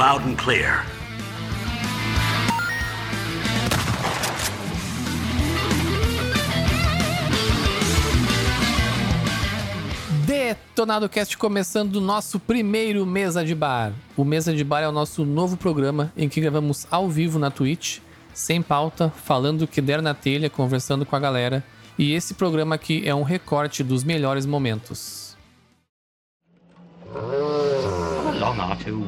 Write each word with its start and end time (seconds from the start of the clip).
Loud 0.00 0.24
and 0.26 0.36
clear. 0.38 0.82
Detonado 10.24 11.06
Cast 11.06 11.36
começando 11.36 11.96
o 11.96 12.00
nosso 12.00 12.40
primeiro 12.40 13.04
Mesa 13.04 13.44
de 13.44 13.54
Bar. 13.54 13.92
O 14.16 14.24
Mesa 14.24 14.54
de 14.54 14.64
Bar 14.64 14.80
é 14.80 14.88
o 14.88 14.92
nosso 14.92 15.26
novo 15.26 15.58
programa 15.58 16.10
em 16.16 16.30
que 16.30 16.40
gravamos 16.40 16.86
ao 16.90 17.06
vivo 17.06 17.38
na 17.38 17.50
Twitch, 17.50 17.98
sem 18.32 18.62
pauta, 18.62 19.10
falando 19.10 19.62
o 19.62 19.68
que 19.68 19.82
der 19.82 20.00
na 20.00 20.14
telha, 20.14 20.48
conversando 20.48 21.04
com 21.04 21.14
a 21.14 21.20
galera. 21.20 21.62
E 21.98 22.14
esse 22.14 22.32
programa 22.32 22.74
aqui 22.74 23.06
é 23.06 23.14
um 23.14 23.22
recorte 23.22 23.84
dos 23.84 24.02
melhores 24.02 24.46
momentos. 24.46 25.36
Long 28.40 28.56
R2. 28.56 29.04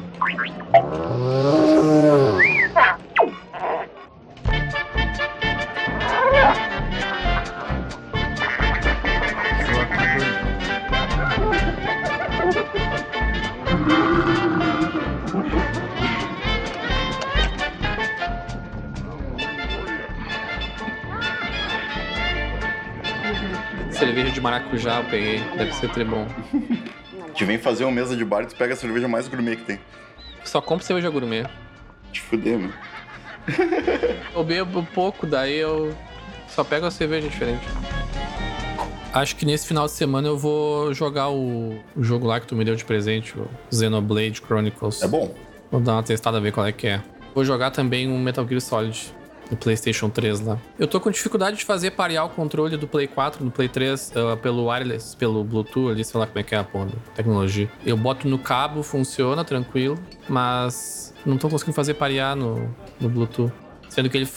Cerveja 23.91 24.29
de 24.31 24.41
maracujá 24.41 24.97
eu 24.97 25.05
peguei, 25.05 25.39
deve 25.57 25.73
ser 25.73 25.89
tribom. 25.89 26.27
Te 27.33 27.45
vem 27.45 27.57
fazer 27.57 27.83
uma 27.85 27.91
mesa 27.91 28.15
de 28.15 28.25
bar 28.25 28.43
e 28.43 28.47
tu 28.47 28.55
pega 28.55 28.73
a 28.73 28.77
cerveja 28.77 29.07
mais 29.07 29.27
gourmet 29.27 29.55
que 29.55 29.63
tem. 29.63 29.79
Só 30.43 30.61
compro 30.61 30.85
cerveja 30.85 31.09
gourmet. 31.09 31.45
Te 32.11 32.21
fuder, 32.21 32.59
mano. 32.59 32.73
Eu 34.33 34.43
bebo 34.43 34.85
pouco, 34.93 35.27
daí 35.27 35.57
eu 35.57 35.93
só 36.47 36.63
pego 36.63 36.85
a 36.85 36.91
cerveja 36.91 37.27
diferente. 37.27 37.65
Acho 39.13 39.35
que 39.35 39.45
nesse 39.45 39.67
final 39.67 39.85
de 39.85 39.91
semana 39.91 40.27
eu 40.27 40.37
vou 40.37 40.93
jogar 40.93 41.29
o, 41.29 41.77
o 41.95 42.03
jogo 42.03 42.25
lá 42.25 42.39
que 42.39 42.47
tu 42.47 42.55
me 42.55 42.63
deu 42.65 42.75
de 42.75 42.83
presente, 42.83 43.37
o 43.37 43.47
Xenoblade 43.71 44.41
Chronicles. 44.41 45.01
É 45.03 45.07
bom. 45.07 45.33
Vou 45.69 45.81
dar 45.81 45.93
uma 45.93 46.03
testada, 46.03 46.39
ver 46.39 46.51
qual 46.51 46.65
é 46.65 46.71
que 46.71 46.87
é. 46.87 47.01
Vou 47.35 47.43
jogar 47.43 47.71
também 47.71 48.07
um 48.07 48.17
Metal 48.17 48.47
Gear 48.47 48.61
Solid 48.61 49.13
no 49.53 49.57
PlayStation 49.57 50.09
3 50.09 50.41
lá. 50.41 50.57
Eu 50.77 50.87
tô 50.87 50.99
com 50.99 51.09
dificuldade 51.11 51.57
de 51.57 51.65
fazer 51.65 51.91
parear 51.91 52.25
o 52.25 52.29
controle 52.29 52.75
do 52.75 52.87
Play 52.87 53.07
4 53.07 53.45
no 53.45 53.51
Play 53.51 53.69
3 53.69 54.11
uh, 54.11 54.37
pelo 54.37 54.65
wireless, 54.65 55.15
pelo 55.15 55.43
Bluetooth 55.43 55.91
ali, 55.91 56.03
sei 56.03 56.19
lá 56.19 56.27
como 56.27 56.39
é 56.39 56.43
que 56.43 56.55
é 56.55 56.57
a 56.57 56.63
porra 56.63 56.89
tecnologia. 57.15 57.69
Eu 57.85 57.95
boto 57.95 58.27
no 58.27 58.39
cabo, 58.39 58.83
funciona 58.83 59.45
tranquilo, 59.45 59.97
mas 60.27 61.13
não 61.25 61.37
tô 61.37 61.47
conseguindo 61.49 61.75
fazer 61.75 61.93
parear 61.93 62.35
no, 62.35 62.69
no 62.99 63.09
Bluetooth. 63.09 63.53
Sendo 63.89 64.09
que 64.09 64.17
ele 64.17 64.27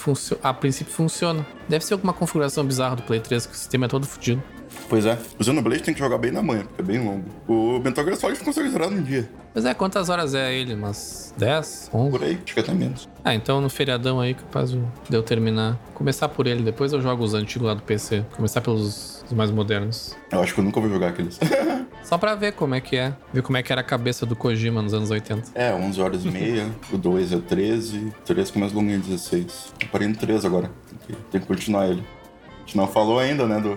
a 0.42 0.52
princípio 0.52 0.92
funciona. 0.92 1.46
Deve 1.66 1.82
ser 1.82 1.94
alguma 1.94 2.12
configuração 2.12 2.62
bizarra 2.62 2.96
do 2.96 3.02
Play 3.02 3.20
3, 3.20 3.46
que 3.46 3.52
o 3.54 3.56
sistema 3.56 3.86
é 3.86 3.88
todo 3.88 4.06
fodido. 4.06 4.42
Pois 4.88 5.04
é. 5.04 5.18
O 5.38 5.44
Xenoblade 5.44 5.82
tem 5.82 5.92
que 5.94 6.00
jogar 6.00 6.18
bem 6.18 6.30
na 6.30 6.42
manhã, 6.42 6.64
porque 6.64 6.80
é 6.80 6.84
bem 6.84 6.98
longo. 7.04 7.24
O 7.48 7.78
Metal 7.80 8.04
Gear 8.04 8.16
Solid 8.16 8.38
consegue 8.42 8.68
zerar 8.70 8.90
num 8.90 9.02
dia. 9.02 9.28
Mas 9.54 9.64
é, 9.64 9.74
quantas 9.74 10.08
horas 10.08 10.34
é 10.34 10.54
ele? 10.54 10.74
Umas 10.74 11.34
10? 11.36 11.90
11? 11.92 12.10
Por 12.10 12.22
aí, 12.22 12.38
acho 12.44 12.54
que 12.54 12.60
até 12.60 12.72
menos. 12.74 13.08
Ah, 13.24 13.34
então 13.34 13.60
no 13.60 13.68
feriadão 13.68 14.20
aí, 14.20 14.34
capaz 14.34 14.70
de 14.70 14.80
eu 15.10 15.22
terminar. 15.22 15.76
Começar 15.94 16.28
por 16.28 16.46
ele, 16.46 16.62
depois 16.62 16.92
eu 16.92 17.00
jogo 17.00 17.24
os 17.24 17.34
antigos 17.34 17.66
lá 17.66 17.74
do 17.74 17.82
PC. 17.82 18.24
Começar 18.36 18.60
pelos 18.60 19.16
os 19.26 19.32
mais 19.32 19.50
modernos. 19.50 20.16
Eu 20.30 20.40
acho 20.40 20.54
que 20.54 20.60
eu 20.60 20.64
nunca 20.64 20.80
vou 20.80 20.88
jogar 20.88 21.08
aqueles. 21.08 21.38
Só 22.04 22.16
pra 22.16 22.36
ver 22.36 22.52
como 22.52 22.74
é 22.74 22.80
que 22.80 22.96
é. 22.96 23.12
Ver 23.32 23.42
como 23.42 23.56
é 23.56 23.62
que 23.62 23.72
era 23.72 23.80
a 23.80 23.84
cabeça 23.84 24.24
do 24.24 24.36
Kojima 24.36 24.80
nos 24.80 24.94
anos 24.94 25.10
80. 25.10 25.50
é, 25.54 25.74
11 25.74 26.00
horas 26.00 26.24
e 26.24 26.28
meia. 26.30 26.66
o 26.92 26.96
2 26.96 27.32
é 27.32 27.38
13. 27.38 27.98
O 27.98 28.12
3 28.24 28.50
começa 28.52 28.74
longo 28.74 28.90
em 28.90 29.00
16. 29.00 29.72
Eu 29.80 29.88
parei 29.88 30.06
no 30.06 30.14
3 30.14 30.44
agora. 30.44 30.70
Tem 30.88 30.98
que, 31.16 31.22
tem 31.24 31.40
que 31.40 31.46
continuar 31.46 31.88
ele. 31.88 32.04
A 32.44 32.60
gente 32.60 32.76
não 32.76 32.86
falou 32.86 33.18
ainda, 33.18 33.46
né, 33.46 33.60
do 33.60 33.76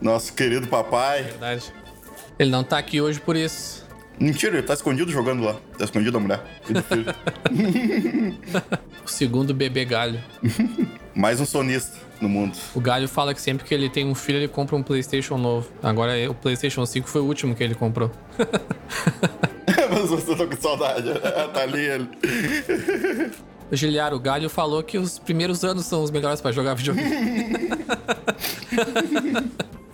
nosso 0.00 0.32
querido 0.32 0.66
papai. 0.66 1.22
Verdade. 1.22 1.72
Ele 2.38 2.50
não 2.50 2.64
tá 2.64 2.78
aqui 2.78 3.00
hoje 3.00 3.20
por 3.20 3.36
isso. 3.36 3.84
Mentira, 4.18 4.58
ele 4.58 4.66
tá 4.66 4.74
escondido 4.74 5.10
jogando 5.10 5.42
lá. 5.42 5.56
Tá 5.78 5.84
escondido 5.84 6.12
da 6.12 6.20
mulher. 6.20 6.40
O 9.04 9.08
segundo 9.08 9.52
bebê 9.52 9.84
galho. 9.84 10.18
Mais 11.14 11.38
um 11.38 11.44
sonista 11.44 11.98
no 12.22 12.28
mundo. 12.28 12.56
O 12.74 12.80
galho 12.80 13.06
fala 13.06 13.34
que 13.34 13.40
sempre 13.40 13.66
que 13.66 13.74
ele 13.74 13.90
tem 13.90 14.06
um 14.06 14.14
filho, 14.14 14.38
ele 14.38 14.48
compra 14.48 14.74
um 14.74 14.82
PlayStation 14.82 15.36
novo. 15.36 15.68
Agora 15.82 16.12
o 16.30 16.34
PlayStation 16.34 16.86
5 16.86 17.06
foi 17.06 17.20
o 17.20 17.24
último 17.24 17.54
que 17.54 17.62
ele 17.62 17.74
comprou. 17.74 18.10
Mas 19.90 20.08
você 20.08 20.34
tá 20.34 20.46
com 20.46 20.56
saudade. 20.56 21.12
tá 21.52 21.60
ali 21.60 21.80
ele. 21.80 22.08
Giliar, 23.70 24.14
o 24.14 24.18
galho 24.18 24.48
falou 24.48 24.82
que 24.82 24.96
os 24.96 25.18
primeiros 25.18 25.64
anos 25.64 25.84
são 25.84 26.02
os 26.02 26.10
melhores 26.10 26.40
pra 26.40 26.50
jogar 26.50 26.74
videogame. 26.74 27.68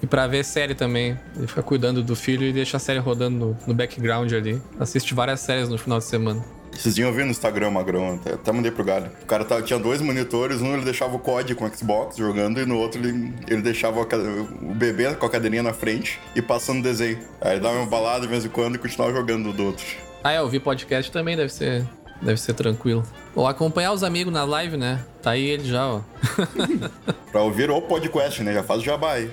E 0.02 0.06
pra 0.06 0.26
ver 0.26 0.44
série 0.44 0.74
também. 0.74 1.18
Ele 1.36 1.46
fica 1.46 1.62
cuidando 1.62 2.02
do 2.02 2.16
filho 2.16 2.44
e 2.46 2.52
deixa 2.52 2.76
a 2.76 2.80
série 2.80 2.98
rodando 2.98 3.36
no, 3.38 3.56
no 3.66 3.74
background 3.74 4.32
ali. 4.32 4.60
Assiste 4.78 5.14
várias 5.14 5.40
séries 5.40 5.68
no 5.68 5.76
final 5.78 5.98
de 5.98 6.04
semana. 6.04 6.44
Vocês 6.72 6.96
iam 6.98 7.12
ver 7.12 7.24
no 7.24 7.32
Instagram, 7.32 7.70
Magrão, 7.72 8.14
até, 8.14 8.34
até 8.34 8.52
mandei 8.52 8.70
pro 8.70 8.84
galho. 8.84 9.10
O 9.22 9.26
cara 9.26 9.44
tava- 9.44 9.60
tinha 9.62 9.78
dois 9.78 10.00
monitores, 10.00 10.62
um 10.62 10.72
ele 10.74 10.84
deixava 10.84 11.16
o 11.16 11.18
COD 11.18 11.54
com 11.56 11.64
o 11.66 11.76
Xbox 11.76 12.16
jogando 12.16 12.60
e 12.60 12.64
no 12.64 12.78
outro 12.78 13.00
ele, 13.00 13.34
ele 13.48 13.60
deixava 13.60 14.06
ca- 14.06 14.16
o 14.16 14.72
bebê 14.74 15.12
com 15.14 15.26
a 15.26 15.28
cadeirinha 15.30 15.64
na 15.64 15.72
frente 15.72 16.20
e 16.34 16.40
passando 16.40 16.80
desenho. 16.82 17.18
Aí 17.40 17.58
dava 17.58 17.76
uma 17.76 17.86
balada 17.86 18.20
de 18.20 18.28
vez 18.28 18.44
em 18.44 18.48
quando 18.48 18.76
e 18.76 18.78
continuava 18.78 19.12
jogando 19.12 19.52
do 19.52 19.64
outro. 19.66 19.84
Ah, 20.22 20.30
é, 20.32 20.40
ouvir 20.40 20.60
podcast 20.60 21.10
também 21.10 21.36
deve 21.36 21.52
ser, 21.52 21.84
deve 22.22 22.40
ser 22.40 22.54
tranquilo. 22.54 23.02
Ou 23.34 23.48
acompanhar 23.48 23.92
os 23.92 24.04
amigos 24.04 24.32
na 24.32 24.44
live, 24.44 24.76
né? 24.76 25.04
Tá 25.20 25.32
aí 25.32 25.44
ele 25.44 25.64
já, 25.64 25.86
ó. 25.86 26.00
Pra 27.32 27.42
ouvir 27.42 27.68
o 27.70 27.82
podcast, 27.82 28.42
né? 28.42 28.52
Já 28.54 28.62
faz 28.62 28.80
o 28.80 28.84
jabá 28.84 29.14
aí. 29.14 29.30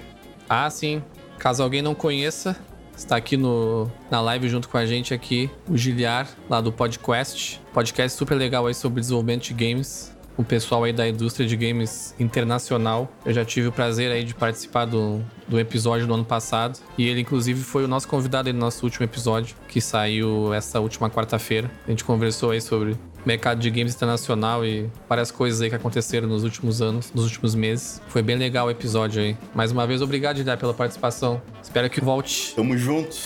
Ah, 0.50 0.70
sim. 0.70 1.02
Caso 1.38 1.62
alguém 1.62 1.82
não 1.82 1.94
conheça, 1.94 2.58
está 2.96 3.16
aqui 3.16 3.38
no, 3.38 3.92
na 4.10 4.20
live 4.22 4.50
junto 4.50 4.68
com 4.68 4.78
a 4.78 4.86
gente 4.86 5.14
aqui, 5.14 5.50
o 5.70 5.78
Giliar, 5.78 6.28
lá 6.50 6.60
do 6.60 6.72
PodQuest. 6.72 7.60
Podcast 7.74 8.18
super 8.18 8.36
legal 8.36 8.66
aí 8.66 8.74
sobre 8.74 9.02
desenvolvimento 9.02 9.44
de 9.44 9.54
games. 9.54 10.16
O 10.36 10.44
pessoal 10.44 10.84
aí 10.84 10.94
da 10.94 11.08
indústria 11.08 11.48
de 11.48 11.56
games 11.56 12.14
internacional. 12.20 13.12
Eu 13.26 13.34
já 13.34 13.44
tive 13.44 13.68
o 13.68 13.72
prazer 13.72 14.12
aí 14.12 14.24
de 14.24 14.36
participar 14.36 14.86
do, 14.86 15.24
do 15.48 15.60
episódio 15.60 16.06
do 16.06 16.14
ano 16.14 16.26
passado. 16.26 16.80
E 16.96 17.08
ele, 17.08 17.22
inclusive, 17.22 17.60
foi 17.64 17.84
o 17.84 17.88
nosso 17.88 18.08
convidado 18.08 18.48
aí 18.48 18.54
no 18.54 18.60
nosso 18.60 18.86
último 18.86 19.04
episódio, 19.04 19.56
que 19.68 19.82
saiu 19.82 20.54
essa 20.54 20.80
última 20.80 21.10
quarta-feira. 21.10 21.72
A 21.88 21.90
gente 21.90 22.04
conversou 22.04 22.52
aí 22.52 22.62
sobre 22.62 22.96
mercado 23.28 23.60
de 23.60 23.70
games 23.70 23.94
internacional 23.94 24.66
e 24.66 24.90
várias 25.08 25.30
coisas 25.30 25.62
aí 25.62 25.70
que 25.70 25.76
aconteceram 25.76 26.28
nos 26.28 26.44
últimos 26.44 26.82
anos, 26.82 27.12
nos 27.14 27.26
últimos 27.26 27.54
meses. 27.54 28.02
Foi 28.08 28.22
bem 28.22 28.38
legal 28.38 28.68
o 28.68 28.72
episódio 28.72 29.22
aí. 29.22 29.38
Mais 29.54 29.72
uma 29.72 29.86
vez, 29.86 30.02
obrigado, 30.02 30.38
Giliar, 30.38 30.58
pela 30.58 30.74
participação. 30.74 31.42
Espero 31.62 31.90
que 31.90 32.00
volte. 32.00 32.56
Tamo 32.56 32.78
junto. 32.78 33.18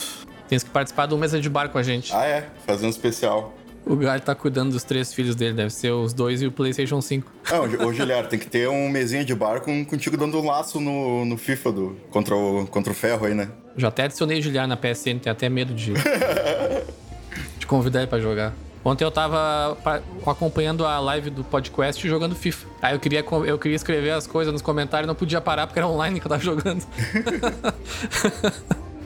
Tens 0.48 0.64
que 0.64 0.70
participar 0.70 1.06
do 1.06 1.16
Mesa 1.16 1.40
de 1.40 1.48
Bar 1.48 1.68
com 1.68 1.78
a 1.78 1.82
gente. 1.82 2.12
Ah, 2.12 2.26
é. 2.26 2.48
Fazendo 2.66 2.90
especial. 2.90 3.54
O 3.86 3.96
Galho 3.96 4.20
tá 4.20 4.34
cuidando 4.34 4.72
dos 4.72 4.84
três 4.84 5.12
filhos 5.12 5.34
dele, 5.34 5.54
deve 5.54 5.70
ser 5.70 5.90
os 5.90 6.12
dois 6.12 6.42
e 6.42 6.46
o 6.46 6.52
PlayStation 6.52 7.00
5. 7.00 7.32
Não, 7.50 7.86
ô 7.86 7.92
Giliar, 7.92 8.28
tem 8.28 8.38
que 8.38 8.46
ter 8.46 8.68
um 8.68 8.88
mesinha 8.88 9.24
de 9.24 9.34
bar 9.34 9.60
com, 9.60 9.84
contigo 9.84 10.16
dando 10.16 10.38
um 10.38 10.46
laço 10.46 10.78
no, 10.78 11.24
no 11.24 11.36
FIFA 11.36 11.72
do, 11.72 11.96
contra, 12.10 12.36
o, 12.36 12.66
contra 12.66 12.92
o 12.92 12.94
ferro 12.94 13.26
aí, 13.26 13.34
né? 13.34 13.48
Já 13.76 13.88
até 13.88 14.04
adicionei 14.04 14.38
o 14.38 14.42
Giliar 14.42 14.68
na 14.68 14.76
PSN, 14.76 15.18
tenho 15.18 15.32
até 15.32 15.48
medo 15.48 15.74
de, 15.74 15.94
de 17.58 17.66
convidar 17.66 18.00
ele 18.00 18.08
pra 18.08 18.20
jogar. 18.20 18.52
Ontem 18.84 19.04
eu 19.04 19.10
tava 19.10 19.76
pa- 19.82 20.02
acompanhando 20.26 20.84
a 20.84 20.98
live 20.98 21.30
do 21.30 21.44
podcast 21.44 22.06
jogando 22.08 22.34
FIFA. 22.34 22.66
Aí 22.82 22.94
eu 22.94 23.00
queria, 23.00 23.24
eu 23.46 23.58
queria 23.58 23.76
escrever 23.76 24.10
as 24.10 24.26
coisas 24.26 24.52
nos 24.52 24.62
comentários, 24.62 25.06
não 25.06 25.14
podia 25.14 25.40
parar 25.40 25.66
porque 25.66 25.78
era 25.78 25.86
online 25.86 26.18
que 26.18 26.26
eu 26.26 26.30
tava 26.30 26.42
jogando. 26.42 26.84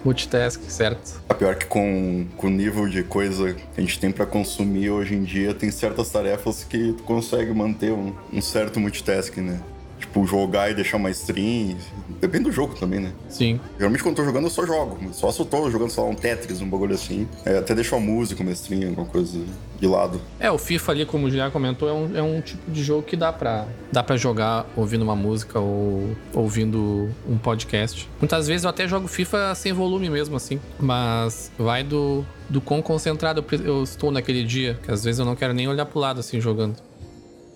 Multitask, 0.05 0.61
certo. 0.71 1.21
A 1.29 1.35
pior 1.35 1.57
que 1.57 1.67
com, 1.67 2.27
com 2.37 2.47
o 2.47 2.51
nível 2.51 2.89
de 2.89 3.03
coisa 3.03 3.55
que 3.55 3.63
a 3.77 3.81
gente 3.81 3.99
tem 3.99 4.13
pra 4.13 4.25
consumir 4.25 4.91
hoje 4.91 5.15
em 5.15 5.25
dia, 5.25 5.53
tem 5.53 5.71
certas 5.71 6.11
tarefas 6.11 6.63
que 6.65 6.93
tu 6.93 7.03
consegue 7.03 7.53
manter 7.53 7.93
um, 7.93 8.15
um 8.33 8.41
certo 8.41 8.79
multitasking, 8.79 9.41
né? 9.41 9.61
Tipo, 10.07 10.27
jogar 10.27 10.71
e 10.71 10.75
deixar 10.75 10.97
uma 10.97 11.11
stream. 11.11 11.77
Depende 12.21 12.45
do 12.45 12.53
jogo 12.53 12.75
também, 12.75 13.01
né? 13.01 13.13
Sim. 13.29 13.61
Geralmente 13.77 14.03
quando 14.03 14.13
eu 14.13 14.17
tô 14.17 14.25
jogando 14.25 14.45
eu 14.45 14.51
só 14.51 14.65
jogo. 14.65 14.99
Só 15.13 15.31
se 15.31 15.41
eu 15.41 15.45
tô 15.45 15.71
jogando, 15.71 15.91
sei 15.91 16.03
lá, 16.03 16.09
um 16.09 16.15
Tetris, 16.15 16.61
um 16.61 16.69
bagulho 16.69 16.95
assim. 16.95 17.29
É, 17.45 17.59
até 17.59 17.75
deixo 17.75 17.95
a 17.95 18.01
música, 18.01 18.43
uma 18.43 18.53
stream, 18.53 18.89
alguma 18.91 19.07
coisa 19.07 19.39
de 19.79 19.87
lado. 19.87 20.21
É, 20.41 20.51
o 20.51 20.57
FIFA 20.57 20.93
ali, 20.93 21.07
como 21.07 21.27
o 21.27 21.31
Julián 21.31 21.51
comentou, 21.51 21.89
é 21.89 21.93
um, 21.93 22.17
é 22.17 22.23
um 22.23 22.41
tipo 22.41 22.71
de 22.71 22.83
jogo 22.83 23.03
que 23.03 23.17
dá 23.17 23.33
pra, 23.33 23.67
dá 23.93 24.03
pra 24.03 24.17
jogar 24.17 24.67
ouvindo 24.75 25.03
uma 25.03 25.17
música 25.17 25.59
ou 25.61 26.17
ouvindo 26.33 27.11
um 27.29 27.37
podcast. 27.37 28.09
Muitas 28.21 28.47
vezes 28.47 28.65
eu 28.65 28.71
até 28.71 28.89
jogo 28.89 29.09
FIFA 29.09 29.55
sem 29.55 29.73
volume 29.73 30.09
mesmo, 30.09 30.37
assim. 30.37 30.59
Mas 30.81 31.53
vai 31.59 31.83
do, 31.83 32.25
do 32.49 32.61
quão 32.61 32.81
concentrado 32.81 33.45
eu 33.65 33.83
estou 33.83 34.11
naquele 34.11 34.45
dia. 34.45 34.79
Que 34.83 34.91
às 34.91 35.05
vezes 35.05 35.19
eu 35.19 35.27
não 35.27 35.37
quero 35.37 35.53
nem 35.53 35.69
olhar 35.69 35.85
pro 35.85 35.99
lado, 35.99 36.21
assim, 36.21 36.41
jogando. 36.41 36.77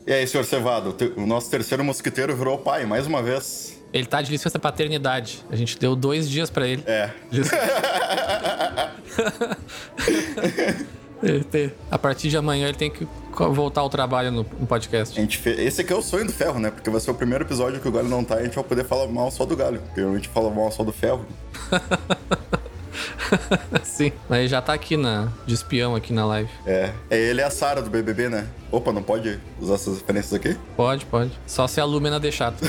E 0.07 0.13
aí, 0.13 0.27
senhor 0.27 0.45
Cevado, 0.45 0.97
o 1.17 1.27
nosso 1.27 1.51
terceiro 1.51 1.85
mosquiteiro 1.85 2.35
virou 2.37 2.59
pai, 2.59 2.85
mais 2.87 3.07
uma 3.07 3.23
vez. 3.23 3.79
Ele 3.93 4.07
tá 4.07 4.23
de 4.23 4.31
licença 4.31 4.59
paternidade. 4.59 5.45
A 5.51 5.57
gente 5.57 5.79
deu 5.79 5.95
dois 5.97 6.29
dias 6.29 6.49
pra 6.49 6.67
ele. 6.67 6.83
É. 6.87 7.11
Tem- 11.51 11.73
A 11.91 11.99
partir 11.99 12.31
de 12.31 12.37
amanhã 12.37 12.69
ele 12.69 12.79
tem 12.79 12.91
que 12.91 13.07
voltar 13.37 13.83
ao 13.83 13.91
trabalho 13.91 14.31
no, 14.31 14.47
no 14.59 14.67
podcast. 14.67 15.19
A 15.19 15.23
gente 15.23 15.37
fe- 15.37 15.51
Esse 15.63 15.83
aqui 15.83 15.93
é 15.93 15.97
o 15.97 16.01
sonho 16.03 16.25
do 16.27 16.33
ferro, 16.33 16.59
né? 16.59 16.71
Porque 16.71 16.89
vai 16.89 17.01
ser 17.01 17.11
o 17.11 17.15
primeiro 17.15 17.45
episódio 17.45 17.79
que 17.81 17.89
o 17.89 17.93
Galho 17.93 18.09
não 18.09 18.25
tá 18.25 18.37
e 18.37 18.41
a 18.41 18.45
gente 18.45 18.55
vai 18.55 18.65
poder 18.65 18.85
falar 18.85 19.07
mal 19.09 19.31
só 19.31 19.45
do 19.45 19.55
Galho. 19.57 19.81
Porque 19.81 20.01
a 20.01 20.15
gente 20.15 20.29
fala 20.29 20.51
mal 20.51 20.71
só 20.73 20.83
do 20.83 20.93
ferro. 20.93 21.27
Sim. 23.85 24.13
Mas 24.29 24.41
ele 24.41 24.49
já 24.49 24.61
tá 24.63 24.73
aqui 24.73 24.97
na, 24.97 25.29
de 25.47 25.55
espião 25.55 25.95
aqui 25.95 26.13
na 26.13 26.25
live. 26.27 26.51
É. 26.67 26.93
é 27.11 27.19
ele 27.19 27.41
é 27.41 27.45
a 27.45 27.51
Sara 27.51 27.81
do 27.83 27.91
BBB, 27.91 28.29
né? 28.29 28.47
Opa, 28.71 28.93
não 28.93 29.03
pode 29.03 29.39
usar 29.61 29.75
essas 29.75 29.99
referências 29.99 30.33
aqui? 30.35 30.57
Pode, 30.77 31.05
pode. 31.07 31.31
Só 31.47 31.67
se 31.67 31.81
a 31.81 31.85
Lumena 31.85 32.19
deixar. 32.21 32.53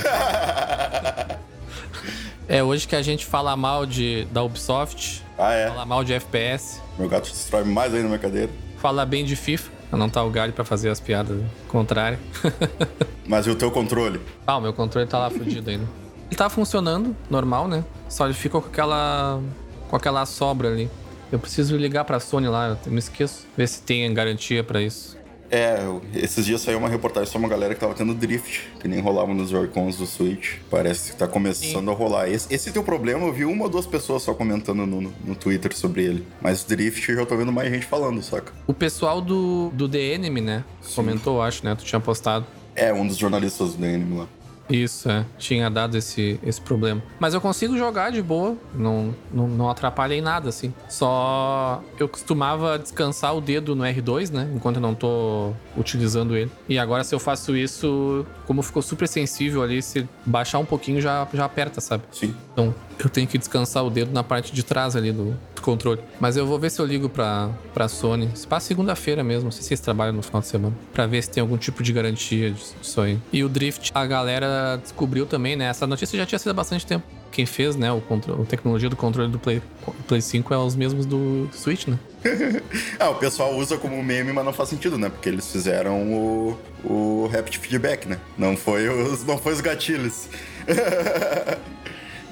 é 2.48 2.64
hoje 2.64 2.88
que 2.88 2.96
a 2.96 3.02
gente 3.02 3.26
fala 3.26 3.56
mal 3.56 3.86
de, 3.86 4.26
da 4.32 4.44
Ubisoft, 4.44 5.24
Ah, 5.38 5.54
é. 5.54 5.68
fala 5.70 5.86
mal 5.86 6.04
de 6.04 6.14
FPS, 6.14 6.82
Meu 6.98 7.08
gato 7.08 7.30
destrói 7.30 7.64
mais 7.64 7.94
ainda 7.94 8.08
minha 8.08 8.20
cadeira. 8.20 8.50
fala 8.78 9.06
bem 9.06 9.24
de 9.26 9.36
FIFA. 9.36 9.82
Não 9.92 10.10
tá 10.10 10.24
o 10.24 10.30
galho 10.30 10.54
pra 10.54 10.64
fazer 10.64 10.90
as 10.90 11.02
piadas 11.02 11.38
contrárias. 11.68 12.18
Mas 13.28 13.46
e 13.46 13.50
o 13.50 13.56
teu 13.56 13.70
controle? 13.70 14.22
ah, 14.48 14.56
o 14.58 14.62
meu 14.62 14.72
controle 14.74 15.06
tá 15.06 15.20
lá 15.20 15.30
fudido 15.30 15.70
ainda. 15.70 15.84
Ele 16.30 16.38
tá 16.38 16.50
funcionando, 16.50 17.14
normal, 17.30 17.68
né? 17.68 17.84
Só 18.08 18.24
ele 18.24 18.34
fica 18.34 18.60
com 18.62 18.68
aquela. 18.70 19.42
Com 19.92 19.98
aquela 19.98 20.26
sobra 20.26 20.70
ali. 20.70 20.90
Eu 21.32 21.38
preciso 21.38 21.76
ligar 21.76 22.06
pra 22.06 22.20
Sony 22.20 22.48
lá, 22.48 22.78
eu 22.86 22.92
me 22.92 23.00
esqueço. 23.00 23.46
Ver 23.56 23.68
se 23.68 23.82
tem 23.82 24.12
garantia 24.14 24.64
pra 24.64 24.82
isso. 24.82 25.20
É, 25.54 25.80
esses 26.16 26.46
dias 26.46 26.62
saiu 26.62 26.78
uma 26.78 26.88
reportagem 26.88 27.30
sobre 27.30 27.46
uma 27.46 27.50
galera 27.50 27.74
que 27.74 27.80
tava 27.82 27.94
tendo 27.94 28.14
drift, 28.14 28.70
que 28.80 28.88
nem 28.88 29.02
rolava 29.02 29.34
nos 29.34 29.50
Joy-Cons 29.50 29.98
do 29.98 30.06
Switch. 30.06 30.60
Parece 30.70 31.12
que 31.12 31.18
tá 31.18 31.28
começando 31.28 31.92
a 31.92 31.94
rolar. 31.94 32.30
Esse, 32.30 32.54
esse 32.54 32.72
teu 32.72 32.82
problema, 32.82 33.28
eu 33.28 33.34
vi 33.34 33.44
uma 33.44 33.66
ou 33.66 33.70
duas 33.70 33.86
pessoas 33.86 34.24
só 34.24 34.34
comentando 34.34 34.86
no, 34.86 35.02
no 35.02 35.36
Twitter 35.36 35.76
sobre 35.76 36.06
ele. 36.06 36.26
Mas 36.42 36.64
drift 36.64 37.10
eu 37.10 37.18
já 37.18 37.26
tô 37.26 37.36
vendo 37.36 37.52
mais 37.52 37.70
gente 37.70 37.86
falando, 37.86 38.24
saca? 38.24 38.54
O 38.66 38.74
pessoal 38.74 39.20
do, 39.20 39.72
do 39.74 39.90
The 39.90 40.00
Enemy, 40.00 40.40
né? 40.40 40.64
Comentou, 40.96 41.38
eu 41.38 41.42
acho, 41.42 41.66
né? 41.66 41.76
Tu 41.76 41.84
tinha 41.84 42.00
postado. 42.00 42.46
É, 42.74 42.94
um 42.94 43.06
dos 43.06 43.18
jornalistas 43.18 43.74
do 43.74 43.84
anime 43.84 44.20
lá. 44.20 44.28
Isso, 44.70 45.10
é. 45.10 45.26
Tinha 45.38 45.70
dado 45.70 45.98
esse, 45.98 46.40
esse 46.44 46.62
problema. 46.62 47.02
Mas 47.20 47.34
eu 47.34 47.42
consigo 47.42 47.78
jogar 47.78 48.12
de 48.12 48.22
boa. 48.22 48.56
Não, 48.74 49.14
não, 49.32 49.48
não 49.48 49.70
atrapalha 49.70 50.14
em 50.14 50.22
nada, 50.22 50.50
assim. 50.50 50.74
Só 50.88 51.84
eu 52.00 52.08
costumava 52.08 52.80
descansar 52.80 53.36
o 53.36 53.42
dedo 53.42 53.76
no 53.76 53.84
R2, 53.84 54.32
né? 54.32 54.50
Enquanto 54.56 54.78
eu 54.78 54.82
não 54.82 54.96
tô 54.96 55.52
utilizando 55.78 56.36
ele. 56.36 56.52
E 56.70 56.80
agora, 56.80 57.04
se 57.04 57.14
eu 57.14 57.20
faço 57.20 57.56
isso, 57.56 58.26
como 58.46 58.62
ficou 58.62 58.82
super 58.82 59.08
sensível 59.08 59.62
ali, 59.62 59.82
se 59.82 60.08
baixar 60.26 60.60
um 60.60 60.66
pouquinho 60.66 61.02
já, 61.02 61.28
já 61.34 61.46
aperta, 61.46 61.82
sabe? 61.82 62.04
Sim. 62.12 62.34
Então, 62.54 62.74
eu 63.06 63.10
tenho 63.10 63.28
que 63.28 63.38
descansar 63.38 63.84
o 63.86 63.90
dedo 63.90 64.12
na 64.12 64.24
parte 64.24 64.54
de 64.54 64.64
trás 64.64 64.96
ali 64.96 65.12
do, 65.12 65.38
do 65.56 65.62
controle. 65.62 66.00
Mas 66.20 66.38
eu 66.38 66.46
vou 66.46 66.58
ver 66.60 66.70
se 66.72 66.80
eu 66.82 66.86
ligo 66.86 67.10
pra, 67.10 67.50
pra 67.74 67.88
Sony. 67.88 68.30
Se 68.36 68.46
passa 68.48 68.68
segunda-feira 68.68 69.24
mesmo, 69.24 69.46
não 69.46 69.52
sei 69.52 69.62
se 69.62 69.68
vocês 69.70 69.80
trabalham 69.80 70.14
no 70.14 70.22
final 70.22 70.42
de 70.42 70.48
semana. 70.48 70.76
Pra 70.94 71.06
ver 71.08 71.22
se 71.24 71.30
tem 71.30 71.42
algum 71.42 71.58
tipo 71.58 71.82
de 71.84 71.92
garantia 71.94 72.52
disso 72.52 73.02
aí. 73.02 73.18
E 73.32 73.44
o 73.44 73.50
Drift, 73.50 73.92
a 73.94 74.06
galera 74.06 74.78
descobriu 74.82 75.26
também, 75.26 75.56
né? 75.56 75.66
Essa 75.66 75.86
notícia 75.88 76.18
já 76.18 76.26
tinha 76.26 76.40
sido 76.40 76.52
há 76.52 76.54
bastante 76.54 76.86
tempo. 76.86 77.06
Quem 77.32 77.46
fez, 77.46 77.78
né, 77.78 77.90
o 77.92 78.02
contro- 78.02 78.42
a 78.42 78.46
tecnologia 78.46 78.90
do 78.90 78.96
controle 78.98 79.32
do 79.32 79.40
Play, 79.40 79.62
Play 80.06 80.20
5 80.22 80.54
é 80.54 80.58
os 80.58 80.76
mesmos 80.76 81.06
do 81.06 81.48
Switch, 81.54 81.88
né? 81.88 81.98
Ah, 83.00 83.10
o 83.10 83.16
pessoal 83.16 83.56
usa 83.58 83.78
como 83.78 84.04
meme, 84.04 84.32
mas 84.34 84.44
não 84.46 84.52
faz 84.54 84.68
sentido, 84.70 84.98
né? 84.98 85.10
Porque 85.10 85.30
eles 85.30 85.50
fizeram 85.50 86.04
o, 86.12 86.58
o 86.84 87.30
Rapid 87.32 87.56
Feedback, 87.56 88.06
né? 88.08 88.20
Não 88.38 88.56
foi 88.58 88.90
os, 88.90 89.24
não 89.26 89.38
foi 89.38 89.54
os 89.54 89.62
gatilhos. 89.62 90.28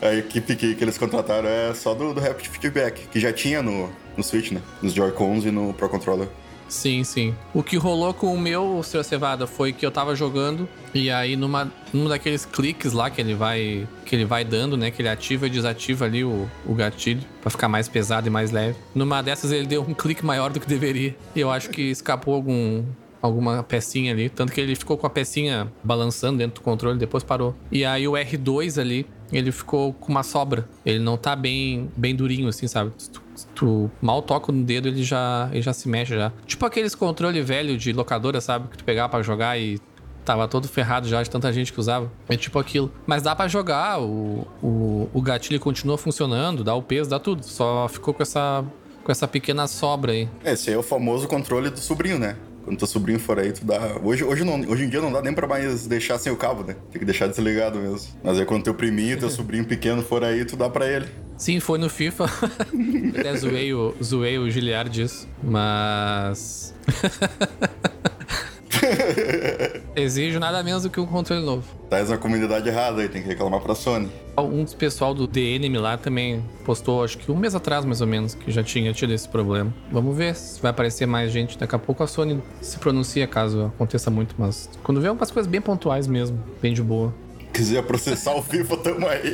A 0.01 0.13
equipe 0.13 0.55
que, 0.55 0.75
que 0.75 0.83
eles 0.83 0.97
contrataram 0.97 1.47
é 1.47 1.73
só 1.73 1.93
do, 1.93 2.13
do 2.13 2.21
Rapid 2.21 2.47
Feedback, 2.47 3.07
que 3.07 3.19
já 3.19 3.33
tinha 3.33 3.61
no, 3.61 3.89
no 4.15 4.23
Switch, 4.23 4.51
né? 4.51 4.61
Nos 4.81 4.93
Joy-Cons 4.93 5.45
e 5.45 5.51
no 5.51 5.73
Pro 5.73 5.89
Controller. 5.89 6.27
Sim, 6.69 7.03
sim. 7.03 7.35
O 7.51 7.63
que 7.63 7.75
rolou 7.75 8.13
com 8.13 8.33
o 8.33 8.39
meu, 8.39 8.81
Sr. 8.83 9.03
Cevada, 9.03 9.47
foi 9.47 9.73
que 9.73 9.83
eu 9.83 9.89
tava 9.89 10.15
jogando 10.15 10.69
e 10.93 11.09
aí 11.09 11.35
numa, 11.35 11.71
num 11.91 12.07
daqueles 12.07 12.45
cliques 12.45 12.93
lá 12.93 13.09
que 13.09 13.19
ele 13.19 13.33
vai 13.33 13.87
que 14.05 14.15
ele 14.15 14.23
vai 14.23 14.45
dando, 14.45 14.77
né, 14.77 14.91
que 14.91 15.01
ele 15.01 15.09
ativa 15.09 15.47
e 15.47 15.49
desativa 15.49 16.05
ali 16.05 16.23
o, 16.23 16.47
o 16.65 16.73
gatilho 16.73 17.21
pra 17.41 17.49
ficar 17.49 17.67
mais 17.67 17.87
pesado 17.87 18.27
e 18.27 18.29
mais 18.29 18.51
leve. 18.51 18.77
Numa 18.93 19.21
dessas 19.21 19.51
ele 19.51 19.65
deu 19.65 19.81
um 19.81 19.95
clique 19.95 20.23
maior 20.23 20.51
do 20.51 20.59
que 20.59 20.67
deveria 20.67 21.15
e 21.35 21.39
eu 21.39 21.49
acho 21.49 21.71
que 21.71 21.81
escapou 21.81 22.35
algum 22.35 22.83
alguma 23.21 23.63
pecinha 23.63 24.13
ali, 24.13 24.29
tanto 24.29 24.53
que 24.53 24.61
ele 24.61 24.75
ficou 24.75 24.97
com 24.97 25.05
a 25.05 25.09
pecinha 25.09 25.69
balançando 25.83 26.37
dentro 26.37 26.61
do 26.61 26.63
controle, 26.63 26.97
depois 26.97 27.23
parou. 27.23 27.53
E 27.71 27.83
aí 27.83 28.07
o 28.07 28.13
R2 28.13 28.79
ali, 28.79 29.05
ele 29.31 29.51
ficou 29.51 29.93
com 29.93 30.11
uma 30.11 30.23
sobra. 30.23 30.67
Ele 30.85 30.99
não 30.99 31.17
tá 31.17 31.35
bem 31.35 31.89
bem 31.95 32.15
durinho 32.15 32.47
assim, 32.47 32.67
sabe? 32.67 32.91
Tu- 33.13 33.21
tu 33.55 33.91
mal 34.01 34.21
toca 34.21 34.51
no 34.51 34.63
dedo, 34.63 34.87
ele 34.87 35.03
já, 35.03 35.49
ele 35.51 35.61
já 35.61 35.73
se 35.73 35.87
mexe 35.87 36.15
já. 36.15 36.31
Tipo 36.45 36.65
aqueles 36.65 36.93
controle 36.95 37.41
velho 37.41 37.77
de 37.77 37.93
locadora, 37.93 38.41
sabe? 38.41 38.67
Que 38.69 38.77
tu 38.77 38.83
pegava 38.83 39.09
pra 39.09 39.21
jogar 39.21 39.57
e 39.59 39.79
tava 40.25 40.47
todo 40.47 40.67
ferrado 40.67 41.07
já 41.07 41.23
de 41.23 41.29
tanta 41.29 41.51
gente 41.53 41.71
que 41.73 41.79
usava. 41.79 42.11
É 42.27 42.35
tipo 42.37 42.59
aquilo. 42.59 42.91
Mas 43.07 43.23
dá 43.23 43.35
pra 43.35 43.47
jogar, 43.47 43.99
o, 44.01 44.45
o, 44.61 45.09
o 45.13 45.21
gatilho 45.21 45.59
continua 45.59 45.97
funcionando, 45.97 46.63
dá 46.63 46.75
o 46.75 46.81
peso, 46.83 47.09
dá 47.09 47.19
tudo. 47.19 47.43
Só 47.43 47.87
ficou 47.87 48.13
com 48.13 48.21
essa, 48.21 48.63
com 49.03 49.11
essa 49.11 49.27
pequena 49.27 49.67
sobra 49.67 50.11
aí. 50.11 50.27
Esse 50.43 50.69
aí 50.69 50.75
é 50.75 50.77
o 50.79 50.83
famoso 50.83 51.27
controle 51.27 51.69
do 51.69 51.79
sobrinho, 51.79 52.19
né? 52.19 52.35
Quando 52.63 52.77
teu 52.77 52.87
sobrinho 52.87 53.19
for 53.19 53.39
aí, 53.39 53.51
tu 53.51 53.65
dá. 53.65 53.97
Hoje, 54.03 54.23
hoje, 54.23 54.43
não, 54.43 54.59
hoje 54.67 54.83
em 54.83 54.89
dia 54.89 55.01
não 55.01 55.11
dá 55.11 55.21
nem 55.21 55.33
pra 55.33 55.47
mais 55.47 55.87
deixar 55.87 56.17
sem 56.17 56.31
o 56.31 56.35
cabo, 56.35 56.63
né? 56.63 56.75
Tem 56.91 56.99
que 56.99 57.05
deixar 57.05 57.27
desligado 57.27 57.79
mesmo. 57.79 58.09
Mas 58.23 58.39
aí 58.39 58.45
quando 58.45 58.63
teu 58.63 58.73
priminho, 58.73 59.17
teu 59.17 59.29
sobrinho 59.29 59.65
pequeno 59.65 60.01
for 60.01 60.23
aí, 60.23 60.45
tu 60.45 60.55
dá 60.55 60.69
pra 60.69 60.87
ele. 60.87 61.07
Sim, 61.37 61.59
foi 61.59 61.79
no 61.79 61.89
FIFA. 61.89 62.25
Até 63.17 63.35
zoei 63.37 63.73
o, 63.73 63.95
zoei 64.03 64.37
o 64.37 64.49
Giliard 64.49 64.89
disso. 64.89 65.27
Mas. 65.41 66.73
Exijo 69.95 70.39
nada 70.39 70.63
menos 70.63 70.83
do 70.83 70.89
que 70.89 70.99
um 70.99 71.05
controle 71.05 71.43
novo. 71.45 71.63
Tá 71.89 72.03
na 72.03 72.17
comunidade 72.17 72.69
errada 72.69 73.01
aí, 73.01 73.09
tem 73.09 73.21
que 73.21 73.27
reclamar 73.27 73.59
pra 73.61 73.75
Sony. 73.75 74.09
Um 74.37 74.63
dos 74.63 74.73
pessoal 74.73 75.13
do 75.13 75.27
The 75.27 75.39
Enemy 75.41 75.77
lá 75.77 75.97
também 75.97 76.43
postou, 76.63 77.03
acho 77.03 77.17
que 77.17 77.29
um 77.31 77.35
mês 77.35 77.55
atrás 77.55 77.83
mais 77.83 77.99
ou 77.99 78.07
menos, 78.07 78.33
que 78.33 78.49
já 78.51 78.63
tinha 78.63 78.93
tido 78.93 79.13
esse 79.13 79.27
problema. 79.27 79.73
Vamos 79.91 80.15
ver 80.15 80.33
se 80.35 80.61
vai 80.61 80.71
aparecer 80.71 81.05
mais 81.05 81.31
gente. 81.31 81.57
Daqui 81.57 81.75
a 81.75 81.79
pouco 81.79 82.03
a 82.03 82.07
Sony 82.07 82.41
se 82.61 82.77
pronuncia 82.77 83.27
caso 83.27 83.65
aconteça 83.65 84.09
muito, 84.09 84.35
mas 84.37 84.69
quando 84.83 85.01
vê 85.01 85.09
umas 85.09 85.29
coisas 85.29 85.49
bem 85.49 85.59
pontuais 85.59 86.07
mesmo, 86.07 86.41
bem 86.61 86.73
de 86.73 86.81
boa. 86.81 87.13
Quiser 87.51 87.83
processar 87.83 88.35
o 88.35 88.41
FIFA, 88.41 88.77
tamo 88.77 89.07
aí. 89.07 89.33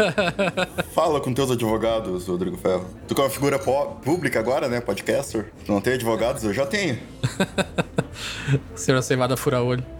Fala 0.94 1.20
com 1.20 1.34
teus 1.34 1.50
advogados, 1.50 2.26
Rodrigo 2.26 2.56
Ferro. 2.56 2.86
Tu 3.06 3.14
que 3.14 3.20
é 3.20 3.24
uma 3.24 3.30
figura 3.30 3.58
pública 3.58 4.38
agora, 4.38 4.68
né? 4.68 4.80
Podcaster. 4.80 5.52
Tu 5.66 5.72
não 5.72 5.80
tem 5.80 5.94
advogados? 5.94 6.44
Eu 6.44 6.54
já 6.54 6.64
tenho. 6.64 6.98
Senhora 8.74 9.02
Cevada 9.02 9.36
fura 9.36 9.62
olho. 9.62 9.84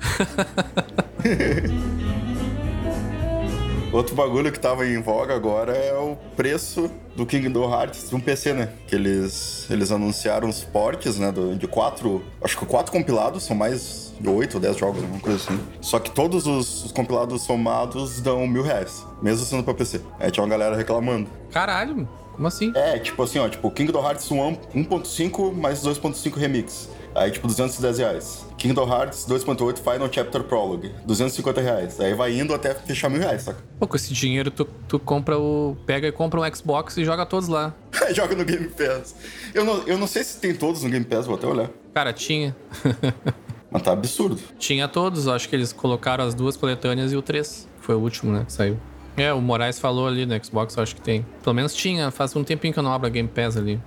Outro 3.93 4.15
bagulho 4.15 4.53
que 4.53 4.61
tava 4.61 4.87
em 4.87 5.03
voga 5.03 5.35
agora 5.35 5.73
é 5.73 5.93
o 5.95 6.17
preço 6.37 6.89
do 7.17 7.27
Kingdom 7.27 7.69
Hearts 7.75 8.09
no 8.13 8.21
PC, 8.21 8.53
né? 8.53 8.69
Que 8.87 8.95
eles, 8.95 9.67
eles 9.69 9.91
anunciaram 9.91 10.49
os 10.49 10.63
portes, 10.63 11.19
né? 11.19 11.33
do- 11.33 11.57
de 11.57 11.67
quatro. 11.67 12.23
Acho 12.41 12.57
que 12.57 12.65
quatro 12.67 12.93
compilados, 12.93 13.43
são 13.43 13.57
mais 13.57 14.15
de 14.21 14.29
oito 14.29 14.55
ou 14.55 14.61
dez 14.61 14.77
jogos, 14.77 15.03
alguma 15.03 15.19
coisa 15.21 15.39
assim. 15.39 15.59
Só 15.81 15.99
que 15.99 16.09
todos 16.13 16.47
os, 16.47 16.85
os 16.85 16.93
compilados 16.93 17.43
somados 17.43 18.21
dão 18.21 18.47
mil 18.47 18.63
reais, 18.63 19.05
mesmo 19.21 19.45
sendo 19.45 19.65
pra 19.65 19.75
PC. 19.75 20.01
Aí 20.21 20.31
tinha 20.31 20.45
uma 20.45 20.51
galera 20.51 20.77
reclamando. 20.77 21.29
Caralho, 21.51 22.09
como 22.37 22.47
assim? 22.47 22.71
É, 22.77 22.97
tipo 22.97 23.21
assim, 23.25 23.41
ó, 23.41 23.49
tipo, 23.49 23.69
Kingdom 23.73 24.05
Hearts 24.05 24.31
1 24.31 24.37
1.5 24.73 25.53
mais 25.53 25.83
2.5 25.83 26.37
remix. 26.37 26.89
Aí, 27.15 27.31
tipo, 27.31 27.47
210 27.47 27.99
reais. 27.99 28.47
Kingdom 28.57 28.89
Hearts 28.89 29.27
2.8 29.27 29.79
Final 29.79 30.13
Chapter 30.13 30.43
Prologue, 30.45 30.93
250 31.07 31.61
reais. 31.61 32.01
Aí 32.01 32.15
vai 32.15 32.39
indo 32.39 32.55
até 32.55 32.75
fechar 32.75 33.09
mil 33.09 33.21
reais, 33.21 33.43
saca? 33.43 33.59
Pô, 33.79 33.87
com 33.87 33.97
esse 33.97 34.13
dinheiro 34.13 34.51
tu, 34.51 34.67
tu 34.87 34.99
compra 34.99 35.39
o. 35.39 35.77
pega 35.87 36.09
e 36.09 36.13
compra 36.13 36.41
um 36.41 36.55
Xbox 36.55 36.97
e 36.97 37.05
joga 37.05 37.25
todos 37.27 37.49
lá. 37.49 37.75
Joga 38.13 38.35
no 38.35 38.45
Game 38.45 38.69
Pass. 38.69 39.15
Eu 39.55 39.65
não, 39.65 39.83
eu 39.87 39.97
não 39.97 40.07
sei 40.07 40.25
se 40.25 40.39
tem 40.41 40.53
todos 40.53 40.83
no 40.83 40.91
Game 40.91 41.05
Pass, 41.05 41.27
vou 41.27 41.37
até 41.37 41.47
olhar. 41.47 41.71
Cara, 41.95 42.13
tinha. 42.13 42.57
Mas 43.71 43.83
tá 43.83 43.93
absurdo. 43.93 44.41
tinha 44.59 44.89
todos, 44.89 45.29
acho 45.29 45.49
que 45.49 45.55
eles 45.55 45.73
colocaram 45.73 46.25
as 46.25 46.35
duas 46.35 46.57
coletâneas 46.57 47.13
e 47.13 47.17
o 47.17 47.23
3. 47.23 47.69
Foi 47.81 47.95
o 47.95 47.99
último, 47.99 48.33
né, 48.33 48.45
que 48.45 48.53
saiu. 48.53 48.77
É, 49.17 49.33
o 49.33 49.41
Moraes 49.41 49.79
falou 49.79 50.07
ali 50.09 50.27
no 50.27 50.45
Xbox, 50.45 50.77
eu 50.77 50.83
acho 50.83 50.97
que 50.97 51.03
tem. 51.03 51.25
Pelo 51.43 51.55
menos 51.55 51.75
tinha, 51.75 52.11
faz 52.11 52.35
um 52.35 52.43
tempinho 52.43 52.73
que 52.73 52.79
eu 52.79 52.83
não 52.83 52.93
abro 52.93 53.07
a 53.07 53.11
Game 53.11 53.29
Pass 53.29 53.57
ali. 53.57 53.81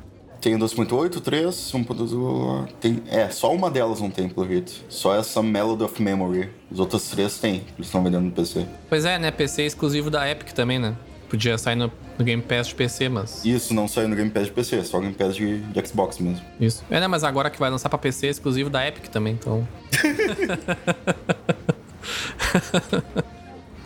Tem 0.43 0.59
2.8, 0.59 1.21
3, 1.21 1.55
1.2. 1.55 2.67
Tem. 2.81 3.01
É, 3.07 3.29
só 3.29 3.53
uma 3.53 3.71
delas 3.71 4.01
não 4.01 4.09
tem, 4.09 4.27
pelo 4.27 4.45
jeito. 4.45 4.73
Só 4.89 5.15
essa 5.15 5.41
Melody 5.41 5.83
of 5.83 6.01
Memory. 6.01 6.49
Os 6.69 6.81
outros 6.81 7.09
três 7.09 7.37
tem. 7.37 7.63
Eles 7.77 7.87
estão 7.87 8.03
vendendo 8.03 8.25
no 8.25 8.31
PC. 8.31 8.65
Pois 8.89 9.05
é, 9.05 9.17
né? 9.17 9.31
PC 9.31 9.61
é 9.61 9.65
exclusivo 9.67 10.09
da 10.09 10.29
Epic 10.29 10.51
também, 10.51 10.79
né? 10.79 10.97
Podia 11.29 11.57
sair 11.57 11.77
no, 11.77 11.89
no 12.19 12.25
Game 12.25 12.41
Pass 12.41 12.67
de 12.67 12.75
PC, 12.75 13.07
mas. 13.07 13.45
Isso 13.45 13.73
não 13.73 13.87
saiu 13.87 14.09
no 14.09 14.17
Game 14.17 14.29
Pass 14.29 14.47
de 14.47 14.51
PC, 14.51 14.79
é 14.79 14.83
só 14.83 14.99
Game 14.99 15.13
Pass 15.13 15.33
de, 15.33 15.61
de 15.61 15.87
Xbox 15.87 16.19
mesmo. 16.19 16.41
Isso. 16.59 16.83
É, 16.91 16.99
né? 16.99 17.07
Mas 17.07 17.23
agora 17.23 17.49
que 17.49 17.57
vai 17.57 17.69
lançar 17.69 17.87
pra 17.87 17.97
PC 17.97 18.27
é 18.27 18.31
exclusivo 18.31 18.69
da 18.69 18.85
Epic 18.85 19.07
também, 19.07 19.35
então. 19.35 19.65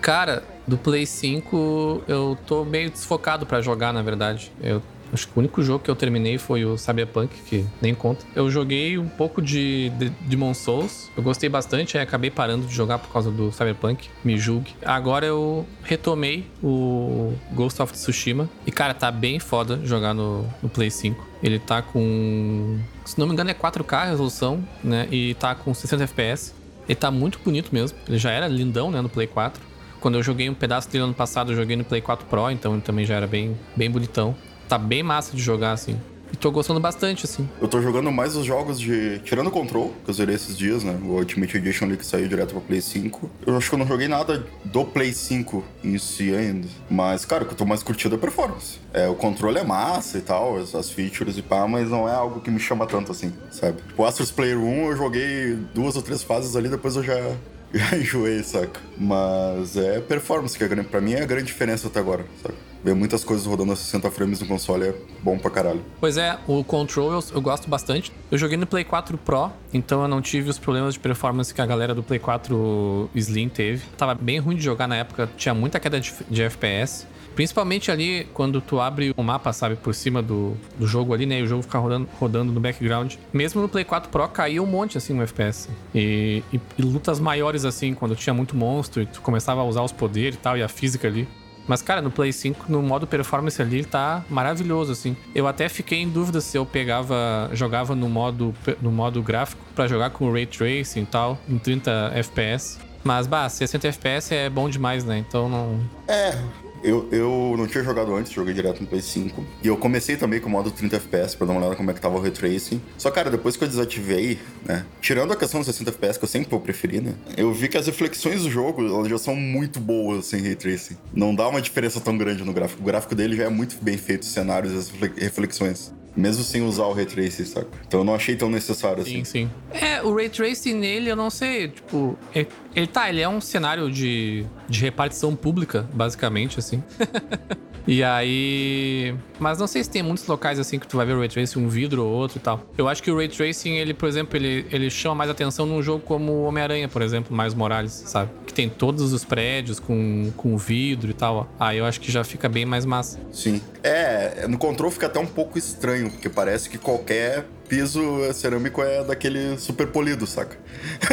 Cara, 0.01 0.43
do 0.65 0.75
Play 0.75 1.05
5 1.05 2.05
eu 2.07 2.35
tô 2.47 2.65
meio 2.65 2.89
desfocado 2.89 3.45
pra 3.45 3.61
jogar, 3.61 3.93
na 3.93 4.01
verdade. 4.01 4.51
Eu 4.59 4.81
Acho 5.11 5.27
que 5.27 5.37
o 5.37 5.39
único 5.39 5.61
jogo 5.61 5.83
que 5.83 5.89
eu 5.89 5.95
terminei 5.95 6.37
foi 6.37 6.65
o 6.65 6.77
Cyberpunk, 6.77 7.35
que 7.45 7.65
nem 7.81 7.93
conta. 7.93 8.25
Eu 8.35 8.49
joguei 8.49 8.97
um 8.97 9.07
pouco 9.07 9.41
de, 9.41 9.89
de 9.91 10.09
Demon 10.21 10.53
Souls. 10.53 11.09
Eu 11.15 11.23
gostei 11.23 11.49
bastante, 11.49 11.97
aí 11.97 12.03
acabei 12.03 12.29
parando 12.29 12.65
de 12.65 12.73
jogar 12.73 12.99
por 12.99 13.11
causa 13.11 13.31
do 13.31 13.51
Cyberpunk. 13.51 14.09
Me 14.23 14.37
julgue. 14.37 14.75
Agora 14.85 15.25
eu 15.25 15.65
retomei 15.83 16.45
o 16.61 17.33
Ghost 17.51 17.81
of 17.81 17.93
Tsushima. 17.93 18.49
E, 18.65 18.71
cara, 18.71 18.93
tá 18.93 19.11
bem 19.11 19.39
foda 19.39 19.79
jogar 19.83 20.13
no, 20.13 20.45
no 20.61 20.69
Play 20.69 20.91
5. 20.91 21.25
Ele 21.41 21.59
tá 21.59 21.81
com. 21.81 22.79
Se 23.05 23.17
não 23.19 23.27
me 23.27 23.33
engano, 23.33 23.49
é 23.49 23.53
4K 23.53 23.93
a 23.93 24.05
resolução, 24.05 24.63
né? 24.83 25.07
E 25.11 25.35
tá 25.35 25.55
com 25.55 25.73
60 25.73 26.03
FPS. 26.03 26.53
Ele 26.87 26.95
tá 26.95 27.11
muito 27.11 27.39
bonito 27.43 27.69
mesmo. 27.73 27.97
Ele 28.07 28.17
já 28.17 28.31
era 28.31 28.47
lindão, 28.47 28.89
né, 28.89 29.01
no 29.01 29.09
Play 29.09 29.27
4. 29.27 29.61
Quando 29.99 30.15
eu 30.15 30.23
joguei 30.23 30.49
um 30.49 30.53
pedaço 30.53 30.89
dele 30.89 31.03
ano 31.03 31.13
passado, 31.13 31.51
eu 31.51 31.55
joguei 31.55 31.75
no 31.75 31.83
Play 31.83 32.01
4 32.01 32.25
Pro, 32.27 32.51
então 32.51 32.73
ele 32.73 32.81
também 32.81 33.05
já 33.05 33.15
era 33.15 33.27
bem, 33.27 33.57
bem 33.75 33.89
bonitão 33.89 34.35
tá 34.67 34.77
bem 34.77 35.03
massa 35.03 35.35
de 35.35 35.41
jogar, 35.41 35.71
assim. 35.71 35.97
E 36.31 36.35
tô 36.35 36.51
gostando 36.51 36.79
bastante, 36.79 37.25
assim. 37.25 37.47
Eu 37.61 37.67
tô 37.67 37.81
jogando 37.81 38.11
mais 38.11 38.35
os 38.35 38.45
jogos 38.45 38.79
de. 38.79 39.19
Tirando 39.19 39.47
o 39.47 39.51
Control, 39.51 39.93
que 40.03 40.09
eu 40.09 40.13
zerei 40.13 40.35
esses 40.35 40.57
dias, 40.57 40.83
né? 40.83 40.97
O 41.03 41.13
Ultimate 41.13 41.55
Edition 41.55 41.85
ali 41.85 41.95
que 41.95 42.05
saiu 42.05 42.27
direto 42.27 42.51
pra 42.51 42.59
Play 42.59 42.81
5. 42.81 43.29
Eu 43.45 43.55
acho 43.55 43.69
que 43.69 43.75
eu 43.75 43.79
não 43.79 43.87
joguei 43.87 44.07
nada 44.07 44.45
do 44.65 44.83
Play 44.83 45.13
5 45.13 45.63
em 45.83 45.97
si 45.97 46.35
ainda. 46.35 46.67
Mas, 46.89 47.23
cara, 47.23 47.43
o 47.43 47.47
que 47.47 47.53
eu 47.53 47.57
tô 47.57 47.65
mais 47.65 47.81
curtindo 47.81 48.15
é 48.15 48.17
a 48.17 48.21
performance. 48.21 48.77
É, 48.93 49.07
o 49.07 49.15
controle 49.15 49.57
é 49.57 49.63
massa 49.63 50.17
e 50.17 50.21
tal, 50.21 50.57
as 50.57 50.89
features 50.89 51.37
e 51.37 51.41
pá, 51.41 51.65
mas 51.67 51.89
não 51.89 52.09
é 52.09 52.13
algo 52.13 52.41
que 52.41 52.51
me 52.51 52.59
chama 52.59 52.85
tanto 52.85 53.11
assim, 53.11 53.31
sabe? 53.49 53.77
O 53.97 54.03
Astros 54.03 54.31
Player 54.31 54.57
1 54.57 54.87
eu 54.91 54.97
joguei 54.97 55.57
duas 55.73 55.95
ou 55.95 56.01
três 56.01 56.23
fases 56.23 56.55
ali, 56.55 56.67
depois 56.67 56.95
eu 56.97 57.03
já 57.03 57.15
já 57.73 57.97
enjoei, 57.97 58.43
saca? 58.43 58.79
Mas 58.97 59.77
é 59.77 59.99
performance 60.01 60.57
que 60.57 60.63
é 60.63 60.67
grande. 60.67 60.89
Pra 60.89 60.99
mim 60.99 61.13
é 61.13 61.21
a 61.21 61.25
grande 61.25 61.45
diferença 61.45 61.87
até 61.87 61.99
agora, 61.99 62.25
saca? 62.41 62.66
Ver 62.83 62.95
muitas 62.95 63.23
coisas 63.23 63.45
rodando 63.45 63.73
a 63.73 63.75
60 63.75 64.09
frames 64.11 64.39
no 64.39 64.47
console 64.47 64.85
é 64.85 64.95
bom 65.21 65.37
pra 65.37 65.49
caralho. 65.49 65.81
Pois 65.99 66.17
é, 66.17 66.37
o 66.47 66.63
Control 66.63 67.11
eu, 67.11 67.23
eu, 67.33 67.41
gosto 67.41 67.69
bastante. 67.69 68.11
Eu 68.31 68.37
joguei 68.37 68.57
no 68.57 68.67
Play 68.67 68.83
4 68.83 69.17
Pro, 69.17 69.51
então 69.73 70.01
eu 70.01 70.07
não 70.07 70.21
tive 70.21 70.49
os 70.49 70.57
problemas 70.57 70.93
de 70.93 70.99
performance 70.99 71.53
que 71.53 71.61
a 71.61 71.65
galera 71.65 71.93
do 71.93 72.03
Play 72.03 72.19
4 72.19 73.09
Slim 73.15 73.49
teve. 73.49 73.83
Tava 73.97 74.15
bem 74.15 74.39
ruim 74.39 74.55
de 74.55 74.63
jogar 74.63 74.87
na 74.87 74.95
época, 74.95 75.29
tinha 75.37 75.53
muita 75.53 75.79
queda 75.79 75.99
de, 75.99 76.13
de 76.29 76.43
FPS. 76.43 77.07
Principalmente 77.37 77.91
ali 77.91 78.27
quando 78.33 78.59
tu 78.59 78.79
abre 78.79 79.13
o 79.15 79.21
mapa, 79.21 79.53
sabe, 79.53 79.75
por 79.75 79.93
cima 79.93 80.23
do, 80.23 80.57
do 80.75 80.87
jogo 80.87 81.13
ali, 81.13 81.27
né? 81.27 81.39
E 81.39 81.43
o 81.43 81.47
jogo 81.47 81.61
fica 81.61 81.77
rodando, 81.77 82.09
rodando 82.19 82.51
no 82.51 82.59
background. 82.59 83.13
Mesmo 83.31 83.61
no 83.61 83.69
Play 83.69 83.85
4 83.85 84.09
Pro 84.09 84.27
caiu 84.27 84.63
um 84.63 84.65
monte, 84.65 84.97
assim, 84.97 85.13
no 85.13 85.21
FPS. 85.21 85.69
E, 85.93 86.41
e, 86.51 86.59
e 86.79 86.81
lutas 86.81 87.19
maiores, 87.19 87.63
assim, 87.63 87.93
quando 87.93 88.15
tinha 88.15 88.33
muito 88.33 88.57
monstro 88.57 89.03
e 89.03 89.05
tu 89.05 89.21
começava 89.21 89.61
a 89.61 89.63
usar 89.63 89.83
os 89.83 89.91
poderes 89.91 90.33
e 90.33 90.39
tal, 90.39 90.57
e 90.57 90.63
a 90.63 90.67
física 90.67 91.07
ali. 91.07 91.27
Mas, 91.67 91.81
cara, 91.81 92.01
no 92.01 92.09
Play 92.09 92.31
5, 92.31 92.65
no 92.69 92.81
modo 92.81 93.05
performance 93.05 93.61
ali, 93.61 93.83
tá 93.83 94.23
maravilhoso, 94.29 94.91
assim. 94.91 95.15
Eu 95.35 95.47
até 95.47 95.67
fiquei 95.67 95.99
em 95.99 96.09
dúvida 96.09 96.39
se 96.41 96.57
eu 96.57 96.65
pegava, 96.65 97.49
jogava 97.53 97.95
no 97.95 98.07
modo, 98.07 98.53
no 98.81 98.91
modo 98.91 99.21
gráfico 99.21 99.61
para 99.75 99.87
jogar 99.87 100.11
com 100.11 100.31
Ray 100.31 100.45
Tracing 100.45 101.01
e 101.01 101.05
tal, 101.05 101.37
em 101.47 101.57
30 101.57 102.11
FPS. 102.15 102.79
Mas, 103.03 103.27
bah, 103.27 103.47
60 103.47 103.87
FPS 103.87 104.33
é 104.33 104.49
bom 104.49 104.69
demais, 104.69 105.03
né? 105.03 105.17
Então 105.17 105.47
não. 105.47 105.79
É, 106.07 106.37
eu, 106.83 107.07
eu 107.11 107.55
não 107.57 107.67
tinha 107.67 107.83
jogado 107.83 108.13
antes, 108.15 108.31
joguei 108.31 108.53
direto 108.53 108.81
no 108.81 108.87
Play 108.87 109.01
5. 109.01 109.45
E 109.63 109.67
eu 109.67 109.77
comecei 109.77 110.15
também 110.15 110.39
com 110.39 110.47
o 110.47 110.51
modo 110.51 110.71
30 110.71 110.95
FPS 110.97 111.35
pra 111.35 111.47
dar 111.47 111.53
uma 111.53 111.61
olhada 111.61 111.75
como 111.75 111.91
é 111.91 111.93
que 111.93 112.01
tava 112.01 112.17
o 112.17 112.21
Ray 112.21 112.31
Tracing. 112.31 112.81
Só, 112.97 113.11
cara, 113.11 113.29
depois 113.29 113.57
que 113.57 113.63
eu 113.63 113.67
desativei, 113.67 114.39
né? 114.65 114.85
Tirando 115.01 115.33
a 115.33 115.35
questão 115.35 115.59
dos 115.59 115.67
60 115.67 115.91
FPS, 115.91 116.19
que 116.19 116.25
eu 116.25 116.29
sempre 116.29 116.49
vou 116.49 116.59
preferir, 116.59 117.01
né? 117.01 117.13
Eu 117.35 117.53
vi 117.53 117.67
que 117.67 117.77
as 117.77 117.87
reflexões 117.87 118.43
do 118.43 118.49
jogo, 118.49 118.85
elas 118.85 119.09
já 119.09 119.17
são 119.17 119.35
muito 119.35 119.79
boas 119.79 120.25
sem 120.25 120.41
Ray 120.41 120.55
Tracing. 120.55 120.97
Não 121.13 121.33
dá 121.33 121.47
uma 121.47 121.61
diferença 121.61 121.99
tão 121.99 122.17
grande 122.17 122.43
no 122.43 122.53
gráfico. 122.53 122.81
O 122.81 122.85
gráfico 122.85 123.15
dele 123.15 123.35
já 123.35 123.45
é 123.45 123.49
muito 123.49 123.77
bem 123.81 123.97
feito, 123.97 124.23
os 124.23 124.29
cenários 124.29 124.73
e 124.73 124.77
as 124.77 125.11
reflexões. 125.17 125.93
Mesmo 126.15 126.43
sem 126.43 126.63
usar 126.63 126.85
o 126.85 126.93
Ray 126.93 127.05
Tracing, 127.05 127.45
saca? 127.45 127.67
Então 127.87 127.99
eu 127.99 128.03
não 128.03 128.15
achei 128.15 128.35
tão 128.35 128.49
necessário 128.49 129.03
sim, 129.03 129.21
assim. 129.21 129.25
Sim, 129.25 129.49
sim. 129.71 129.85
É, 129.85 130.01
o 130.01 130.15
Ray 130.15 130.29
Tracing 130.29 130.73
nele, 130.73 131.11
eu 131.11 131.15
não 131.15 131.29
sei, 131.29 131.67
tipo... 131.67 132.17
Ele, 132.33 132.47
ele 132.77 132.85
tá, 132.85 133.09
ele 133.09 133.21
é 133.21 133.27
um 133.27 133.41
cenário 133.41 133.91
de, 133.91 134.45
de 134.69 134.79
repartição 134.81 135.35
pública, 135.35 135.89
basicamente, 135.91 136.59
assim. 136.59 136.83
E 137.87 138.03
aí. 138.03 139.15
Mas 139.39 139.59
não 139.59 139.65
sei 139.65 139.81
se 139.81 139.89
tem 139.89 140.03
muitos 140.03 140.27
locais 140.27 140.59
assim 140.59 140.77
que 140.77 140.85
tu 140.85 140.97
vai 140.97 141.05
ver 141.05 141.13
o 141.13 141.19
Ray 141.19 141.29
Tracing, 141.29 141.59
um 141.59 141.69
vidro 141.69 142.03
ou 142.03 142.11
outro 142.11 142.37
e 142.37 142.41
tal. 142.41 142.61
Eu 142.77 142.87
acho 142.89 143.01
que 143.01 143.09
o 143.09 143.15
Ray 143.15 143.29
Tracing, 143.29 143.75
ele, 143.75 143.93
por 143.93 144.09
exemplo, 144.09 144.35
ele, 144.35 144.65
ele 144.69 144.89
chama 144.89 145.15
mais 145.15 145.29
atenção 145.29 145.65
num 145.65 145.81
jogo 145.81 146.03
como 146.03 146.43
Homem-Aranha, 146.43 146.89
por 146.89 147.01
exemplo, 147.01 147.33
mais 147.33 147.53
Morales, 147.53 147.93
sabe? 147.93 148.29
Que 148.45 148.53
tem 148.53 148.67
todos 148.67 149.13
os 149.13 149.23
prédios 149.23 149.79
com, 149.79 150.33
com 150.35 150.57
vidro 150.57 151.11
e 151.11 151.13
tal. 151.13 151.47
Aí 151.57 151.77
eu 151.77 151.85
acho 151.85 152.01
que 152.01 152.11
já 152.11 152.25
fica 152.25 152.49
bem 152.49 152.65
mais 152.65 152.83
massa. 152.83 153.17
Sim. 153.31 153.61
É, 153.81 154.45
no 154.49 154.57
controle 154.57 154.91
fica 154.91 155.05
até 155.05 155.19
um 155.19 155.25
pouco 155.25 155.57
estranho, 155.57 156.11
porque 156.11 156.27
parece 156.27 156.69
que 156.69 156.77
qualquer 156.77 157.45
piso 157.69 158.01
cerâmico 158.33 158.81
é 158.81 159.03
daquele 159.03 159.57
super 159.57 159.87
polido, 159.87 160.25
saca? 160.25 160.57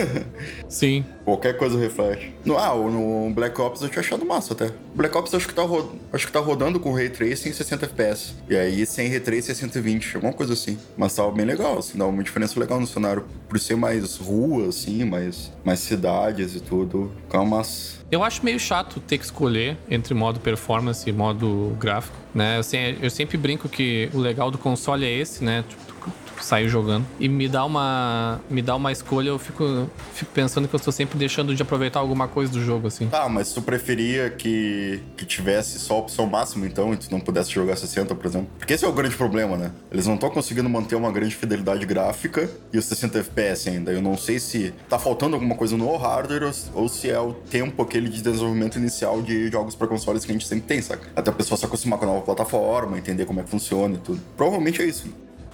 Sim. 0.68 1.04
Qualquer 1.24 1.56
coisa 1.56 1.78
reflete. 1.78 2.34
No, 2.44 2.58
ah, 2.58 2.74
no 2.74 3.30
Black 3.34 3.58
Ops 3.60 3.82
eu 3.82 3.88
tinha 3.88 4.00
achado 4.00 4.26
massa 4.26 4.52
até. 4.52 4.70
Black 4.94 5.16
Ops 5.16 5.34
acho 5.34 5.48
que 5.48 5.54
tá, 5.54 5.62
ro 5.62 5.92
acho 6.12 6.26
que 6.26 6.32
tá 6.32 6.40
rodando 6.40 6.78
com 6.78 6.92
Ray 6.92 7.08
Tracing 7.08 7.48
em 7.48 7.52
60 7.52 7.86
FPS. 7.86 8.34
E 8.48 8.54
aí 8.54 8.84
sem 8.84 9.08
Ray 9.08 9.20
Tracing 9.20 9.52
é 9.52 9.54
120, 9.54 10.16
alguma 10.16 10.32
coisa 10.32 10.52
assim. 10.52 10.78
Mas 10.96 11.14
tava 11.14 11.30
bem 11.30 11.46
legal, 11.46 11.78
assim, 11.78 11.96
dá 11.96 12.06
uma 12.06 12.22
diferença 12.22 12.58
legal 12.60 12.78
no 12.78 12.86
cenário. 12.86 13.24
Por 13.48 13.58
ser 13.58 13.76
mais 13.76 14.16
rua, 14.16 14.68
assim, 14.68 15.04
mais, 15.04 15.50
mais 15.64 15.80
cidades 15.80 16.54
e 16.54 16.60
tudo. 16.60 17.10
Calma, 17.30 17.58
mas 17.58 18.04
eu 18.10 18.22
acho 18.22 18.44
meio 18.44 18.60
chato 18.60 19.00
ter 19.00 19.18
que 19.18 19.24
escolher 19.24 19.76
entre 19.90 20.14
modo 20.14 20.38
performance 20.38 21.08
e 21.08 21.12
modo 21.12 21.76
gráfico, 21.80 22.16
né? 22.34 22.58
Eu, 22.58 22.62
eu 23.02 23.10
sempre 23.10 23.36
brinco 23.36 23.68
que 23.68 24.08
o 24.12 24.18
legal 24.18 24.50
do 24.50 24.58
console 24.58 25.04
é 25.04 25.10
esse, 25.10 25.42
né? 25.42 25.64
Tipo, 25.68 26.12
sair 26.40 26.68
jogando. 26.68 27.06
E 27.18 27.28
me 27.28 27.48
dá 27.48 27.64
uma 27.64 28.40
me 28.48 28.62
dá 28.62 28.76
uma 28.76 28.92
escolha, 28.92 29.28
eu 29.28 29.38
fico, 29.38 29.88
fico 30.12 30.30
pensando 30.32 30.68
que 30.68 30.74
eu 30.74 30.78
estou 30.78 30.92
sempre 30.92 31.13
deixando 31.16 31.54
de 31.54 31.62
aproveitar 31.62 32.00
alguma 32.00 32.28
coisa 32.28 32.52
do 32.52 32.62
jogo, 32.62 32.88
assim. 32.88 33.06
Tá, 33.08 33.28
mas 33.28 33.52
tu 33.52 33.62
preferia 33.62 34.30
que, 34.30 35.00
que 35.16 35.24
tivesse 35.24 35.78
só 35.78 35.94
a 35.94 35.98
opção 35.98 36.26
máxima, 36.26 36.66
então, 36.66 36.92
e 36.92 36.96
tu 36.96 37.10
não 37.10 37.20
pudesse 37.20 37.50
jogar 37.50 37.76
60, 37.76 38.14
por 38.14 38.26
exemplo? 38.26 38.48
Porque 38.58 38.74
esse 38.74 38.84
é 38.84 38.88
o 38.88 38.92
grande 38.92 39.16
problema, 39.16 39.56
né? 39.56 39.72
Eles 39.90 40.06
não 40.06 40.14
estão 40.14 40.30
conseguindo 40.30 40.68
manter 40.68 40.96
uma 40.96 41.10
grande 41.10 41.34
fidelidade 41.34 41.84
gráfica 41.86 42.48
e 42.72 42.78
os 42.78 42.84
60 42.84 43.18
FPS 43.18 43.68
ainda. 43.68 43.92
Eu 43.92 44.02
não 44.02 44.16
sei 44.16 44.38
se 44.38 44.72
tá 44.88 44.98
faltando 44.98 45.36
alguma 45.36 45.54
coisa 45.54 45.76
no 45.76 45.96
hardware 45.96 46.52
ou 46.74 46.88
se 46.88 47.10
é 47.10 47.18
o 47.18 47.32
tempo 47.32 47.82
aquele 47.82 48.08
de 48.08 48.22
desenvolvimento 48.22 48.78
inicial 48.78 49.22
de 49.22 49.50
jogos 49.50 49.74
para 49.74 49.86
consoles 49.86 50.24
que 50.24 50.30
a 50.30 50.34
gente 50.34 50.46
sempre 50.46 50.66
tem, 50.66 50.82
saca? 50.82 51.08
Até 51.14 51.30
a 51.30 51.34
pessoa 51.34 51.58
se 51.58 51.64
acostumar 51.64 51.98
com 51.98 52.04
a 52.04 52.08
nova 52.08 52.22
plataforma, 52.22 52.98
entender 52.98 53.24
como 53.24 53.40
é 53.40 53.42
que 53.42 53.50
funciona 53.50 53.94
e 53.94 53.98
tudo. 53.98 54.20
Provavelmente 54.36 54.82
é 54.82 54.86
isso. 54.86 55.08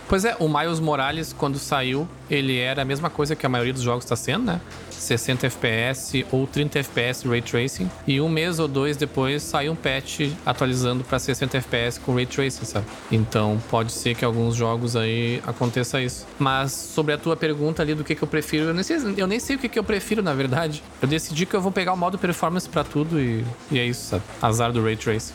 Pois 0.08 0.24
é, 0.24 0.34
o 0.40 0.48
Miles 0.48 0.80
Morales, 0.80 1.32
quando 1.32 1.56
saiu, 1.56 2.08
ele 2.28 2.58
era 2.58 2.82
a 2.82 2.84
mesma 2.84 3.08
coisa 3.08 3.36
que 3.36 3.46
a 3.46 3.48
maioria 3.48 3.72
dos 3.72 3.82
jogos 3.82 4.04
está 4.04 4.16
sendo, 4.16 4.44
né? 4.44 4.60
60 5.00 5.46
FPS 5.46 6.26
ou 6.30 6.46
30 6.46 6.78
FPS 6.80 7.26
Ray 7.26 7.42
Tracing. 7.42 7.90
E 8.06 8.20
um 8.20 8.28
mês 8.28 8.58
ou 8.58 8.68
dois 8.68 8.96
depois 8.96 9.42
saiu 9.42 9.72
um 9.72 9.76
patch 9.76 10.32
atualizando 10.44 11.02
para 11.02 11.18
60 11.18 11.56
FPS 11.56 11.98
com 11.98 12.14
Ray 12.14 12.26
Tracing, 12.26 12.64
sabe? 12.64 12.86
Então 13.10 13.60
pode 13.70 13.92
ser 13.92 14.14
que 14.14 14.24
alguns 14.24 14.54
jogos 14.54 14.96
aí 14.96 15.42
aconteça 15.46 16.00
isso. 16.00 16.26
Mas 16.38 16.72
sobre 16.72 17.14
a 17.14 17.18
tua 17.18 17.36
pergunta 17.36 17.82
ali 17.82 17.94
do 17.94 18.04
que, 18.04 18.14
que 18.14 18.22
eu 18.22 18.28
prefiro, 18.28 18.66
eu 18.66 18.74
nem, 18.74 18.82
sei, 18.82 18.98
eu 19.16 19.26
nem 19.26 19.40
sei 19.40 19.56
o 19.56 19.58
que, 19.58 19.68
que 19.68 19.78
eu 19.78 19.84
prefiro, 19.84 20.22
na 20.22 20.34
verdade. 20.34 20.82
Eu 21.00 21.08
decidi 21.08 21.46
que 21.46 21.54
eu 21.54 21.60
vou 21.60 21.72
pegar 21.72 21.92
o 21.92 21.96
modo 21.96 22.18
performance 22.18 22.68
para 22.68 22.84
tudo 22.84 23.20
e, 23.20 23.44
e 23.70 23.78
é 23.78 23.86
isso, 23.86 24.10
sabe? 24.10 24.22
Azar 24.40 24.72
do 24.72 24.82
Ray 24.82 24.96
Tracing. 24.96 25.32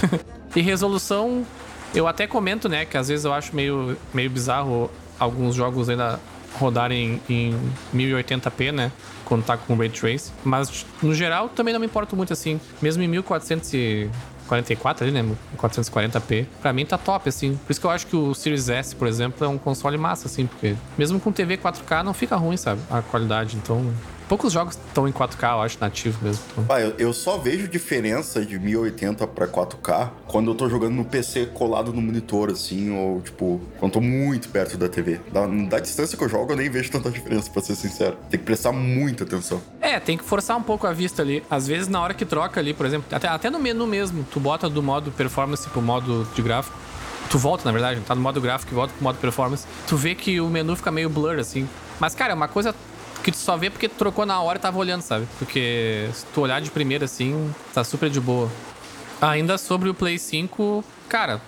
e 0.54 0.60
resolução, 0.60 1.44
eu 1.94 2.06
até 2.06 2.26
comento, 2.26 2.68
né, 2.68 2.84
que 2.84 2.96
às 2.96 3.08
vezes 3.08 3.24
eu 3.24 3.32
acho 3.32 3.54
meio, 3.54 3.96
meio 4.12 4.28
bizarro 4.28 4.90
alguns 5.18 5.54
jogos 5.54 5.88
ainda 5.88 6.20
rodarem 6.58 7.20
em 7.28 7.54
1080p, 7.94 8.72
né? 8.72 8.90
Quando 9.24 9.44
tá 9.44 9.56
com 9.56 9.76
Ray 9.76 9.88
Trace. 9.88 10.32
Mas, 10.44 10.86
no 11.02 11.14
geral, 11.14 11.48
também 11.48 11.72
não 11.72 11.80
me 11.80 11.86
importo 11.86 12.16
muito 12.16 12.32
assim. 12.32 12.60
Mesmo 12.80 13.02
em 13.02 13.08
1444 13.08 15.04
ali, 15.04 15.12
né? 15.12 15.24
440p. 15.56 16.46
Pra 16.62 16.72
mim 16.72 16.86
tá 16.86 16.96
top, 16.96 17.28
assim. 17.28 17.56
Por 17.56 17.72
isso 17.72 17.80
que 17.80 17.86
eu 17.86 17.90
acho 17.90 18.06
que 18.06 18.16
o 18.16 18.34
Series 18.34 18.68
S, 18.68 18.94
por 18.94 19.08
exemplo, 19.08 19.44
é 19.44 19.48
um 19.48 19.58
console 19.58 19.98
massa, 19.98 20.28
assim. 20.28 20.46
Porque 20.46 20.76
mesmo 20.96 21.18
com 21.20 21.32
TV 21.32 21.56
4K 21.56 22.02
não 22.02 22.14
fica 22.14 22.36
ruim, 22.36 22.56
sabe? 22.56 22.80
A 22.90 23.02
qualidade. 23.02 23.56
Então, 23.56 23.92
Poucos 24.28 24.52
jogos 24.52 24.76
estão 24.88 25.06
em 25.06 25.12
4K, 25.12 25.52
eu 25.52 25.62
acho, 25.62 25.78
nativo 25.80 26.18
mesmo. 26.20 26.42
Então. 26.50 26.64
Ah, 26.68 26.80
eu, 26.80 26.94
eu, 26.98 27.12
só 27.12 27.38
vejo 27.38 27.68
diferença 27.68 28.44
de 28.44 28.58
1080 28.58 29.24
pra 29.28 29.46
4K 29.46 30.10
quando 30.26 30.50
eu 30.50 30.54
tô 30.54 30.68
jogando 30.68 30.94
no 30.94 31.04
PC 31.04 31.46
colado 31.54 31.92
no 31.92 32.02
monitor, 32.02 32.50
assim, 32.50 32.90
ou 32.90 33.20
tipo, 33.20 33.60
quando 33.78 33.92
tô 33.92 34.00
muito 34.00 34.48
perto 34.48 34.76
da 34.76 34.88
TV. 34.88 35.20
Da, 35.32 35.46
da 35.46 35.78
distância 35.78 36.18
que 36.18 36.24
eu 36.24 36.28
jogo, 36.28 36.52
eu 36.52 36.56
nem 36.56 36.68
vejo 36.68 36.90
tanta 36.90 37.08
diferença, 37.08 37.48
pra 37.50 37.62
ser 37.62 37.76
sincero. 37.76 38.16
Tem 38.28 38.40
que 38.40 38.44
prestar 38.44 38.72
muita 38.72 39.22
atenção. 39.22 39.60
É, 39.80 40.00
tem 40.00 40.18
que 40.18 40.24
forçar 40.24 40.56
um 40.56 40.62
pouco 40.62 40.88
a 40.88 40.92
vista 40.92 41.22
ali. 41.22 41.44
Às 41.48 41.68
vezes, 41.68 41.86
na 41.86 42.00
hora 42.00 42.12
que 42.12 42.24
troca 42.24 42.58
ali, 42.58 42.74
por 42.74 42.84
exemplo, 42.84 43.06
até, 43.12 43.28
até 43.28 43.48
no 43.48 43.60
menu 43.60 43.86
mesmo, 43.86 44.26
tu 44.32 44.40
bota 44.40 44.68
do 44.68 44.82
modo 44.82 45.12
performance 45.12 45.68
pro 45.68 45.80
modo 45.80 46.26
de 46.34 46.42
gráfico. 46.42 46.76
Tu 47.30 47.38
volta, 47.38 47.64
na 47.64 47.72
verdade, 47.72 48.00
tá 48.00 48.14
no 48.14 48.20
modo 48.20 48.40
gráfico 48.40 48.72
e 48.72 48.74
volta 48.74 48.92
pro 48.92 49.04
modo 49.04 49.18
performance. 49.18 49.66
Tu 49.86 49.96
vê 49.96 50.16
que 50.16 50.40
o 50.40 50.48
menu 50.48 50.74
fica 50.74 50.90
meio 50.90 51.08
blur, 51.08 51.38
assim. 51.38 51.68
Mas, 52.00 52.14
cara, 52.14 52.32
é 52.32 52.34
uma 52.34 52.48
coisa 52.48 52.74
que 53.26 53.32
tu 53.32 53.38
só 53.38 53.56
vê 53.56 53.68
porque 53.68 53.88
tu 53.88 53.96
trocou 53.96 54.24
na 54.24 54.40
hora 54.40 54.56
e 54.56 54.60
tava 54.62 54.78
olhando, 54.78 55.02
sabe? 55.02 55.26
Porque 55.36 56.08
se 56.14 56.24
tu 56.26 56.42
olhar 56.42 56.60
de 56.60 56.70
primeira 56.70 57.06
assim, 57.06 57.52
tá 57.74 57.82
super 57.82 58.08
de 58.08 58.20
boa. 58.20 58.48
Ainda 59.20 59.58
sobre 59.58 59.88
o 59.88 59.94
Play 59.94 60.16
5, 60.16 60.84
cara, 61.08 61.40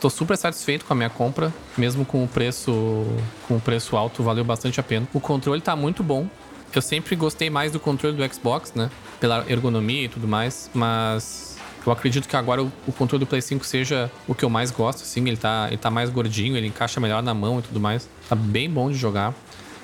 tô 0.00 0.08
super 0.08 0.36
satisfeito 0.36 0.84
com 0.84 0.92
a 0.92 0.96
minha 0.96 1.10
compra, 1.10 1.52
mesmo 1.76 2.04
com 2.04 2.22
o 2.22 2.28
preço 2.28 3.04
com 3.48 3.56
o 3.56 3.60
preço 3.60 3.96
alto, 3.96 4.22
valeu 4.22 4.44
bastante 4.44 4.78
a 4.78 4.82
pena. 4.84 5.08
O 5.12 5.18
controle 5.18 5.60
tá 5.60 5.74
muito 5.74 6.04
bom. 6.04 6.28
Eu 6.72 6.80
sempre 6.80 7.16
gostei 7.16 7.50
mais 7.50 7.72
do 7.72 7.80
controle 7.80 8.16
do 8.16 8.32
Xbox, 8.32 8.72
né? 8.72 8.88
Pela 9.18 9.44
ergonomia 9.48 10.04
e 10.04 10.08
tudo 10.08 10.28
mais, 10.28 10.70
mas 10.72 11.58
eu 11.84 11.92
acredito 11.92 12.28
que 12.28 12.36
agora 12.36 12.62
o, 12.62 12.92
controle 12.96 13.24
do 13.24 13.26
Play 13.26 13.42
5 13.42 13.66
seja 13.66 14.08
o 14.28 14.36
que 14.36 14.44
eu 14.44 14.50
mais 14.50 14.70
gosto, 14.70 15.02
assim, 15.02 15.26
ele 15.26 15.36
tá, 15.36 15.66
ele 15.66 15.78
tá 15.78 15.90
mais 15.90 16.10
gordinho, 16.10 16.56
ele 16.56 16.68
encaixa 16.68 17.00
melhor 17.00 17.24
na 17.24 17.34
mão 17.34 17.58
e 17.58 17.62
tudo 17.62 17.80
mais. 17.80 18.08
Tá 18.28 18.36
bem 18.36 18.70
bom 18.70 18.88
de 18.88 18.96
jogar. 18.96 19.34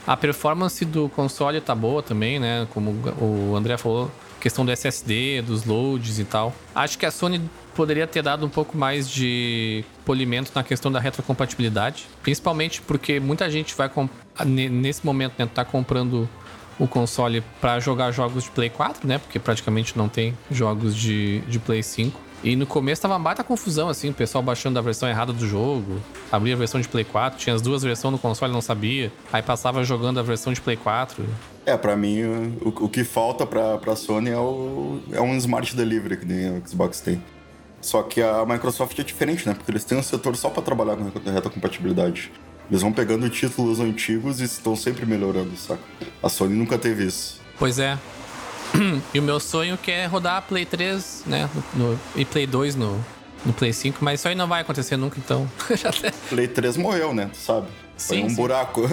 A 0.06 0.16
performance 0.16 0.84
do 0.84 1.08
console 1.10 1.60
tá 1.60 1.74
boa 1.74 2.02
também, 2.02 2.38
né? 2.38 2.66
Como 2.72 2.90
o 3.20 3.54
André 3.54 3.76
falou, 3.76 4.10
questão 4.40 4.64
do 4.64 4.72
SSD, 4.72 5.42
dos 5.42 5.64
loads 5.64 6.18
e 6.18 6.24
tal. 6.24 6.54
Acho 6.74 6.98
que 6.98 7.06
a 7.06 7.10
Sony 7.10 7.40
poderia 7.74 8.06
ter 8.06 8.22
dado 8.22 8.44
um 8.44 8.48
pouco 8.48 8.76
mais 8.76 9.08
de 9.08 9.84
polimento 10.04 10.50
na 10.54 10.64
questão 10.64 10.90
da 10.90 10.98
retrocompatibilidade, 10.98 12.06
principalmente 12.22 12.82
porque 12.82 13.20
muita 13.20 13.50
gente 13.50 13.74
vai 13.74 13.90
nesse 14.46 15.04
momento 15.04 15.34
né, 15.38 15.46
tá 15.46 15.64
comprando 15.64 16.28
o 16.78 16.88
console 16.88 17.42
para 17.60 17.78
jogar 17.78 18.10
jogos 18.10 18.44
de 18.44 18.50
Play 18.50 18.70
4, 18.70 19.06
né? 19.06 19.18
Porque 19.18 19.38
praticamente 19.38 19.96
não 19.96 20.08
tem 20.08 20.36
jogos 20.50 20.96
de, 20.96 21.40
de 21.40 21.58
Play 21.58 21.82
5. 21.82 22.18
E 22.42 22.56
no 22.56 22.66
começo 22.66 23.02
tava 23.02 23.14
uma 23.14 23.20
baita 23.20 23.44
confusão, 23.44 23.88
assim, 23.88 24.08
o 24.08 24.14
pessoal 24.14 24.42
baixando 24.42 24.78
a 24.78 24.82
versão 24.82 25.08
errada 25.08 25.32
do 25.32 25.46
jogo, 25.46 26.00
abria 26.32 26.54
a 26.54 26.56
versão 26.56 26.80
de 26.80 26.88
Play 26.88 27.04
4, 27.04 27.38
tinha 27.38 27.54
as 27.54 27.60
duas 27.60 27.82
versões 27.82 28.12
no 28.12 28.18
console 28.18 28.50
não 28.50 28.62
sabia, 28.62 29.12
aí 29.30 29.42
passava 29.42 29.84
jogando 29.84 30.18
a 30.18 30.22
versão 30.22 30.52
de 30.52 30.60
Play 30.60 30.76
4. 30.76 31.22
É, 31.66 31.76
pra 31.76 31.94
mim, 31.96 32.22
o, 32.62 32.68
o 32.68 32.88
que 32.88 33.04
falta 33.04 33.44
pra, 33.44 33.76
pra 33.76 33.94
Sony 33.94 34.30
é, 34.30 34.38
o, 34.38 35.00
é 35.12 35.20
um 35.20 35.36
Smart 35.36 35.76
Delivery 35.76 36.16
que 36.16 36.24
nem 36.24 36.58
o 36.58 36.62
Xbox 36.66 37.00
tem. 37.00 37.22
Só 37.80 38.02
que 38.02 38.22
a 38.22 38.44
Microsoft 38.46 38.98
é 38.98 39.02
diferente, 39.02 39.46
né? 39.46 39.54
Porque 39.54 39.70
eles 39.70 39.84
têm 39.84 39.96
um 39.96 40.02
setor 40.02 40.36
só 40.36 40.50
para 40.50 40.62
trabalhar 40.62 40.96
com 40.96 41.30
reta 41.30 41.48
compatibilidade. 41.48 42.30
Eles 42.70 42.82
vão 42.82 42.92
pegando 42.92 43.28
títulos 43.28 43.80
antigos 43.80 44.40
e 44.40 44.44
estão 44.44 44.76
sempre 44.76 45.04
melhorando, 45.04 45.56
saca? 45.56 45.82
A 46.22 46.28
Sony 46.28 46.54
nunca 46.54 46.78
teve 46.78 47.04
isso. 47.04 47.40
Pois 47.58 47.78
é. 47.78 47.98
E 49.14 49.18
o 49.18 49.22
meu 49.22 49.40
sonho 49.40 49.76
que 49.76 49.90
é 49.90 50.06
rodar 50.06 50.42
Play 50.42 50.64
3, 50.64 51.24
né? 51.26 51.48
No, 51.74 51.98
e 52.14 52.24
Play 52.24 52.46
2 52.46 52.76
no, 52.76 53.04
no 53.44 53.52
Play 53.52 53.72
5, 53.72 53.98
mas 54.00 54.20
isso 54.20 54.28
aí 54.28 54.34
não 54.34 54.46
vai 54.46 54.62
acontecer 54.62 54.96
nunca, 54.96 55.18
então. 55.18 55.50
Play 56.28 56.48
3 56.48 56.76
morreu, 56.76 57.14
né? 57.14 57.30
Tu 57.32 57.38
sabe? 57.38 57.66
Foi 57.96 58.16
sim, 58.16 58.24
um 58.24 58.28
sim. 58.28 58.36
buraco. 58.36 58.82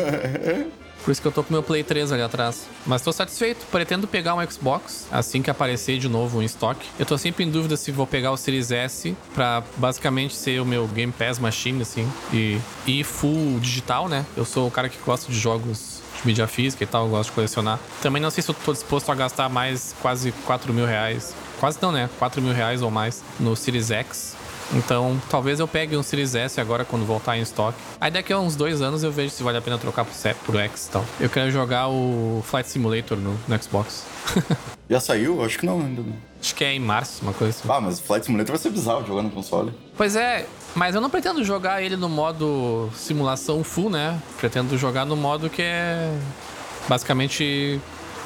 Por 1.07 1.12
isso 1.12 1.22
que 1.22 1.27
eu 1.29 1.31
tô 1.31 1.41
com 1.41 1.53
meu 1.53 1.63
Play 1.63 1.84
3 1.84 2.12
ali 2.12 2.22
atrás. 2.22 2.67
Mas 2.86 3.01
tô 3.01 3.13
satisfeito. 3.13 3.65
Pretendo 3.67 4.05
pegar 4.10 4.36
um 4.36 4.46
Xbox 4.46 5.07
assim 5.10 5.41
que 5.41 5.50
aparecer 5.50 5.98
de 5.98 6.10
novo 6.10 6.41
em 6.41 6.46
estoque. 6.46 6.86
Eu 7.00 7.05
tô 7.05 7.17
sempre 7.17 7.46
em 7.46 7.50
dúvida 7.50 7.77
se 7.77 7.93
vou 7.93 8.05
pegar 8.05 8.34
o 8.34 8.36
Series 8.36 8.72
S 8.72 9.15
pra 9.34 9.63
basicamente 9.77 10.36
ser 10.36 10.60
o 10.60 10.65
meu 10.65 10.86
Game 10.86 11.13
Pass 11.13 11.39
Machine, 11.39 11.81
assim. 11.81 12.12
E, 12.34 12.60
e 12.86 13.05
full 13.05 13.57
digital, 13.62 14.10
né? 14.10 14.25
Eu 14.36 14.43
sou 14.43 14.67
o 14.67 14.72
cara 14.72 14.89
que 14.89 14.98
gosta 15.05 15.31
de 15.31 15.39
jogos 15.39 15.96
de 16.17 16.27
mídia 16.27 16.47
física 16.47 16.83
e 16.83 16.88
tal, 16.88 17.05
eu 17.05 17.12
gosto 17.12 17.29
de 17.29 17.36
colecionar. 17.36 17.79
Também 18.01 18.21
não 18.21 18.29
sei 18.29 18.43
se 18.43 18.50
eu 18.50 18.55
tô 18.55 18.74
disposto 18.74 19.12
a 19.12 19.15
gastar 19.15 19.50
mais 19.50 19.95
quase 20.01 20.31
4 20.45 20.74
mil 20.74 20.86
reais. 20.86 21.33
Quase 21.59 21.77
não, 21.81 21.91
né? 21.91 22.09
4 22.19 22.41
mil 22.41 22.53
reais 22.53 22.81
ou 22.81 22.91
mais 22.91 23.24
no 23.39 23.55
Series 23.55 23.91
X 23.91 24.37
então, 24.74 25.19
talvez 25.29 25.59
eu 25.59 25.67
pegue 25.67 25.95
um 25.95 26.03
Series 26.03 26.36
S 26.36 26.60
agora 26.60 26.84
quando 26.84 27.06
voltar 27.06 27.38
em 27.38 27.41
estoque. 27.41 27.77
Aí 27.99 28.12
daqui 28.12 28.34
a 28.34 28.39
uns 28.39 28.56
dois 28.56 28.82
anos 28.82 29.03
eu 29.03 29.12
vejo 29.12 29.30
se 29.30 29.43
vale 29.43 29.58
a 29.58 29.62
pena 29.62 29.77
trocar 29.77 30.06
pro, 30.06 30.13
C, 30.13 30.36
pro 30.45 30.58
X 30.58 30.88
e 30.88 30.91
tal. 30.91 31.06
Eu 31.19 31.30
quero 31.30 31.49
jogar 31.51 31.88
o 31.88 32.41
Flight 32.45 32.69
Simulator 32.69 33.17
no, 33.17 33.38
no 33.47 33.63
Xbox. 33.63 34.06
Já 34.89 34.99
saiu? 34.99 35.43
Acho 35.43 35.60
que 35.60 35.65
não 35.65 35.80
ainda. 35.80 36.01
Acho 36.39 36.56
que 36.56 36.63
é 36.63 36.73
em 36.73 36.80
março, 36.80 37.21
uma 37.23 37.34
coisa 37.34 37.58
assim. 37.58 37.67
Ah, 37.69 37.82
mas 37.82 37.99
o 37.99 38.03
Flight 38.03 38.25
Simulator 38.25 38.56
vai 38.56 38.62
ser 38.62 38.69
bizarro 38.69 39.06
jogar 39.06 39.23
no 39.23 39.30
console. 39.30 39.73
Pois 39.95 40.15
é, 40.15 40.45
mas 40.75 40.95
eu 40.95 41.01
não 41.01 41.10
pretendo 41.10 41.43
jogar 41.43 41.82
ele 41.82 41.97
no 41.97 42.08
modo 42.08 42.89
simulação 42.93 43.63
full, 43.63 43.89
né? 43.89 44.21
Pretendo 44.38 44.77
jogar 44.77 45.06
no 45.06 45.15
modo 45.15 45.49
que 45.49 45.62
é 45.62 46.10
basicamente 46.88 47.82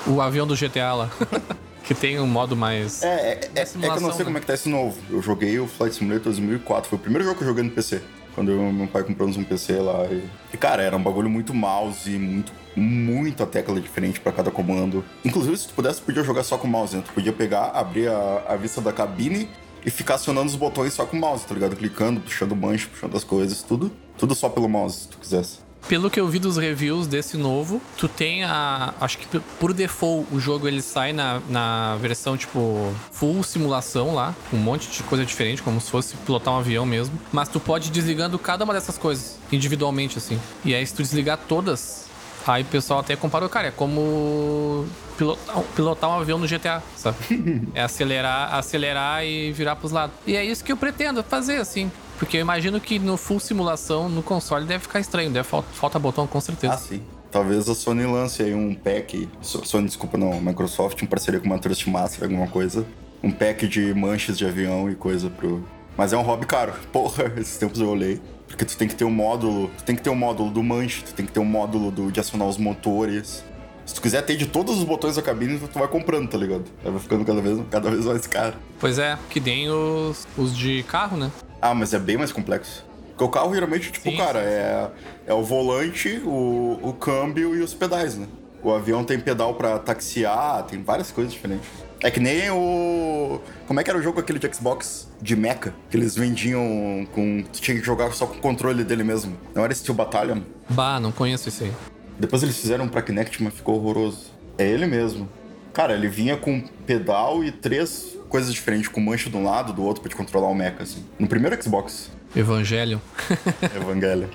o 0.06 0.22
avião 0.22 0.46
do 0.46 0.56
GTA 0.56 0.94
lá. 0.94 1.10
que 1.84 1.94
tem 1.94 2.20
um 2.20 2.28
modo 2.28 2.56
mais. 2.56 3.04
É, 3.04 3.08
é, 3.08 3.50
é, 3.56 3.62
é 3.62 3.66
que 3.66 3.86
eu 3.86 4.02
não 4.02 4.12
sei 4.12 4.20
né? 4.20 4.26
como 4.26 4.38
é 4.38 4.42
que 4.42 4.48
tá 4.48 4.54
esse 4.54 4.70
novo. 4.70 4.98
Eu 5.10 5.22
joguei 5.22 5.60
o 5.60 5.68
Flight 5.68 5.96
Simulator 5.96 6.26
2004, 6.26 6.90
foi 6.90 6.98
o 6.98 7.02
primeiro 7.02 7.24
jogo 7.24 7.38
que 7.38 7.44
eu 7.44 7.48
joguei 7.48 7.64
no 7.64 7.72
PC. 7.72 8.02
Quando 8.34 8.50
eu, 8.52 8.72
meu 8.72 8.88
pai 8.88 9.04
comprou 9.04 9.28
um 9.28 9.44
PC 9.44 9.74
lá. 9.74 10.06
E, 10.06 10.24
e, 10.54 10.58
cara, 10.58 10.82
era 10.82 10.96
um 10.96 11.04
bagulho 11.04 11.30
muito 11.30 11.54
mouse, 11.54 12.10
muito, 12.18 12.54
muita 12.76 13.46
tecla 13.46 13.80
diferente 13.82 14.20
para 14.20 14.32
cada 14.32 14.50
comando. 14.50 15.04
Inclusive, 15.26 15.58
se 15.58 15.68
tu 15.68 15.74
pudesse, 15.74 16.02
podia 16.02 16.24
jogar 16.24 16.44
só 16.44 16.58
com 16.58 16.68
mouse, 16.68 16.96
né? 16.96 17.04
Tu 17.06 17.12
podia 17.12 17.34
pegar, 17.34 17.72
abrir 17.72 18.08
a, 18.08 18.46
a 18.48 18.56
vista 18.56 18.80
da 18.80 18.94
cabine 18.94 19.50
e 19.86 19.90
ficar 19.90 20.16
acionando 20.16 20.48
os 20.48 20.56
botões 20.56 20.94
só 20.94 21.06
com 21.06 21.18
mouse, 21.18 21.46
tá 21.46 21.54
ligado? 21.54 21.76
Clicando, 21.76 22.22
puxando 22.22 22.54
o 22.54 22.56
manche, 22.56 22.88
puxando 22.88 23.18
as 23.18 23.24
coisas, 23.24 23.62
tudo. 23.62 23.92
Tudo 24.18 24.34
só 24.34 24.48
pelo 24.48 24.70
mouse, 24.70 25.02
se 25.02 25.08
tu 25.10 25.18
quisesse. 25.18 25.71
Pelo 25.88 26.10
que 26.10 26.20
eu 26.20 26.28
vi 26.28 26.40
dos 26.40 26.58
reviews 26.58 27.08
desse 27.08 27.36
novo, 27.36 27.82
tu 27.98 28.08
tem 28.08 28.44
a. 28.44 28.94
Acho 29.00 29.18
que 29.18 29.40
por 29.60 29.74
default 29.74 30.28
o 30.34 30.40
jogo 30.40 30.68
ele 30.68 30.82
sai 30.82 31.12
na, 31.12 31.42
na 31.50 31.98
versão 31.98 32.38
tipo 32.38 32.94
full 33.12 33.44
simulação 33.44 34.14
lá, 34.14 34.34
com 34.50 34.58
um 34.58 34.60
monte 34.60 34.90
de 34.90 35.04
coisa 35.04 35.26
diferente, 35.26 35.62
como 35.62 35.82
se 35.82 35.90
fosse 35.90 36.16
pilotar 36.18 36.54
um 36.54 36.58
avião 36.58 36.86
mesmo. 36.86 37.20
Mas 37.32 37.50
tu 37.50 37.60
pode 37.60 37.90
ir 37.90 37.92
desligando 37.92 38.40
cada 38.40 38.64
uma 38.64 38.74
dessas 38.74 38.98
coisas 38.98 39.38
individualmente, 39.52 40.18
assim. 40.18 40.40
E 40.64 40.74
aí, 40.74 40.86
se 40.86 40.94
tu 40.94 41.02
desligar 41.02 41.38
todas, 41.48 42.06
aí 42.48 42.64
o 42.64 42.66
pessoal 42.66 43.00
até 43.00 43.16
comparou, 43.16 43.50
cara, 43.50 43.68
é 43.68 43.72
como 43.72 44.86
pilotar, 45.18 45.62
pilotar 45.76 46.10
um 46.10 46.20
avião 46.20 46.40
no 46.40 46.48
GTA, 46.48 46.82
sabe? 46.96 47.18
é 47.74 47.82
acelerar, 47.84 48.56
acelerar 48.56 49.26
e 49.26 49.52
virar 49.52 49.76
pros 49.76 49.92
lados. 49.92 50.16
E 50.26 50.36
é 50.36 50.44
isso 50.44 50.64
que 50.64 50.72
eu 50.72 50.78
pretendo 50.78 51.24
fazer, 51.24 51.58
assim. 51.58 51.92
Porque 52.22 52.38
eu 52.38 52.42
imagino 52.42 52.80
que 52.80 53.00
no 53.00 53.18
full 53.18 53.40
simulação, 53.40 54.08
no 54.08 54.22
console, 54.22 54.64
deve 54.68 54.84
ficar 54.84 55.00
estranho. 55.00 55.32
Deve 55.32 55.48
falta, 55.48 55.68
falta 55.74 55.98
botão 55.98 56.28
com 56.28 56.40
certeza. 56.40 56.76
Ah, 56.76 56.78
sim. 56.78 57.02
Talvez 57.32 57.68
a 57.68 57.74
Sony 57.74 58.06
lance 58.06 58.44
aí 58.44 58.54
um 58.54 58.76
pack. 58.76 59.28
Sony, 59.42 59.88
desculpa, 59.88 60.20
não. 60.20 60.40
Microsoft, 60.40 61.02
em 61.02 61.08
parceria 61.08 61.40
com 61.40 61.48
uma 61.48 61.58
Trustmaster, 61.58 62.26
alguma 62.26 62.46
coisa. 62.46 62.86
Um 63.24 63.32
pack 63.32 63.68
de 63.68 63.92
manches 63.96 64.38
de 64.38 64.46
avião 64.46 64.88
e 64.88 64.94
coisa 64.94 65.32
pro. 65.32 65.68
Mas 65.98 66.14
é 66.14 66.18
um 66.18 66.22
hobby 66.22 66.46
caro. 66.46 66.74
Porra, 66.94 67.34
esses 67.38 67.58
tempos 67.58 67.80
eu 67.80 67.90
olhei. 67.90 68.22
Porque 68.48 68.66
tu 68.66 68.78
tem 68.78 68.88
que 68.88 68.94
ter 68.94 69.04
um 69.04 69.10
módulo. 69.10 69.72
Tu 69.80 69.84
tem 69.84 69.96
que 69.96 70.04
ter 70.04 70.12
um 70.12 70.16
módulo 70.16 70.52
do 70.52 70.62
manche, 70.62 71.04
tu 71.04 71.16
tem 71.16 71.26
que 71.26 71.32
ter 71.32 71.40
um 71.40 71.46
módulo 71.46 71.90
do, 71.90 72.12
de 72.12 72.20
acionar 72.20 72.48
os 72.48 72.60
motores. 72.60 73.44
Se 73.84 73.96
tu 73.96 74.02
quiser 74.02 74.22
ter 74.22 74.38
de 74.38 74.46
todos 74.46 74.78
os 74.78 74.84
botões 74.84 75.16
da 75.16 75.24
cabine, 75.24 75.58
tu 75.58 75.80
vai 75.80 75.88
comprando, 75.88 76.30
tá 76.30 76.38
ligado? 76.38 76.66
Aí 76.86 76.92
vai 76.92 77.00
ficando 77.00 77.26
cada 77.26 77.42
vez, 77.42 77.60
cada 77.72 77.90
vez 77.90 78.06
mais 78.06 78.28
caro. 78.28 78.54
Pois 78.80 79.00
é, 79.00 79.18
que 79.28 79.40
nem 79.40 79.72
os, 79.72 80.28
os 80.38 80.56
de 80.56 80.84
carro, 80.84 81.18
né? 81.18 81.32
Ah, 81.62 81.74
mas 81.74 81.94
é 81.94 82.00
bem 82.00 82.18
mais 82.18 82.32
complexo. 82.32 82.84
Porque 83.10 83.24
o 83.24 83.30
carro 83.30 83.54
geralmente, 83.54 83.92
tipo, 83.92 84.10
sim, 84.10 84.18
cara, 84.18 84.40
sim. 84.40 84.48
É, 84.48 84.90
é 85.28 85.34
o 85.34 85.44
volante, 85.44 86.22
o, 86.26 86.80
o 86.82 86.94
câmbio 86.94 87.56
e 87.56 87.62
os 87.62 87.74
pedais, 87.74 88.18
né? 88.18 88.28
O 88.64 88.72
avião 88.72 89.04
tem 89.04 89.20
pedal 89.20 89.54
para 89.56 89.78
taxiar, 89.80 90.64
tem 90.64 90.82
várias 90.82 91.12
coisas 91.12 91.32
diferentes. 91.34 91.68
É 92.04 92.10
que 92.10 92.20
nem 92.20 92.50
o. 92.50 93.40
Como 93.68 93.80
é 93.80 93.84
que 93.84 93.90
era 93.90 94.00
o 94.00 94.02
jogo 94.02 94.20
aquele 94.20 94.40
de 94.40 94.52
Xbox 94.54 95.08
de 95.22 95.36
Mecha? 95.36 95.74
Que 95.90 95.98
eles 95.98 96.16
vendiam 96.16 97.08
com. 97.14 97.44
Tu 97.54 97.62
tinha 97.62 97.78
que 97.78 97.84
jogar 97.84 98.12
só 98.12 98.26
com 98.26 98.38
o 98.38 98.42
controle 98.42 98.84
dele 98.84 99.04
mesmo. 99.04 99.38
Não 99.54 99.64
era 99.64 99.74
Steel 99.74 99.94
Battalion? 99.94 100.42
Bah, 100.70 101.00
não 101.00 101.12
conheço 101.12 101.48
esse 101.50 101.66
aí. 101.66 101.72
Depois 102.18 102.42
eles 102.42 102.58
fizeram 102.58 102.88
pra 102.88 103.04
Kinect, 103.04 103.42
mas 103.44 103.54
ficou 103.54 103.76
horroroso. 103.76 104.32
É 104.58 104.68
ele 104.68 104.88
mesmo. 104.88 105.30
Cara, 105.74 105.94
ele 105.94 106.08
vinha 106.08 106.36
com 106.36 106.62
pedal 106.86 107.44
e 107.44 107.52
três 107.52 108.18
coisas 108.32 108.54
diferentes, 108.54 108.88
com 108.88 109.02
mancha 109.02 109.30
de 109.30 109.36
um 109.36 109.44
lado, 109.44 109.74
do 109.74 109.84
outro, 109.84 110.02
pra 110.02 110.10
te 110.10 110.16
controlar 110.16 110.48
o 110.48 110.56
mecha, 110.56 110.82
assim. 110.82 111.04
No 111.20 111.28
primeiro 111.28 111.62
Xbox. 111.62 112.10
Evangelho. 112.34 113.02
Evangelho. 113.76 114.30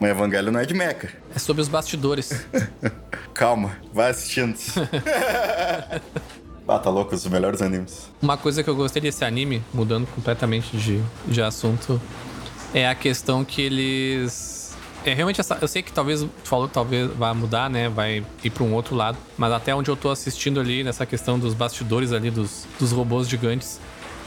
Mas 0.00 0.10
Evangelho 0.10 0.50
não 0.50 0.58
é 0.58 0.64
de 0.64 0.72
mecha. 0.72 1.12
É 1.34 1.38
sobre 1.38 1.60
os 1.60 1.68
bastidores. 1.68 2.46
Calma, 3.34 3.76
vai 3.92 4.10
assistindo. 4.10 4.56
ah, 6.66 6.78
tá 6.78 6.88
louco, 6.88 7.14
os 7.14 7.26
melhores 7.26 7.60
animes. 7.60 8.08
Uma 8.22 8.38
coisa 8.38 8.64
que 8.64 8.70
eu 8.70 8.74
gostei 8.74 9.02
desse 9.02 9.24
anime, 9.24 9.62
mudando 9.74 10.06
completamente 10.06 10.74
de, 10.76 11.02
de 11.26 11.42
assunto, 11.42 12.00
é 12.72 12.88
a 12.88 12.94
questão 12.94 13.44
que 13.44 13.60
eles 13.60 14.57
é 15.08 15.14
realmente 15.14 15.40
essa. 15.40 15.58
Eu 15.60 15.68
sei 15.68 15.82
que 15.82 15.92
talvez 15.92 16.22
tu 16.22 16.30
falou 16.44 16.68
que 16.68 16.74
talvez 16.74 17.10
vai 17.12 17.32
mudar, 17.34 17.68
né? 17.68 17.88
Vai 17.88 18.24
ir 18.42 18.50
para 18.50 18.64
um 18.64 18.72
outro 18.74 18.94
lado. 18.94 19.18
Mas 19.36 19.52
até 19.52 19.74
onde 19.74 19.90
eu 19.90 19.96
tô 19.96 20.10
assistindo 20.10 20.60
ali, 20.60 20.84
nessa 20.84 21.06
questão 21.06 21.38
dos 21.38 21.54
bastidores 21.54 22.12
ali, 22.12 22.30
dos, 22.30 22.66
dos 22.78 22.92
robôs 22.92 23.28
gigantes, 23.28 23.80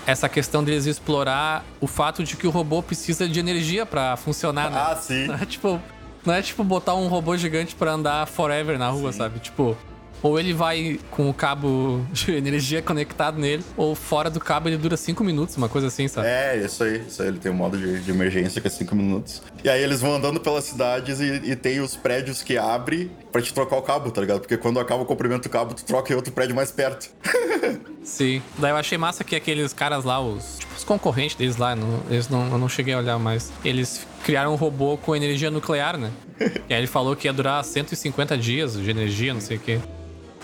essa 0.06 0.28
questão 0.28 0.64
deles 0.64 0.86
explorar 0.86 1.64
o 1.80 1.88
fato 1.88 2.24
de 2.24 2.36
que 2.36 2.48
o 2.48 2.50
robô 2.50 2.82
precisa 2.82 3.28
de 3.28 3.40
energia 3.40 3.86
para 3.86 4.18
funcionar, 4.18 4.72
né? 4.72 4.78
Ah, 4.78 4.96
sim. 4.96 5.28
Não 5.28 5.36
é 5.36 5.46
tipo, 5.46 5.80
não 6.26 6.34
é 6.34 6.42
tipo 6.42 6.64
botar 6.64 6.96
um 6.96 7.08
robô 7.08 7.38
gigante 7.38 7.76
para 7.76 7.92
andar 7.92 8.28
forever 8.28 8.78
na 8.78 8.90
rua, 8.90 9.12
sim. 9.12 9.20
sabe? 9.20 9.40
Tipo, 9.40 9.78
Ou 10.22 10.40
ele 10.40 10.54
vai 10.54 11.00
com 11.10 11.30
o 11.30 11.34
cabo 11.34 12.06
de 12.12 12.32
energia 12.32 12.82
conectado 12.82 13.40
nele, 13.40 13.64
ou 13.76 13.96
fora 13.96 14.30
do 14.30 14.40
cabo 14.40 14.70
ele 14.70 14.78
dura 14.78 14.98
5 14.98 15.24
minutos, 15.24 15.58
uma 15.58 15.70
coisa 15.70 15.88
assim, 15.88 16.08
sabe? 16.08 16.28
É, 16.28 16.58
isso 16.58 16.84
aí. 16.84 17.04
Isso 17.08 17.22
aí. 17.22 17.28
Ele 17.28 17.40
tem 17.40 17.52
um 17.52 17.56
modo 17.56 17.78
de, 17.78 18.02
de 18.02 18.12
emergência 18.12 18.62
que 18.62 18.68
é 18.68 18.70
5 18.70 18.96
minutos. 18.96 19.42
E 19.64 19.70
aí 19.70 19.82
eles 19.82 20.02
vão 20.02 20.16
andando 20.16 20.40
pelas 20.40 20.64
cidades 20.64 21.20
e, 21.20 21.52
e 21.52 21.56
tem 21.56 21.80
os 21.80 21.96
prédios 21.96 22.42
que 22.42 22.58
abre 22.58 23.12
pra 23.32 23.42
te 23.42 23.54
trocar 23.54 23.78
o 23.78 23.82
cabo, 23.82 24.12
tá 24.12 24.22
ligado? 24.22 24.42
Porque 24.42 24.58
quando 24.58 24.80
acaba 24.80 25.04
o 25.04 25.06
comprimento 25.06 25.44
do 25.44 25.50
cabo, 25.50 25.74
tu 25.74 25.86
troca 25.86 26.12
em 26.12 26.16
outro 26.16 26.32
prédio 26.32 26.56
mais 26.56 26.72
perto. 26.72 27.10
Sim. 28.04 28.42
Daí 28.58 28.72
eu 28.72 28.78
achei 28.78 28.98
massa 28.98 29.24
que 29.24 29.36
aqueles 29.36 29.74
caras 29.74 30.04
lá, 30.04 30.20
os, 30.20 30.58
tipo, 30.60 30.76
os 30.76 30.84
concorrentes 30.84 31.36
deles 31.36 31.58
lá, 31.58 31.76
não, 31.76 32.02
eles 32.10 32.28
não, 32.28 32.50
eu 32.50 32.58
não 32.58 32.68
cheguei 32.68 32.94
a 32.94 32.98
olhar 32.98 33.20
mais. 33.20 33.52
Eles 33.64 34.06
criaram 34.24 34.54
um 34.54 34.56
robô 34.56 34.98
com 34.98 35.16
energia 35.16 35.52
nuclear, 35.52 35.98
né? 35.98 36.12
e 36.68 36.74
aí 36.74 36.80
ele 36.80 36.88
falou 36.88 37.16
que 37.16 37.28
ia 37.28 37.34
durar 37.34 37.64
150 37.64 38.38
dias 38.38 38.74
de 38.74 38.90
energia, 38.90 39.34
não 39.34 39.42
sei 39.42 39.58
o 39.58 39.60
quê. 39.60 39.80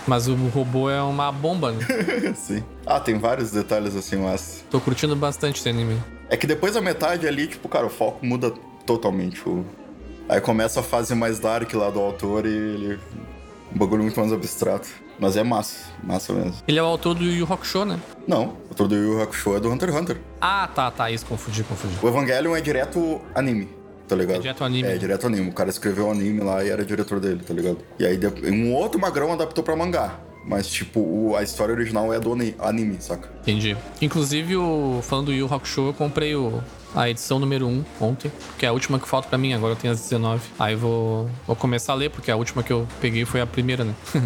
Mas 0.05 0.27
o 0.27 0.36
robô 0.47 0.89
é 0.89 1.01
uma 1.01 1.31
bomba, 1.31 1.71
né? 1.71 1.86
Sim. 2.36 2.63
Ah, 2.86 2.99
tem 2.99 3.17
vários 3.17 3.51
detalhes 3.51 3.95
assim, 3.95 4.17
mas. 4.17 4.63
Tô 4.69 4.79
curtindo 4.79 5.15
bastante 5.15 5.60
esse 5.60 5.69
anime. 5.69 6.01
É 6.29 6.38
que 6.38 6.45
depois 6.45 6.73
da 6.73 6.81
metade 6.81 7.27
ali, 7.27 7.47
tipo, 7.47 7.67
cara, 7.67 7.86
o 7.86 7.89
foco 7.89 8.25
muda 8.25 8.51
totalmente. 8.86 9.47
O... 9.47 9.65
Aí 10.29 10.41
começa 10.41 10.79
a 10.81 10.83
fase 10.83 11.15
mais 11.15 11.39
dark 11.39 11.73
lá 11.73 11.89
do 11.89 11.99
autor 11.99 12.45
e 12.45 12.49
ele. 12.49 12.99
Um 13.73 13.77
bagulho 13.77 14.03
muito 14.03 14.19
mais 14.19 14.31
abstrato. 14.31 14.88
Mas 15.19 15.36
é 15.36 15.43
massa, 15.43 15.89
massa 16.03 16.31
mesmo. 16.31 16.53
Ele 16.67 16.77
é 16.77 16.83
o 16.83 16.86
autor 16.86 17.15
do 17.15 17.23
Yu 17.23 17.51
Hakusho, 17.51 17.86
né? 17.86 17.99
Não, 18.27 18.45
o 18.45 18.57
autor 18.69 18.88
do 18.88 18.95
Yu 18.95 19.13
Yu 19.13 19.21
Hakusho 19.21 19.55
é 19.55 19.60
do 19.60 19.69
Hunter 19.71 19.89
x 19.89 19.99
Hunter. 19.99 20.21
Ah, 20.39 20.69
tá, 20.73 20.91
tá, 20.91 21.10
isso, 21.10 21.25
confundi, 21.25 21.63
confundi. 21.63 21.95
O 22.01 22.07
Evangelion 22.07 22.55
é 22.55 22.62
direto 22.62 23.19
anime, 23.33 23.67
tá 24.08 24.15
ligado? 24.15 24.38
É 24.38 24.39
direto 24.39 24.63
anime. 24.63 24.88
É, 24.88 24.98
direto 24.98 25.28
anime. 25.28 25.50
O 25.50 25.54
cara 25.54 25.70
escreveu 25.70 26.10
anime 26.10 26.39
lá 26.41 26.63
e 26.63 26.70
era 26.70 26.84
diretor 26.86 27.20
dele, 27.20 27.41
tá 27.46 27.54
ligado? 27.54 27.78
E 28.00 28.06
aí 28.06 28.17
um 28.52 28.74
outro 28.74 29.00
magrão 29.00 29.32
adaptou 29.34 29.63
pra 29.63 29.76
mangá. 29.76 30.20
Mas, 30.50 30.65
tipo, 30.70 31.36
a 31.36 31.43
história 31.43 31.74
original 31.76 32.13
é 32.13 32.22
do 32.22 32.32
ani- 32.32 32.56
anime, 32.58 32.96
saca? 33.02 33.30
Entendi. 33.41 33.76
Inclusive, 34.02 34.56
o, 34.56 35.02
falando 35.04 35.26
do 35.26 35.34
Yu 35.34 35.46
Hakusho, 35.54 35.88
eu 35.88 35.93
comprei 35.93 36.36
o, 36.38 36.63
a 36.96 37.10
edição 37.10 37.38
número 37.38 37.67
1 37.67 37.84
ontem, 38.00 38.32
que 38.58 38.65
é 38.65 38.70
a 38.70 38.72
última 38.72 38.98
que 38.98 39.06
falta 39.06 39.28
pra 39.28 39.38
mim, 39.38 39.54
agora 39.54 39.74
eu 39.74 39.76
tenho 39.76 39.93
as 39.93 40.00
19. 40.00 40.41
Aí 40.58 40.74
vou, 40.74 41.30
vou 41.46 41.54
começar 41.54 41.91
a 41.91 41.96
ler, 41.98 42.10
porque 42.12 42.32
a 42.32 42.38
última 42.38 42.63
que 42.63 42.72
eu 42.72 42.88
peguei 43.02 43.26
foi 43.26 43.41
a 43.41 43.46
primeira, 43.46 43.84
né? 43.84 43.93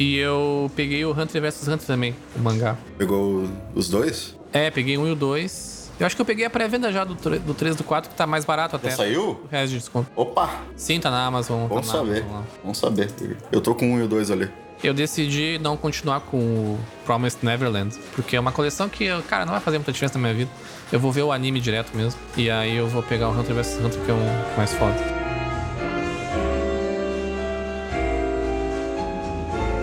e 0.00 0.16
eu 0.16 0.70
peguei 0.74 1.04
o 1.04 1.10
Hunter 1.12 1.42
vs 1.42 1.68
Hunter 1.68 1.86
também, 1.86 2.16
o 2.34 2.38
mangá. 2.38 2.78
Pegou 2.96 3.44
os 3.74 3.90
dois? 3.90 4.34
É, 4.54 4.70
peguei 4.70 4.96
um 4.96 5.06
e 5.06 5.10
o 5.10 5.14
dois. 5.14 5.81
Eu 6.00 6.06
acho 6.06 6.16
que 6.16 6.22
eu 6.22 6.26
peguei 6.26 6.44
a 6.44 6.50
pré-venda 6.50 6.90
já 6.90 7.04
do, 7.04 7.14
do 7.14 7.54
3 7.54 7.76
do 7.76 7.84
4, 7.84 8.10
que 8.10 8.16
tá 8.16 8.26
mais 8.26 8.44
barato 8.44 8.76
até. 8.76 8.90
Já 8.90 8.96
saiu? 8.96 9.40
O 9.44 9.48
resto 9.50 9.72
de 9.72 9.78
desconto. 9.78 10.10
Opa! 10.16 10.62
Sim, 10.74 10.98
tá 10.98 11.10
na 11.10 11.24
Amazon. 11.26 11.68
Tá 11.68 11.74
na 11.76 11.82
saber. 11.82 12.22
Amazon. 12.22 12.42
Bom 12.64 12.74
saber. 12.74 13.10
Eu 13.52 13.60
tô 13.60 13.74
com 13.74 13.86
um 13.86 14.00
e 14.00 14.02
o 14.02 14.08
dois 14.08 14.30
ali. 14.30 14.50
Eu 14.82 14.92
decidi 14.92 15.60
não 15.62 15.76
continuar 15.76 16.20
com 16.22 16.38
o 16.38 16.78
Promised 17.04 17.44
Neverland, 17.44 17.96
porque 18.16 18.34
é 18.34 18.40
uma 18.40 18.50
coleção 18.50 18.88
que, 18.88 19.06
cara, 19.28 19.44
não 19.44 19.52
vai 19.52 19.60
fazer 19.60 19.78
muita 19.78 19.92
diferença 19.92 20.18
na 20.18 20.22
minha 20.22 20.34
vida. 20.34 20.50
Eu 20.90 20.98
vou 20.98 21.12
ver 21.12 21.22
o 21.22 21.30
anime 21.30 21.60
direto 21.60 21.96
mesmo, 21.96 22.18
e 22.36 22.50
aí 22.50 22.76
eu 22.76 22.88
vou 22.88 23.00
pegar 23.00 23.28
o 23.28 23.38
Hunter 23.38 23.54
vs 23.54 23.78
Hunter, 23.78 24.00
que 24.00 24.10
é 24.10 24.14
o 24.14 24.56
mais 24.56 24.72
foda. 24.72 24.96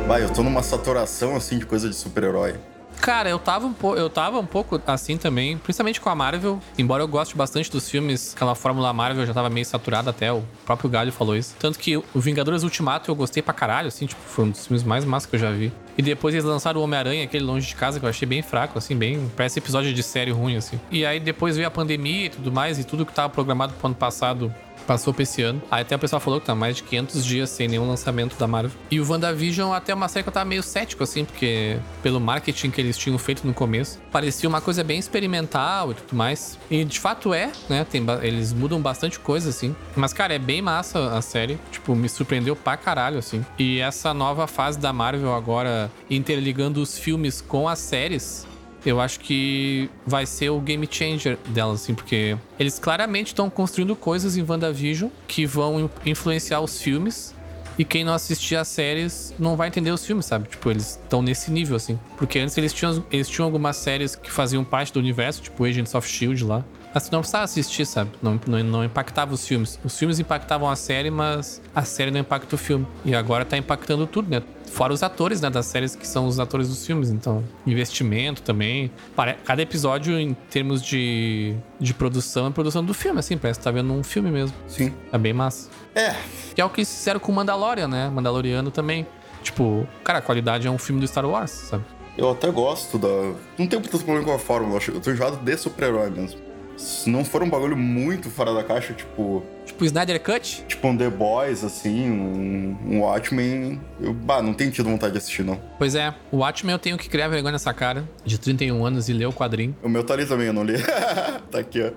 Vai, 0.05 0.23
eu 0.23 0.33
tô 0.33 0.43
numa 0.43 0.63
saturação 0.63 1.35
assim 1.37 1.57
de 1.59 1.65
coisa 1.65 1.87
de 1.87 1.95
super-herói. 1.95 2.55
Cara, 3.09 3.27
eu 3.27 3.39
tava, 3.39 3.65
um 3.65 3.73
po- 3.73 3.95
eu 3.95 4.07
tava 4.07 4.37
um 4.37 4.45
pouco 4.45 4.79
assim 4.85 5.17
também, 5.17 5.57
principalmente 5.57 5.99
com 5.99 6.09
a 6.09 6.13
Marvel. 6.15 6.59
Embora 6.77 7.01
eu 7.01 7.07
goste 7.07 7.35
bastante 7.35 7.71
dos 7.71 7.89
filmes, 7.89 8.35
aquela 8.35 8.53
fórmula 8.53 8.93
Marvel 8.93 9.25
já 9.25 9.33
tava 9.33 9.49
meio 9.49 9.65
saturada 9.65 10.11
até, 10.11 10.31
o 10.31 10.43
próprio 10.63 10.87
Galho 10.91 11.11
falou 11.11 11.35
isso. 11.35 11.55
Tanto 11.57 11.79
que 11.79 11.97
o 11.97 12.03
Vingadores 12.13 12.61
Ultimato 12.61 13.09
eu 13.09 13.15
gostei 13.15 13.41
pra 13.41 13.51
caralho, 13.51 13.87
assim, 13.87 14.05
tipo, 14.05 14.21
foi 14.21 14.45
um 14.45 14.51
dos 14.51 14.67
filmes 14.67 14.83
mais 14.83 15.03
massa 15.05 15.27
que 15.27 15.35
eu 15.35 15.39
já 15.39 15.49
vi. 15.49 15.73
E 15.97 16.03
depois 16.03 16.35
eles 16.35 16.45
lançaram 16.45 16.79
o 16.79 16.83
Homem-Aranha, 16.83 17.23
aquele 17.23 17.43
Longe 17.43 17.65
de 17.69 17.75
Casa, 17.75 17.99
que 17.99 18.05
eu 18.05 18.09
achei 18.09 18.27
bem 18.27 18.43
fraco, 18.43 18.77
assim, 18.77 18.95
bem. 18.95 19.29
Parece 19.35 19.57
episódio 19.57 19.91
de 19.91 20.03
série 20.03 20.29
ruim, 20.29 20.55
assim. 20.55 20.79
E 20.91 21.03
aí 21.03 21.19
depois 21.19 21.55
veio 21.55 21.67
a 21.67 21.71
pandemia 21.71 22.27
e 22.27 22.29
tudo 22.29 22.51
mais, 22.51 22.77
e 22.77 22.83
tudo 22.83 23.07
que 23.07 23.11
tava 23.11 23.27
programado 23.27 23.73
pro 23.73 23.87
ano 23.87 23.95
passado 23.95 24.53
passou 24.89 25.13
pra 25.13 25.21
esse 25.21 25.43
ano. 25.43 25.61
Aí 25.69 25.83
até 25.83 25.95
o 25.95 25.99
pessoal 25.99 26.19
falou 26.19 26.39
que 26.39 26.47
tá 26.47 26.55
mais 26.55 26.77
de 26.77 26.81
500 26.81 27.23
dias 27.23 27.49
sem 27.51 27.67
nenhum 27.67 27.87
lançamento 27.87 28.35
da 28.39 28.47
Marvel. 28.47 28.71
E 28.89 28.99
o 28.99 29.07
WandaVision 29.07 29.71
até 29.71 29.93
uma 29.93 30.07
série 30.07 30.23
que 30.23 30.29
eu 30.29 30.33
tava 30.33 30.45
meio 30.45 30.63
cético, 30.63 31.03
assim, 31.03 31.23
porque 31.23 31.77
pelo 32.01 32.19
marketing 32.19 32.71
que 32.71 32.81
eles 32.81 32.97
tinham 32.97 33.19
feito 33.19 33.45
no 33.45 33.53
começo, 33.53 33.99
parecia 34.11 34.49
uma 34.49 34.59
coisa 34.59 34.83
bem 34.83 34.97
experimental 34.97 35.91
e 35.91 35.93
tudo 35.93 36.15
mais. 36.15 36.57
E 36.71 36.83
de 36.83 36.99
fato 36.99 37.35
é, 37.35 37.51
né? 37.69 37.85
Tem 37.87 38.03
eles 38.23 38.51
mudam 38.51 38.81
bastante 38.81 39.19
coisa, 39.19 39.49
assim. 39.49 39.75
Mas, 39.95 40.11
cara, 40.11 40.33
é 40.33 40.39
bem 40.39 40.59
massa 40.59 41.15
a 41.15 41.21
série. 41.21 41.59
Tipo, 41.71 41.93
me 41.95 42.09
surpreendeu 42.09 42.55
pra 42.55 42.75
caralho, 42.75 43.19
assim. 43.19 43.45
E 43.59 43.79
essa 43.79 44.11
nova 44.11 44.47
fase 44.47 44.79
da 44.79 44.91
Marvel 44.91 45.35
agora, 45.35 45.91
interligando 46.09 46.81
os 46.81 46.97
filmes 46.97 47.41
com 47.41 47.69
as 47.69 47.77
séries, 47.77 48.47
eu 48.85 48.99
acho 49.01 49.19
que 49.19 49.89
vai 50.05 50.25
ser 50.25 50.49
o 50.49 50.59
game 50.59 50.87
changer 50.89 51.37
dela, 51.49 51.73
assim, 51.73 51.93
porque 51.93 52.37
eles 52.59 52.79
claramente 52.79 53.27
estão 53.27 53.49
construindo 53.49 53.95
coisas 53.95 54.37
em 54.37 54.45
WandaVision 54.47 55.09
que 55.27 55.45
vão 55.45 55.79
in- 55.81 55.89
influenciar 56.05 56.61
os 56.61 56.81
filmes. 56.81 57.35
E 57.77 57.85
quem 57.85 58.03
não 58.03 58.13
assistir 58.13 58.57
as 58.57 58.67
séries 58.67 59.33
não 59.39 59.55
vai 59.55 59.69
entender 59.69 59.91
os 59.91 60.05
filmes, 60.05 60.25
sabe? 60.25 60.49
Tipo, 60.49 60.69
eles 60.69 60.99
estão 61.01 61.21
nesse 61.21 61.49
nível, 61.49 61.77
assim. 61.77 61.97
Porque 62.17 62.37
antes 62.37 62.57
eles 62.57 62.73
tinham, 62.73 63.01
eles 63.09 63.29
tinham 63.29 63.45
algumas 63.45 63.77
séries 63.77 64.17
que 64.17 64.29
faziam 64.29 64.65
parte 64.65 64.91
do 64.91 64.99
universo, 64.99 65.41
tipo 65.41 65.63
Agents 65.63 65.95
of 65.95 66.05
Shield 66.05 66.43
lá. 66.43 66.65
Tu 66.93 67.09
não 67.11 67.19
precisava 67.19 67.45
assistir, 67.45 67.85
sabe? 67.85 68.09
Não, 68.21 68.37
não, 68.47 68.61
não 68.63 68.83
impactava 68.83 69.33
os 69.33 69.47
filmes. 69.47 69.79
Os 69.81 69.97
filmes 69.97 70.19
impactavam 70.19 70.69
a 70.69 70.75
série, 70.75 71.09
mas 71.09 71.61
a 71.73 71.83
série 71.83 72.11
não 72.11 72.19
impacta 72.19 72.53
o 72.53 72.57
filme. 72.57 72.85
E 73.05 73.15
agora 73.15 73.45
tá 73.45 73.57
impactando 73.57 74.05
tudo, 74.05 74.29
né? 74.29 74.41
Fora 74.71 74.93
os 74.93 75.03
atores, 75.03 75.41
né, 75.41 75.49
das 75.49 75.65
séries 75.65 75.95
que 75.95 76.07
são 76.07 76.27
os 76.27 76.39
atores 76.39 76.69
dos 76.69 76.85
filmes. 76.85 77.09
Então, 77.09 77.43
investimento 77.65 78.41
também. 78.41 78.91
Cada 79.43 79.61
episódio, 79.61 80.17
em 80.19 80.33
termos 80.49 80.81
de, 80.81 81.55
de 81.79 81.93
produção, 81.93 82.47
é 82.47 82.49
produção 82.51 82.83
do 82.83 82.93
filme, 82.93 83.19
assim. 83.19 83.37
Parece 83.37 83.59
que 83.59 83.63
tá 83.63 83.71
vendo 83.71 83.91
um 83.93 84.03
filme 84.03 84.31
mesmo. 84.31 84.55
Sim. 84.67 84.93
É 85.11 85.17
bem 85.17 85.33
massa. 85.33 85.69
É, 85.95 86.15
Que 86.55 86.61
é 86.61 86.65
o 86.65 86.69
que 86.69 86.85
fizeram 86.85 87.19
com 87.19 87.31
o 87.31 87.35
Mandalorian, 87.35 87.87
né? 87.87 88.09
Mandaloriano 88.09 88.71
também. 88.71 89.05
Tipo, 89.43 89.87
cara, 90.03 90.19
a 90.19 90.21
qualidade 90.21 90.67
é 90.67 90.71
um 90.71 90.77
filme 90.77 91.01
do 91.01 91.07
Star 91.07 91.25
Wars, 91.25 91.51
sabe? 91.51 91.83
eu 92.19 92.29
até 92.29 92.51
gosto 92.51 92.97
da. 92.97 93.07
Não 93.57 93.65
tenho 93.65 93.81
tanto 93.81 94.03
problema 94.03 94.23
com 94.25 94.33
a 94.33 94.39
fórmula, 94.39 94.79
eu 94.89 94.99
tô 94.99 95.11
enjoado 95.11 95.37
de 95.37 95.57
super-herói 95.57 96.09
mesmo. 96.09 96.48
Se 96.79 97.09
não 97.09 97.25
for 97.25 97.43
um 97.43 97.49
bagulho 97.49 97.75
muito 97.75 98.29
fora 98.29 98.53
da 98.53 98.63
caixa, 98.63 98.93
tipo. 98.93 99.43
Tipo, 99.65 99.83
Snyder 99.83 100.21
Cut? 100.23 100.63
Tipo 100.65 100.87
um 100.87 100.97
The 100.97 101.09
Boys, 101.09 101.61
assim, 101.63 102.09
um, 102.09 102.77
um 102.85 103.01
Watchmen. 103.01 103.81
Eu, 103.99 104.13
bah, 104.13 104.41
não 104.41 104.53
tenho 104.53 104.71
tido 104.71 104.89
vontade 104.89 105.11
de 105.11 105.17
assistir, 105.17 105.43
não. 105.43 105.59
Pois 105.77 105.93
é, 105.93 106.15
o 106.31 106.37
Watchmen 106.37 106.71
eu 106.71 106.79
tenho 106.79 106.97
que 106.97 107.09
criar 107.09 107.27
vergonha 107.27 107.51
nessa 107.51 107.73
cara, 107.73 108.07
de 108.23 108.39
31 108.39 108.85
anos, 108.85 109.09
e 109.09 109.13
ler 109.13 109.25
o 109.25 109.33
quadrinho. 109.33 109.75
O 109.83 109.89
meu 109.89 110.05
tá 110.05 110.13
ali 110.13 110.25
também, 110.25 110.47
eu 110.47 110.53
não 110.53 110.63
li. 110.63 110.75
tá 111.51 111.59
aqui, 111.59 111.81
ó. 111.81 111.91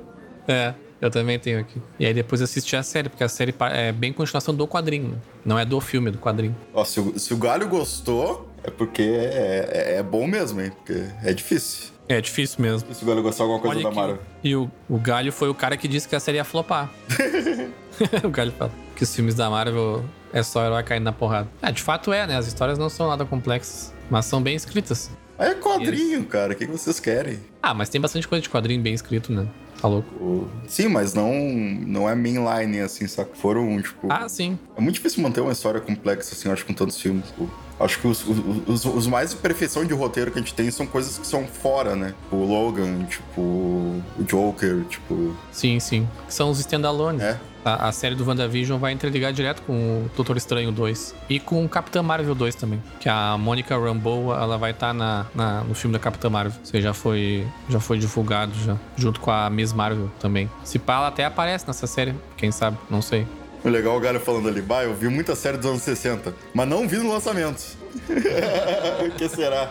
É, 0.51 0.75
eu 1.01 1.11
também 1.11 1.38
tenho 1.38 1.61
aqui. 1.61 1.81
E 1.99 2.05
aí 2.05 2.12
depois 2.12 2.42
assisti 2.42 2.75
a 2.75 2.83
série, 2.83 3.09
porque 3.09 3.23
a 3.23 3.29
série 3.29 3.55
é 3.71 3.92
bem 3.92 4.12
continuação 4.12 4.53
do 4.53 4.66
quadrinho. 4.66 5.11
né? 5.11 5.18
Não 5.45 5.57
é 5.57 5.64
do 5.64 5.81
filme, 5.81 6.09
é 6.09 6.12
do 6.12 6.18
quadrinho. 6.18 6.57
Ó, 6.75 6.85
se 6.85 6.99
o, 6.99 7.16
se 7.18 7.33
o 7.33 7.37
Galho 7.37 7.68
gostou, 7.68 8.49
é 8.64 8.71
porque 8.71 9.03
é, 9.03 9.68
é, 9.73 9.95
é 9.99 10.03
bom 10.03 10.27
mesmo, 10.27 10.61
hein? 10.61 10.73
Porque 10.77 11.05
é 11.23 11.33
difícil. 11.33 11.91
É 12.08 12.20
difícil 12.20 12.60
mesmo. 12.60 12.92
Se 12.94 13.02
o 13.04 13.06
Galho 13.06 13.22
gostar 13.22 13.44
alguma 13.44 13.60
coisa 13.60 13.76
Olha 13.76 13.88
da 13.88 13.94
Marvel. 13.94 14.18
que... 14.42 14.48
E 14.48 14.56
o, 14.56 14.70
o 14.88 14.98
Galho 14.98 15.32
foi 15.32 15.48
o 15.48 15.54
cara 15.54 15.76
que 15.76 15.88
disse 15.88 16.08
que 16.08 16.16
a 16.16 16.20
série 16.20 16.38
ia 16.38 16.44
flopar. 16.44 16.90
o 18.24 18.28
Galho 18.28 18.52
fala 18.52 18.72
que 18.94 19.02
os 19.02 19.14
filmes 19.14 19.34
da 19.34 19.50
Marvel 19.50 20.04
é 20.32 20.42
só 20.42 20.64
herói 20.64 20.82
caindo 20.82 21.04
na 21.04 21.12
porrada. 21.12 21.48
É, 21.60 21.70
de 21.70 21.82
fato 21.82 22.12
é, 22.12 22.26
né? 22.26 22.36
As 22.36 22.46
histórias 22.46 22.78
não 22.78 22.88
são 22.88 23.08
nada 23.08 23.24
complexas, 23.24 23.92
mas 24.10 24.26
são 24.26 24.42
bem 24.42 24.54
escritas. 24.54 25.10
É 25.38 25.54
quadrinho, 25.54 26.24
cara. 26.24 26.52
O 26.52 26.56
que, 26.56 26.66
vocês 26.66 27.00
querem? 27.00 27.40
Ah, 27.62 27.74
mas 27.74 27.88
tem 27.88 28.00
bastante 28.00 28.28
coisa 28.28 28.42
de 28.42 28.48
quadrinho 28.48 28.80
bem 28.80 28.94
escrito, 28.94 29.32
né? 29.32 29.46
Tá 29.80 29.88
louco. 29.88 30.48
Sim, 30.68 30.88
mas 30.88 31.14
não, 31.14 31.32
não 31.34 32.08
é 32.08 32.14
mainline, 32.14 32.78
assim, 32.80 33.08
saca? 33.08 33.34
Foram, 33.34 33.82
tipo... 33.82 34.06
Ah, 34.08 34.28
sim. 34.28 34.56
É 34.76 34.80
muito 34.80 34.94
difícil 34.94 35.20
manter 35.20 35.40
uma 35.40 35.50
história 35.50 35.80
complexa, 35.80 36.34
assim, 36.34 36.48
eu 36.48 36.52
acho, 36.52 36.64
com 36.64 36.72
tantos 36.72 37.00
filmes. 37.00 37.26
Tipo, 37.26 37.50
acho 37.80 37.98
que 37.98 38.06
os, 38.06 38.24
os, 38.66 38.85
os 38.85 39.06
mais 39.06 39.30
de 39.30 39.37
perfeição 39.37 39.85
de 39.85 39.92
roteiro 39.94 40.30
que 40.30 40.38
a 40.38 40.42
gente 40.42 40.54
tem 40.54 40.70
são 40.70 40.87
coisas 40.87 41.18
que 41.18 41.26
são 41.26 41.46
fora, 41.46 41.94
né? 41.96 42.14
Tipo, 42.22 42.37
o 42.37 42.46
Logan, 42.46 43.04
tipo, 43.04 43.40
o 43.40 44.02
Joker, 44.26 44.85
tipo... 44.88 45.37
Sim, 45.50 45.78
sim. 45.80 46.08
São 46.28 46.50
os 46.50 46.58
standalones. 46.61 47.22
É. 47.22 47.38
A, 47.64 47.88
a 47.88 47.92
série 47.92 48.16
do 48.16 48.26
WandaVision 48.26 48.76
vai 48.76 48.92
interligar 48.92 49.32
direto 49.32 49.62
com 49.62 49.72
o 49.72 50.11
Doutor 50.16 50.37
Estranho 50.37 50.72
2. 50.72 51.14
E 51.30 51.38
com 51.38 51.64
o 51.64 51.68
Capitã 51.68 52.02
Marvel 52.02 52.35
2 52.35 52.56
também. 52.56 52.82
Que 52.98 53.08
a 53.08 53.38
Mônica 53.38 53.78
Rambeau, 53.78 54.35
ela 54.35 54.58
vai 54.58 54.72
estar 54.72 54.92
na, 54.92 55.26
na- 55.32 55.62
no 55.62 55.72
filme 55.72 55.92
da 55.92 56.00
Capitã 56.00 56.28
Marvel. 56.28 56.61
Isso 56.64 56.74
aí 56.74 56.82
já 56.82 56.92
foi, 56.92 57.46
já 57.68 57.78
foi 57.78 57.98
divulgado 57.98 58.52
já. 58.64 58.76
Junto 58.96 59.20
com 59.20 59.30
a 59.30 59.48
Miss 59.48 59.72
Marvel 59.72 60.11
também. 60.18 60.50
Se 60.64 60.76
pá, 60.76 60.94
ela 60.96 61.06
até 61.08 61.24
aparece 61.24 61.64
nessa 61.66 61.87
série. 61.87 62.14
Quem 62.37 62.50
sabe? 62.50 62.76
Não 62.90 63.00
sei. 63.00 63.28
O 63.64 63.68
legal 63.68 63.94
é 63.94 63.96
o 63.96 64.01
Galho 64.01 64.20
falando 64.20 64.48
ali, 64.48 64.61
bah, 64.61 64.83
eu 64.85 64.94
vi 64.94 65.09
muita 65.09 65.35
série 65.37 65.57
dos 65.57 65.66
anos 65.66 65.83
60, 65.83 66.35
mas 66.53 66.68
não 66.68 66.88
vi 66.88 66.96
no 66.98 67.12
lançamento. 67.12 67.62
o 69.07 69.11
que 69.12 69.29
será? 69.29 69.70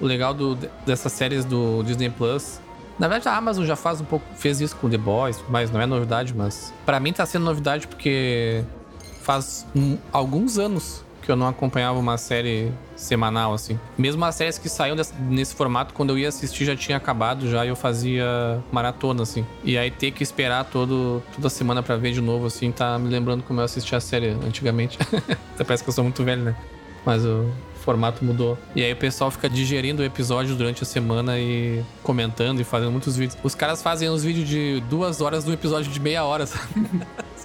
O 0.00 0.04
legal 0.06 0.34
do- 0.34 0.56
dessas 0.84 1.12
séries 1.12 1.44
do 1.44 1.82
Disney 1.84 2.10
Plus. 2.10 2.60
Na 2.98 3.06
verdade, 3.08 3.28
a 3.28 3.36
Amazon 3.36 3.64
já 3.64 3.76
faz 3.76 4.00
um 4.00 4.04
pouco. 4.04 4.24
fez 4.36 4.60
isso 4.60 4.74
com 4.76 4.88
The 4.90 4.98
Boys, 4.98 5.42
mas 5.48 5.70
não 5.70 5.80
é 5.80 5.86
novidade, 5.86 6.34
mas. 6.34 6.72
Pra 6.84 6.98
mim 6.98 7.12
tá 7.12 7.24
sendo 7.24 7.44
novidade 7.44 7.86
porque 7.86 8.64
faz 9.22 9.66
um- 9.74 9.96
alguns 10.12 10.58
anos 10.58 11.04
que 11.26 11.32
eu 11.32 11.36
não 11.36 11.48
acompanhava 11.48 11.98
uma 11.98 12.16
série 12.16 12.72
semanal, 12.94 13.52
assim. 13.52 13.78
Mesmo 13.98 14.24
as 14.24 14.36
séries 14.36 14.58
que 14.58 14.68
saíam 14.68 14.96
nesse 15.28 15.54
formato, 15.56 15.92
quando 15.92 16.10
eu 16.10 16.18
ia 16.18 16.28
assistir 16.28 16.64
já 16.64 16.76
tinha 16.76 16.96
acabado 16.96 17.50
já 17.50 17.66
eu 17.66 17.74
fazia 17.74 18.62
maratona, 18.70 19.24
assim. 19.24 19.44
E 19.64 19.76
aí 19.76 19.90
ter 19.90 20.12
que 20.12 20.22
esperar 20.22 20.64
todo, 20.64 21.20
toda 21.34 21.50
semana 21.50 21.82
para 21.82 21.96
ver 21.96 22.12
de 22.12 22.20
novo, 22.20 22.46
assim, 22.46 22.70
tá 22.70 22.96
me 22.96 23.08
lembrando 23.08 23.42
como 23.42 23.60
eu 23.60 23.64
assistia 23.64 23.98
a 23.98 24.00
série 24.00 24.28
antigamente. 24.28 24.98
Até 25.54 25.64
parece 25.64 25.82
que 25.82 25.88
eu 25.90 25.92
sou 25.92 26.04
muito 26.04 26.22
velho, 26.22 26.42
né? 26.42 26.56
Mas 27.04 27.24
o 27.24 27.50
formato 27.80 28.24
mudou. 28.24 28.56
E 28.74 28.82
aí 28.82 28.92
o 28.92 28.96
pessoal 28.96 29.30
fica 29.30 29.50
digerindo 29.50 30.02
o 30.02 30.04
episódio 30.04 30.54
durante 30.54 30.84
a 30.84 30.86
semana 30.86 31.38
e 31.38 31.82
comentando 32.04 32.60
e 32.60 32.64
fazendo 32.64 32.92
muitos 32.92 33.16
vídeos. 33.16 33.36
Os 33.42 33.54
caras 33.54 33.82
fazem 33.82 34.08
uns 34.08 34.22
vídeos 34.22 34.48
de 34.48 34.80
duas 34.88 35.20
horas 35.20 35.42
do 35.42 35.52
episódio 35.52 35.90
de 35.90 35.98
meia 35.98 36.24
hora, 36.24 36.46
sabe? 36.46 36.68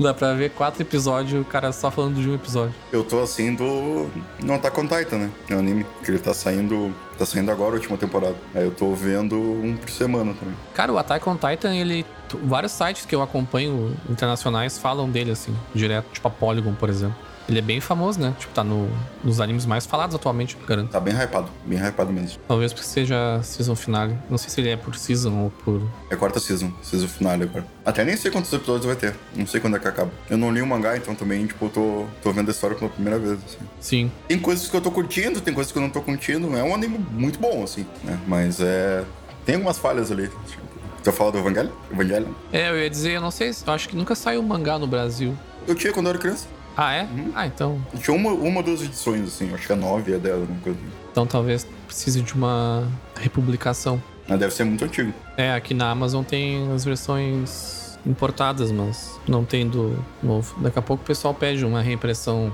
Dá 0.00 0.14
pra 0.14 0.32
ver 0.32 0.50
quatro 0.50 0.80
episódios, 0.82 1.40
o 1.40 1.44
cara 1.44 1.72
só 1.72 1.90
falando 1.90 2.20
de 2.20 2.28
um 2.28 2.34
episódio. 2.34 2.74
Eu 2.90 3.04
tô 3.04 3.20
assim 3.20 3.54
do. 3.54 4.08
Não 4.42 4.58
tá 4.58 4.70
com 4.70 4.82
Titan, 4.82 5.18
né? 5.18 5.30
É 5.48 5.54
um 5.54 5.58
anime. 5.58 5.84
Que 6.02 6.10
ele 6.10 6.18
tá 6.18 6.32
saindo. 6.32 6.94
Tá 7.18 7.26
saindo 7.26 7.50
agora 7.50 7.72
a 7.72 7.74
última 7.74 7.98
temporada. 7.98 8.36
Aí 8.54 8.64
eu 8.64 8.70
tô 8.70 8.94
vendo 8.94 9.36
um 9.36 9.76
por 9.76 9.90
semana 9.90 10.32
também. 10.32 10.54
Cara, 10.72 10.92
o 10.92 10.98
Attack 10.98 11.28
on 11.28 11.36
Titan, 11.36 11.74
ele. 11.74 12.06
Vários 12.44 12.72
sites 12.72 13.04
que 13.04 13.14
eu 13.14 13.22
acompanho 13.22 13.94
internacionais 14.08 14.78
falam 14.78 15.10
dele, 15.10 15.32
assim, 15.32 15.54
direto. 15.74 16.06
Tipo 16.12 16.28
a 16.28 16.30
Polygon, 16.30 16.74
por 16.74 16.88
exemplo. 16.88 17.16
Ele 17.50 17.58
é 17.58 17.62
bem 17.62 17.80
famoso, 17.80 18.20
né? 18.20 18.32
Tipo, 18.38 18.54
tá 18.54 18.62
no, 18.62 18.88
nos 19.24 19.40
animes 19.40 19.66
mais 19.66 19.84
falados 19.84 20.14
atualmente, 20.14 20.56
garanto. 20.68 20.90
Tá 20.90 21.00
bem 21.00 21.12
hypado, 21.12 21.50
bem 21.66 21.80
hypado 21.80 22.12
mesmo. 22.12 22.38
Talvez 22.46 22.72
porque 22.72 22.86
seja 22.86 23.42
season 23.42 23.74
finale. 23.74 24.16
Não 24.30 24.38
sei 24.38 24.48
se 24.48 24.60
ele 24.60 24.68
é 24.70 24.76
por 24.76 24.94
season 24.94 25.36
ou 25.36 25.50
por. 25.50 25.82
É 26.08 26.14
quarta 26.14 26.38
season, 26.38 26.72
season 26.80 27.08
finale 27.08 27.42
agora. 27.42 27.66
Até 27.84 28.04
nem 28.04 28.16
sei 28.16 28.30
quantos 28.30 28.52
episódios 28.52 28.86
vai 28.86 28.94
ter. 28.94 29.16
Não 29.34 29.48
sei 29.48 29.60
quando 29.60 29.76
é 29.76 29.80
que 29.80 29.88
acaba. 29.88 30.12
Eu 30.30 30.38
não 30.38 30.52
li 30.52 30.62
o 30.62 30.66
mangá, 30.66 30.96
então 30.96 31.12
também, 31.12 31.44
tipo, 31.44 31.64
eu 31.64 31.70
tô, 31.70 32.06
tô 32.22 32.32
vendo 32.32 32.46
a 32.46 32.52
história 32.52 32.76
pela 32.76 32.88
primeira 32.88 33.18
vez, 33.18 33.32
assim. 33.32 33.58
Sim. 33.80 34.12
Tem 34.28 34.38
coisas 34.38 34.68
que 34.68 34.76
eu 34.76 34.80
tô 34.80 34.92
curtindo, 34.92 35.40
tem 35.40 35.52
coisas 35.52 35.72
que 35.72 35.78
eu 35.78 35.82
não 35.82 35.90
tô 35.90 36.00
curtindo. 36.00 36.56
É 36.56 36.62
um 36.62 36.72
anime 36.72 37.04
muito 37.10 37.40
bom, 37.40 37.64
assim, 37.64 37.84
né? 38.04 38.16
Mas 38.28 38.60
é. 38.60 39.02
Tem 39.44 39.56
algumas 39.56 39.76
falhas 39.76 40.12
ali. 40.12 40.28
Tipo, 40.28 40.62
tu 41.02 41.10
fala 41.10 41.32
do 41.32 41.38
Evangelho? 41.38 41.72
Evangelho? 41.90 42.36
É, 42.52 42.70
eu 42.70 42.78
ia 42.78 42.88
dizer, 42.88 43.10
eu 43.10 43.20
não 43.20 43.32
sei, 43.32 43.50
eu 43.66 43.72
acho 43.72 43.88
que 43.88 43.96
nunca 43.96 44.14
saiu 44.14 44.40
mangá 44.40 44.78
no 44.78 44.86
Brasil. 44.86 45.36
Eu 45.66 45.74
tinha 45.74 45.92
quando 45.92 46.06
eu 46.06 46.10
era 46.10 46.18
criança. 46.20 46.46
Ah, 46.76 46.92
é? 46.94 47.06
Ah, 47.34 47.46
então. 47.46 47.80
Tinha 48.00 48.16
uma, 48.16 48.30
uma 48.30 48.58
ou 48.58 48.62
duas 48.62 48.82
edições, 48.82 49.26
assim, 49.26 49.52
acho 49.52 49.66
que 49.66 49.72
a 49.72 49.76
nove 49.76 50.12
é 50.12 50.18
dela, 50.18 50.40
alguma 50.40 50.60
coisa. 50.60 50.78
assim. 50.78 50.88
Então 51.10 51.26
talvez 51.26 51.66
precise 51.86 52.22
de 52.22 52.34
uma 52.34 52.86
republicação. 53.16 54.00
Mas 54.28 54.38
deve 54.38 54.54
ser 54.54 54.64
muito 54.64 54.84
antigo. 54.84 55.12
É, 55.36 55.52
aqui 55.52 55.74
na 55.74 55.90
Amazon 55.90 56.22
tem 56.24 56.72
as 56.72 56.84
versões 56.84 57.98
importadas, 58.06 58.70
mas 58.70 59.18
não 59.26 59.44
tem 59.44 59.68
do 59.68 60.02
novo. 60.22 60.54
Daqui 60.62 60.78
a 60.78 60.82
pouco 60.82 61.02
o 61.02 61.06
pessoal 61.06 61.34
pede 61.34 61.64
uma 61.64 61.82
reimpressão. 61.82 62.52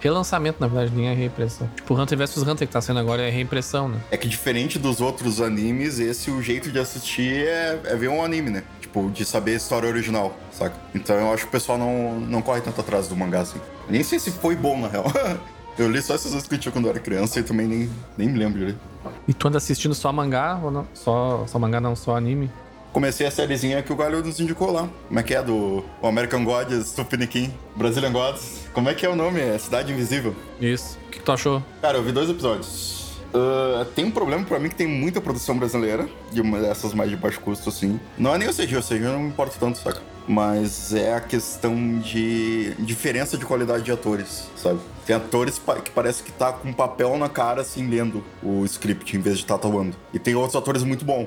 Relançamento, 0.00 0.58
na 0.60 0.66
verdade, 0.66 0.92
nem 0.94 1.08
é 1.08 1.14
reimpressão. 1.14 1.68
Tipo, 1.76 1.94
Hunter 1.94 2.18
vs 2.18 2.38
Hunter 2.38 2.66
que 2.66 2.72
tá 2.72 2.80
sendo 2.80 2.98
agora 2.98 3.22
é 3.22 3.30
reimpressão, 3.30 3.88
né? 3.88 4.00
É 4.10 4.16
que 4.16 4.28
diferente 4.28 4.78
dos 4.78 5.00
outros 5.00 5.40
animes, 5.40 5.98
esse 5.98 6.30
o 6.30 6.42
jeito 6.42 6.70
de 6.70 6.78
assistir 6.78 7.46
é, 7.46 7.80
é 7.84 7.96
ver 7.96 8.08
um 8.08 8.24
anime, 8.24 8.50
né? 8.50 8.62
Tipo, 8.80 9.10
de 9.10 9.24
saber 9.24 9.52
a 9.52 9.56
história 9.56 9.88
original, 9.88 10.36
saca? 10.52 10.74
Então 10.94 11.16
eu 11.16 11.32
acho 11.32 11.44
que 11.44 11.48
o 11.48 11.52
pessoal 11.52 11.78
não, 11.78 12.20
não 12.20 12.42
corre 12.42 12.60
tanto 12.60 12.80
atrás 12.80 13.08
do 13.08 13.16
mangá, 13.16 13.40
assim. 13.40 13.60
Nem 13.88 14.02
sei 14.02 14.18
se 14.18 14.30
foi 14.30 14.56
bom, 14.56 14.78
na 14.80 14.88
real. 14.88 15.04
eu 15.78 15.90
li 15.90 16.02
só 16.02 16.14
essas 16.14 16.32
coisas 16.32 16.48
que 16.48 16.54
eu 16.54 16.58
tinha 16.58 16.72
quando 16.72 16.86
eu 16.86 16.90
era 16.90 17.00
criança 17.00 17.40
e 17.40 17.42
também 17.42 17.66
nem, 17.66 17.90
nem 18.16 18.28
me 18.28 18.38
lembro 18.38 18.58
direito. 18.58 18.80
E 19.26 19.32
tu 19.32 19.48
anda 19.48 19.58
assistindo 19.58 19.94
só 19.94 20.12
mangá 20.12 20.58
ou 20.62 20.70
não? 20.70 20.86
Só, 20.92 21.44
só 21.46 21.58
mangá, 21.58 21.80
não, 21.80 21.96
só 21.96 22.16
anime? 22.16 22.50
Comecei 22.92 23.26
a 23.26 23.30
sériezinha 23.30 23.82
que 23.82 23.92
o 23.92 23.96
Galho 23.96 24.22
nos 24.22 24.40
indicou 24.40 24.72
lá. 24.72 24.88
Como 25.06 25.20
é 25.20 25.22
que 25.22 25.34
é? 25.34 25.42
Do 25.42 25.84
o 26.02 26.06
American 26.06 26.44
Gods, 26.44 26.92
Tupiniquim, 26.92 27.52
Brazilian 27.76 28.12
Gods. 28.12 28.68
Como 28.72 28.88
é 28.88 28.94
que 28.94 29.06
é 29.06 29.08
o 29.08 29.14
nome? 29.14 29.40
É 29.40 29.56
Cidade 29.58 29.92
Invisível. 29.92 30.34
Isso. 30.60 30.98
O 31.06 31.10
que, 31.10 31.20
tu 31.20 31.30
achou? 31.30 31.62
Cara, 31.80 31.98
eu 31.98 32.02
vi 32.02 32.12
dois 32.12 32.28
episódios. 32.28 33.00
Ah, 33.32 33.86
tem 33.94 34.04
um 34.04 34.10
problema 34.10 34.44
pra 34.44 34.58
mim 34.58 34.68
que 34.68 34.74
tem 34.74 34.86
muita 34.86 35.20
produção 35.20 35.56
brasileira, 35.56 36.08
de 36.32 36.40
uma 36.40 36.60
dessas 36.60 36.92
mais 36.92 37.10
de 37.10 37.16
baixo 37.16 37.40
custo, 37.40 37.68
assim. 37.68 38.00
Não 38.18 38.34
é 38.34 38.38
nem 38.38 38.48
o 38.48 38.54
CG, 38.54 38.76
o 38.76 38.82
CG 38.82 39.04
eu 39.04 39.12
não 39.12 39.20
me 39.20 39.28
importo 39.28 39.56
tanto, 39.58 39.78
saca? 39.78 40.02
Mas 40.26 40.92
é 40.92 41.14
a 41.14 41.20
questão 41.20 41.98
de 41.98 42.74
diferença 42.78 43.36
de 43.36 43.44
qualidade 43.44 43.82
de 43.82 43.90
atores, 43.90 44.48
sabe? 44.56 44.78
Tem 45.06 45.16
atores 45.16 45.60
que 45.84 45.90
parece 45.90 46.22
que 46.22 46.30
tá 46.30 46.52
com 46.52 46.72
papel 46.72 47.16
na 47.16 47.28
cara, 47.28 47.62
assim, 47.62 47.88
lendo 47.88 48.22
o 48.42 48.64
script, 48.64 49.16
em 49.16 49.20
vez 49.20 49.38
de 49.38 49.44
estar 49.44 49.56
atuando. 49.56 49.96
E 50.12 50.18
tem 50.18 50.34
outros 50.34 50.54
atores 50.54 50.82
muito 50.84 51.04
bons, 51.04 51.26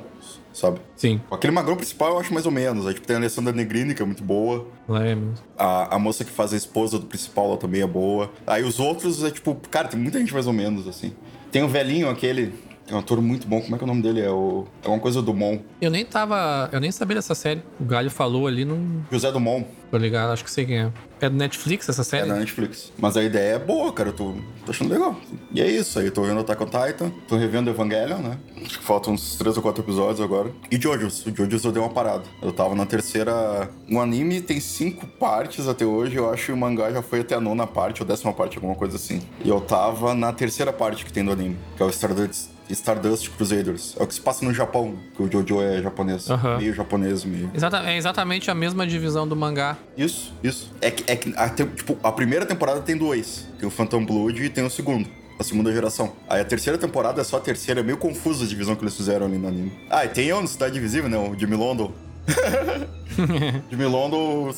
sabe? 0.53 0.79
Sim, 0.95 1.19
Aquele 1.31 1.51
magrão 1.51 1.75
principal 1.75 2.11
eu 2.13 2.19
acho 2.19 2.33
mais 2.33 2.45
ou 2.45 2.51
menos. 2.51 2.87
Aí, 2.87 2.93
tipo, 2.93 3.05
tem 3.05 3.15
a 3.15 3.19
Alessandra 3.19 3.51
Negrini, 3.51 3.93
que 3.93 4.01
é 4.01 4.05
muito 4.05 4.23
boa. 4.23 4.65
é 4.89 5.15
mesmo. 5.15 5.33
A, 5.57 5.95
a 5.95 5.99
moça 5.99 6.23
que 6.23 6.31
faz 6.31 6.53
a 6.53 6.57
esposa 6.57 6.97
do 6.99 7.05
principal 7.07 7.51
lá 7.51 7.57
também 7.57 7.81
é 7.81 7.87
boa. 7.87 8.31
Aí 8.45 8.63
os 8.63 8.79
outros 8.79 9.23
é 9.23 9.31
tipo, 9.31 9.55
cara, 9.69 9.87
tem 9.87 9.99
muita 9.99 10.19
gente 10.19 10.33
mais 10.33 10.47
ou 10.47 10.53
menos, 10.53 10.87
assim. 10.87 11.13
Tem 11.51 11.63
o 11.63 11.67
velhinho, 11.67 12.09
aquele. 12.09 12.53
É 12.93 12.95
um 12.95 12.99
ator 12.99 13.19
muito 13.21 13.47
bom. 13.47 13.59
Como 13.59 13.73
é 13.75 13.77
que 13.77 13.83
é 13.83 13.85
o 13.85 13.87
nome 13.87 14.01
dele? 14.03 14.21
É 14.21 14.29
o. 14.29 14.65
É 14.83 14.87
uma 14.87 14.99
coisa 14.99 15.19
do 15.21 15.33
Mon. 15.33 15.57
Eu 15.81 15.89
nem 15.89 16.05
tava. 16.05 16.69
Eu 16.71 16.79
nem 16.79 16.91
sabia 16.91 17.15
dessa 17.15 17.33
série. 17.33 17.61
O 17.79 17.83
Galho 17.85 18.11
falou 18.11 18.45
ali, 18.45 18.63
não 18.63 19.03
José 19.11 19.31
do 19.31 19.39
Mon. 19.39 19.63
tô 19.89 19.97
ligado, 19.97 20.31
acho 20.31 20.43
que 20.43 20.51
sei 20.51 20.65
quem 20.65 20.77
é. 20.79 20.91
É 21.19 21.29
do 21.29 21.35
Netflix 21.37 21.87
essa 21.89 22.01
É 22.01 22.03
série? 22.03 22.27
da 22.27 22.35
Netflix. 22.35 22.91
Mas 22.99 23.15
a 23.17 23.23
ideia 23.23 23.55
é 23.55 23.59
boa, 23.59 23.91
cara. 23.93 24.09
Eu 24.09 24.13
tô, 24.13 24.33
tô 24.65 24.71
achando 24.71 24.91
legal. 24.91 25.15
E 25.53 25.61
é 25.61 25.67
isso 25.67 25.97
aí. 25.97 26.11
Tô 26.11 26.21
vendo 26.23 26.39
Attack 26.41 26.61
on 26.61 26.65
Titan. 26.65 27.11
Tô 27.27 27.37
revendo 27.37 27.69
Evangelion, 27.69 28.17
né? 28.19 28.37
Acho 28.63 28.77
que 28.79 28.83
faltam 28.85 29.13
uns 29.13 29.35
três 29.37 29.55
ou 29.57 29.63
quatro 29.63 29.81
episódios 29.83 30.19
agora. 30.21 30.51
E 30.69 30.79
Jojos. 30.79 31.25
O 31.25 31.35
Jojos 31.35 31.63
eu 31.63 31.71
dei 31.71 31.81
uma 31.81 31.89
parada. 31.89 32.23
Eu 32.41 32.51
tava 32.51 32.75
na 32.75 32.85
terceira... 32.85 33.69
O 33.89 33.99
anime 33.99 34.41
tem 34.41 34.59
cinco 34.59 35.07
partes 35.07 35.67
até 35.67 35.85
hoje. 35.85 36.15
Eu 36.17 36.29
acho 36.31 36.47
que 36.47 36.51
o 36.51 36.57
mangá 36.57 36.91
já 36.91 37.01
foi 37.01 37.21
até 37.21 37.35
a 37.35 37.39
nona 37.39 37.65
parte 37.65 38.01
ou 38.01 38.07
décima 38.07 38.33
parte, 38.33 38.57
alguma 38.57 38.75
coisa 38.75 38.97
assim. 38.97 39.21
E 39.45 39.49
eu 39.49 39.61
tava 39.61 40.13
na 40.13 40.31
terceira 40.33 40.73
parte 40.73 41.05
que 41.05 41.13
tem 41.13 41.23
do 41.23 41.31
anime. 41.31 41.57
Que 41.77 41.83
é 41.83 41.85
o 41.85 41.89
Stardust, 41.89 42.49
Stardust 42.69 43.29
Crusaders. 43.31 43.95
É 43.99 44.03
o 44.03 44.07
que 44.07 44.13
se 44.13 44.21
passa 44.21 44.43
no 44.45 44.53
Japão. 44.53 44.95
Que 45.15 45.23
o 45.23 45.31
Jojo 45.31 45.61
é 45.61 45.81
japonês. 45.81 46.29
Aham. 46.29 46.57
Meio 46.57 46.73
japonês, 46.73 47.23
meio... 47.23 47.51
Exata- 47.53 47.83
é 47.89 47.97
exatamente 47.97 48.49
a 48.49 48.55
mesma 48.55 48.85
divisão 48.87 49.27
do 49.27 49.35
mangá. 49.35 49.77
Isso, 49.97 50.33
isso. 50.43 50.71
É 50.81 50.89
que, 50.91 51.03
é 51.11 51.15
que 51.15 51.33
a, 51.35 51.49
tipo, 51.49 51.97
a 52.03 52.11
primeira 52.11 52.45
temporada 52.45 52.81
tem 52.81 52.95
dois. 52.97 53.47
Tem 53.59 53.67
o 53.67 53.71
Phantom 53.71 54.05
Blood 54.05 54.43
e 54.43 54.49
tem 54.49 54.65
o 54.65 54.69
segundo. 54.69 55.07
A 55.39 55.43
segunda 55.43 55.71
geração. 55.73 56.13
Aí 56.29 56.39
a 56.41 56.45
terceira 56.45 56.77
temporada 56.77 57.19
é 57.19 57.23
só 57.23 57.37
a 57.37 57.39
terceira. 57.41 57.81
É 57.81 57.83
meio 57.83 57.97
confusa 57.97 58.45
a 58.45 58.47
divisão 58.47 58.75
que 58.75 58.83
eles 58.83 58.95
fizeram 58.95 59.25
ali 59.25 59.37
no 59.37 59.47
anime. 59.47 59.71
Ah, 59.89 60.05
e 60.05 60.09
tem 60.09 60.27
eu 60.27 60.41
no 60.41 60.47
Cidade 60.47 60.77
Invisível, 60.77 61.09
né? 61.09 61.17
O 61.17 61.37
Jimmy 61.37 61.55
London. 61.55 61.91
Jimmy 63.69 63.85
London 63.85 64.53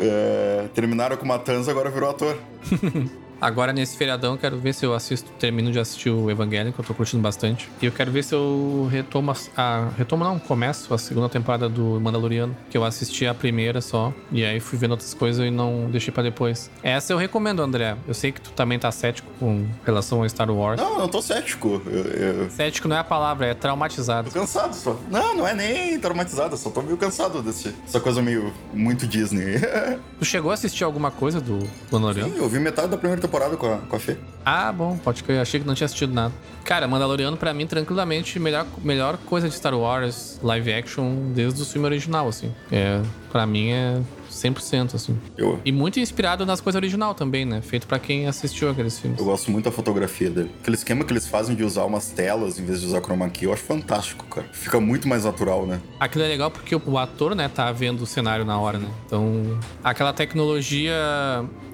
é, 0.00 0.68
terminaram 0.74 1.16
com 1.16 1.26
Matanza, 1.26 1.70
agora 1.70 1.90
virou 1.90 2.10
ator. 2.10 2.36
Agora, 3.40 3.72
nesse 3.72 3.96
feriadão, 3.96 4.36
quero 4.36 4.58
ver 4.58 4.72
se 4.74 4.84
eu 4.84 4.92
assisto, 4.94 5.30
termino 5.38 5.70
de 5.70 5.78
assistir 5.78 6.10
o 6.10 6.28
Evangelho, 6.30 6.72
que 6.72 6.80
eu 6.80 6.84
tô 6.84 6.92
curtindo 6.92 7.22
bastante. 7.22 7.70
E 7.80 7.86
eu 7.86 7.92
quero 7.92 8.10
ver 8.10 8.24
se 8.24 8.34
eu 8.34 8.88
retomo, 8.90 9.32
a, 9.56 9.88
retomo 9.96 10.24
não, 10.24 10.38
começo 10.40 10.92
a 10.92 10.98
segunda 10.98 11.28
temporada 11.28 11.68
do 11.68 12.00
Mandaloriano, 12.00 12.56
que 12.68 12.76
eu 12.76 12.84
assisti 12.84 13.26
a 13.26 13.34
primeira 13.34 13.80
só, 13.80 14.12
e 14.32 14.44
aí 14.44 14.58
fui 14.58 14.76
vendo 14.76 14.90
outras 14.92 15.14
coisas 15.14 15.46
e 15.46 15.50
não 15.50 15.88
deixei 15.90 16.12
pra 16.12 16.22
depois. 16.22 16.68
Essa 16.82 17.12
eu 17.12 17.16
recomendo, 17.16 17.62
André. 17.62 17.96
Eu 18.08 18.14
sei 18.14 18.32
que 18.32 18.40
tu 18.40 18.50
também 18.50 18.78
tá 18.78 18.90
cético 18.90 19.28
com 19.38 19.66
relação 19.84 20.22
ao 20.22 20.28
Star 20.28 20.50
Wars. 20.50 20.80
Não, 20.80 20.94
eu 20.94 20.98
não 20.98 21.08
tô 21.08 21.22
cético. 21.22 21.80
Eu, 21.86 22.04
eu 22.06 22.50
Cético 22.50 22.88
não 22.88 22.96
é 22.96 22.98
a 23.00 23.04
palavra, 23.04 23.46
é 23.46 23.54
traumatizado. 23.54 24.30
tô 24.30 24.40
cansado 24.40 24.74
só. 24.74 24.98
Não, 25.08 25.36
não 25.36 25.46
é 25.46 25.54
nem 25.54 25.98
traumatizado. 26.00 26.54
eu 26.54 26.58
Só 26.58 26.70
tô 26.70 26.82
meio 26.82 26.96
cansado 26.96 27.40
desse, 27.40 27.68
dessa 27.68 28.00
coisa 28.00 28.20
meio 28.20 28.52
muito 28.74 29.06
Disney. 29.06 29.58
Tu 30.18 30.24
chegou 30.24 30.50
a 30.50 30.54
assistir 30.54 30.82
alguma 30.82 31.12
coisa 31.12 31.40
do 31.40 31.58
Mandaloriano? 31.92 32.32
Sim, 32.34 32.38
eu 32.38 32.48
vi 32.48 32.58
metade 32.58 32.88
da 32.88 32.96
primeira 32.96 33.20
temporada 33.20 33.27
com 33.56 33.72
a, 33.72 33.78
com 33.78 33.96
a 33.96 33.98
Fê. 33.98 34.16
Ah, 34.44 34.72
bom, 34.72 34.96
pode 34.96 35.22
que 35.22 35.30
eu 35.30 35.40
achei 35.40 35.60
que 35.60 35.66
não 35.66 35.74
tinha 35.74 35.84
assistido 35.84 36.12
nada. 36.12 36.32
Cara, 36.64 36.88
Mandaloriano 36.88 37.36
pra 37.36 37.52
mim 37.52 37.66
tranquilamente 37.66 38.38
melhor 38.38 38.66
melhor 38.82 39.18
coisa 39.18 39.48
de 39.48 39.54
Star 39.54 39.74
Wars 39.74 40.38
live 40.42 40.72
action 40.72 41.32
desde 41.34 41.62
o 41.62 41.66
filme 41.66 41.86
original 41.86 42.28
assim. 42.28 42.52
É, 42.70 43.00
para 43.30 43.46
mim 43.46 43.70
é 43.70 44.00
100% 44.30 44.94
assim. 44.94 45.18
Eu, 45.36 45.60
E 45.64 45.72
muito 45.72 45.98
inspirado 46.00 46.44
nas 46.46 46.60
coisas 46.60 46.78
original 46.78 47.14
também, 47.14 47.44
né? 47.44 47.60
Feito 47.60 47.86
pra 47.86 47.98
quem 47.98 48.26
assistiu 48.26 48.70
aqueles 48.70 48.98
filmes. 48.98 49.18
Eu 49.18 49.24
gosto 49.24 49.50
muito 49.50 49.64
da 49.64 49.72
fotografia 49.72 50.30
dele. 50.30 50.50
Aquele 50.60 50.76
esquema 50.76 51.04
que 51.04 51.12
eles 51.12 51.26
fazem 51.26 51.54
de 51.56 51.64
usar 51.64 51.84
umas 51.84 52.10
telas 52.10 52.58
em 52.58 52.64
vez 52.64 52.80
de 52.80 52.86
usar 52.86 53.00
chroma 53.00 53.28
key, 53.28 53.44
eu 53.44 53.52
acho 53.52 53.62
fantástico, 53.62 54.24
cara. 54.26 54.46
Fica 54.52 54.80
muito 54.80 55.08
mais 55.08 55.24
natural, 55.24 55.66
né? 55.66 55.80
Aquilo 55.98 56.24
é 56.24 56.28
legal 56.28 56.50
porque 56.50 56.74
o, 56.74 56.82
o 56.86 56.98
ator, 56.98 57.34
né, 57.34 57.48
tá 57.48 57.70
vendo 57.72 58.02
o 58.02 58.06
cenário 58.06 58.44
na 58.44 58.58
hora, 58.58 58.78
né? 58.78 58.88
Então, 59.06 59.58
aquela 59.82 60.12
tecnologia. 60.12 60.94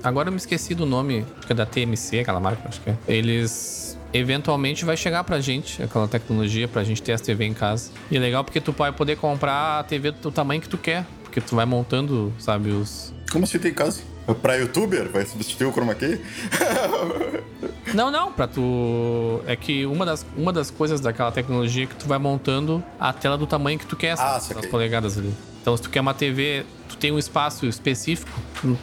Agora 0.03 0.29
eu 0.29 0.33
me 0.33 0.39
esqueci 0.39 0.75
do 0.75 0.85
nome, 0.87 1.25
acho 1.39 1.47
que 1.47 1.53
é 1.53 1.57
da 1.57 1.67
TMC, 1.67 2.21
aquela 2.21 2.41
marca, 2.41 2.69
acho 2.69 2.81
que 2.81 2.91
é. 2.91 2.97
Eles. 3.09 3.83
Eventualmente 4.13 4.85
vai 4.85 4.97
chegar 4.97 5.25
pra 5.25 5.41
gente 5.41 5.83
aquela 5.83 6.07
tecnologia 6.07 6.69
pra 6.69 6.85
gente 6.85 7.03
ter 7.03 7.13
as 7.13 7.21
TV 7.21 7.47
em 7.47 7.53
casa. 7.53 7.91
E 8.09 8.17
é 8.17 8.21
legal 8.21 8.45
porque 8.45 8.61
tu 8.61 8.71
vai 8.71 8.93
poder 8.93 9.17
comprar 9.17 9.81
a 9.81 9.83
TV 9.83 10.13
do 10.13 10.31
tamanho 10.31 10.61
que 10.61 10.69
tu 10.69 10.79
quer. 10.79 11.05
Porque 11.35 11.49
tu 11.49 11.57
vai 11.57 11.67
montando, 11.67 12.33
sabe, 12.39 12.71
os. 12.71 13.13
Como 13.33 13.45
se 13.45 13.59
tem 13.59 13.73
em 13.73 13.75
casa? 13.75 14.03
Pra 14.41 14.55
youtuber? 14.55 15.11
Vai 15.11 15.27
substituir 15.27 15.67
o 15.67 15.73
chroma 15.73 15.93
key? 15.93 16.21
Não, 17.93 18.11
não, 18.11 18.33
pra 18.33 18.49
tu. 18.49 19.41
É 19.47 19.55
que 19.55 19.87
uma 19.87 20.05
das, 20.05 20.27
uma 20.37 20.53
das 20.53 20.69
coisas 20.71 21.01
daquela 21.01 21.31
tecnologia 21.31 21.85
é 21.85 21.87
que 21.87 21.95
tu 21.95 22.07
vai 22.09 22.19
montando 22.19 22.83
a 22.99 23.13
tela 23.13 23.39
do 23.39 23.47
tamanho 23.47 23.79
que 23.79 23.87
tu 23.87 23.95
quer, 23.95 24.17
Ah, 24.19 24.37
as 24.37 24.49
polegadas 24.67 25.17
ali. 25.17 25.33
Então, 25.61 25.77
se 25.77 25.83
tu 25.85 25.91
quer 25.91 26.01
uma 26.01 26.13
TV, 26.13 26.65
tu 26.89 26.97
tem 26.97 27.13
um 27.13 27.19
espaço 27.19 27.67
específico, 27.67 28.33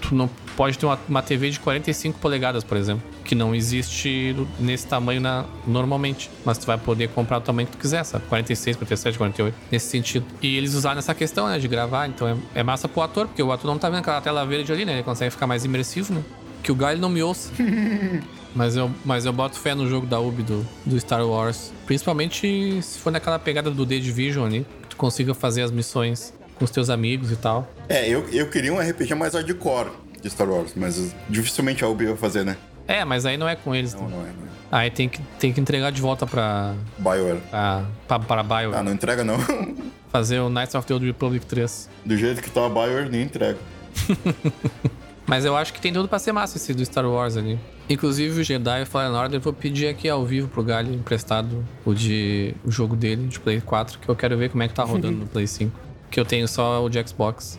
tu 0.01 0.15
não 0.15 0.29
pode 0.61 0.77
ter 0.77 0.85
uma, 0.85 0.99
uma 1.09 1.21
TV 1.23 1.49
de 1.49 1.59
45 1.59 2.19
polegadas, 2.19 2.63
por 2.63 2.77
exemplo, 2.77 3.01
que 3.25 3.33
não 3.33 3.55
existe 3.55 4.35
nesse 4.59 4.85
tamanho 4.85 5.19
na- 5.19 5.43
normalmente. 5.65 6.29
Mas 6.45 6.59
tu 6.59 6.67
vai 6.67 6.77
poder 6.77 7.09
comprar 7.09 7.39
o 7.39 7.41
tamanho 7.41 7.67
que 7.67 7.75
tu 7.75 7.79
quiser, 7.79 8.03
sabe? 8.03 8.25
46, 8.27 8.77
47, 8.77 9.17
48, 9.17 9.55
nesse 9.71 9.87
sentido. 9.87 10.23
E 10.39 10.55
eles 10.55 10.75
usaram 10.75 10.99
essa 10.99 11.15
questão, 11.15 11.47
né, 11.47 11.57
de 11.57 11.67
gravar, 11.67 12.05
então 12.07 12.27
é, 12.27 12.35
é 12.59 12.61
massa 12.61 12.87
pro 12.87 13.01
ator, 13.01 13.25
porque 13.25 13.41
o 13.41 13.51
ator 13.51 13.71
não 13.71 13.79
tá 13.79 13.89
vendo 13.89 14.01
aquela 14.01 14.21
tela 14.21 14.45
verde 14.45 14.71
ali, 14.71 14.85
né? 14.85 14.93
Ele 14.93 15.03
consegue 15.03 15.31
ficar 15.31 15.47
mais 15.47 15.65
imersivo, 15.65 16.13
né? 16.13 16.21
Que 16.61 16.71
o 16.71 16.75
Guy 16.75 16.95
não 16.99 17.09
me 17.09 17.23
ouça. 17.23 17.49
Mas 18.53 18.75
eu, 18.75 18.91
mas 19.05 19.25
eu 19.25 19.31
boto 19.31 19.57
fé 19.57 19.73
no 19.73 19.87
jogo 19.89 20.05
da 20.05 20.19
Ubi 20.19 20.43
do, 20.43 20.67
do 20.85 20.99
Star 20.99 21.25
Wars. 21.25 21.71
Principalmente 21.87 22.81
se 22.81 22.99
for 22.99 23.09
naquela 23.09 23.39
pegada 23.39 23.71
do 23.71 23.85
The 23.85 23.97
Division 23.97 24.45
ali. 24.45 24.65
Que 24.81 24.89
tu 24.89 24.97
consiga 24.97 25.33
fazer 25.33 25.61
as 25.61 25.71
missões 25.71 26.33
com 26.55 26.65
os 26.65 26.69
teus 26.69 26.89
amigos 26.89 27.31
e 27.31 27.37
tal. 27.37 27.71
É, 27.87 28.09
eu, 28.09 28.27
eu 28.29 28.49
queria 28.49 28.73
um 28.73 28.77
RPG 28.79 29.15
mais 29.15 29.33
hardcore 29.35 29.89
de 30.21 30.29
Star 30.29 30.49
Wars, 30.49 30.73
mas 30.75 31.15
dificilmente 31.29 31.83
a 31.83 31.87
Ubi 31.87 32.05
vai 32.05 32.17
fazer, 32.17 32.45
né? 32.45 32.57
É, 32.87 33.05
mas 33.05 33.25
aí 33.25 33.37
não 33.37 33.47
é 33.47 33.55
com 33.55 33.73
eles. 33.73 33.93
Não, 33.93 34.03
né? 34.03 34.09
não 34.09 34.21
é, 34.21 34.23
não 34.23 34.47
é. 34.47 34.51
Aí 34.71 34.89
tem 34.89 35.09
que, 35.09 35.21
tem 35.39 35.51
que 35.51 35.59
entregar 35.59 35.91
de 35.91 36.01
volta 36.01 36.25
pra, 36.25 36.73
BioWare. 36.97 37.41
pra, 37.49 37.85
pra, 38.07 38.19
pra 38.19 38.43
Bio. 38.43 38.75
Ah, 38.75 38.83
não 38.83 38.93
entrega 38.93 39.23
não. 39.23 39.37
Fazer 40.09 40.39
o 40.39 40.49
Knights 40.49 40.75
of 40.75 40.85
the 40.87 40.93
Old 40.93 41.05
Republic 41.05 41.45
3. 41.45 41.89
Do 42.05 42.17
jeito 42.17 42.41
que 42.41 42.49
tá 42.49 42.65
a 42.65 42.69
BioWare, 42.69 43.09
nem 43.09 43.23
entrega. 43.23 43.57
Mas 45.27 45.45
eu 45.45 45.55
acho 45.55 45.73
que 45.73 45.79
tem 45.79 45.93
tudo 45.93 46.09
pra 46.09 46.19
ser 46.19 46.33
massa 46.33 46.57
esse 46.57 46.73
do 46.73 46.83
Star 46.83 47.05
Wars 47.05 47.37
ali. 47.37 47.57
Inclusive 47.89 48.41
o 48.41 48.43
Jedi 48.43 48.85
Fallen 48.85 49.11
Order, 49.11 49.37
eu 49.37 49.41
vou 49.41 49.53
pedir 49.53 49.87
aqui 49.87 50.09
ao 50.09 50.25
vivo 50.25 50.47
pro 50.49 50.63
Galho 50.63 50.93
emprestado 50.93 51.65
o 51.85 51.93
de 51.93 52.53
o 52.65 52.71
jogo 52.71 52.95
dele, 52.95 53.27
de 53.27 53.39
Play 53.39 53.61
4, 53.61 53.99
que 53.99 54.09
eu 54.09 54.15
quero 54.15 54.37
ver 54.37 54.49
como 54.49 54.63
é 54.63 54.67
que 54.67 54.73
tá 54.73 54.83
rodando 54.83 55.19
no 55.19 55.27
Play 55.27 55.47
5. 55.47 55.71
Que 56.09 56.19
eu 56.19 56.25
tenho 56.25 56.47
só 56.47 56.83
o 56.83 56.89
de 56.89 57.01
Xbox. 57.07 57.57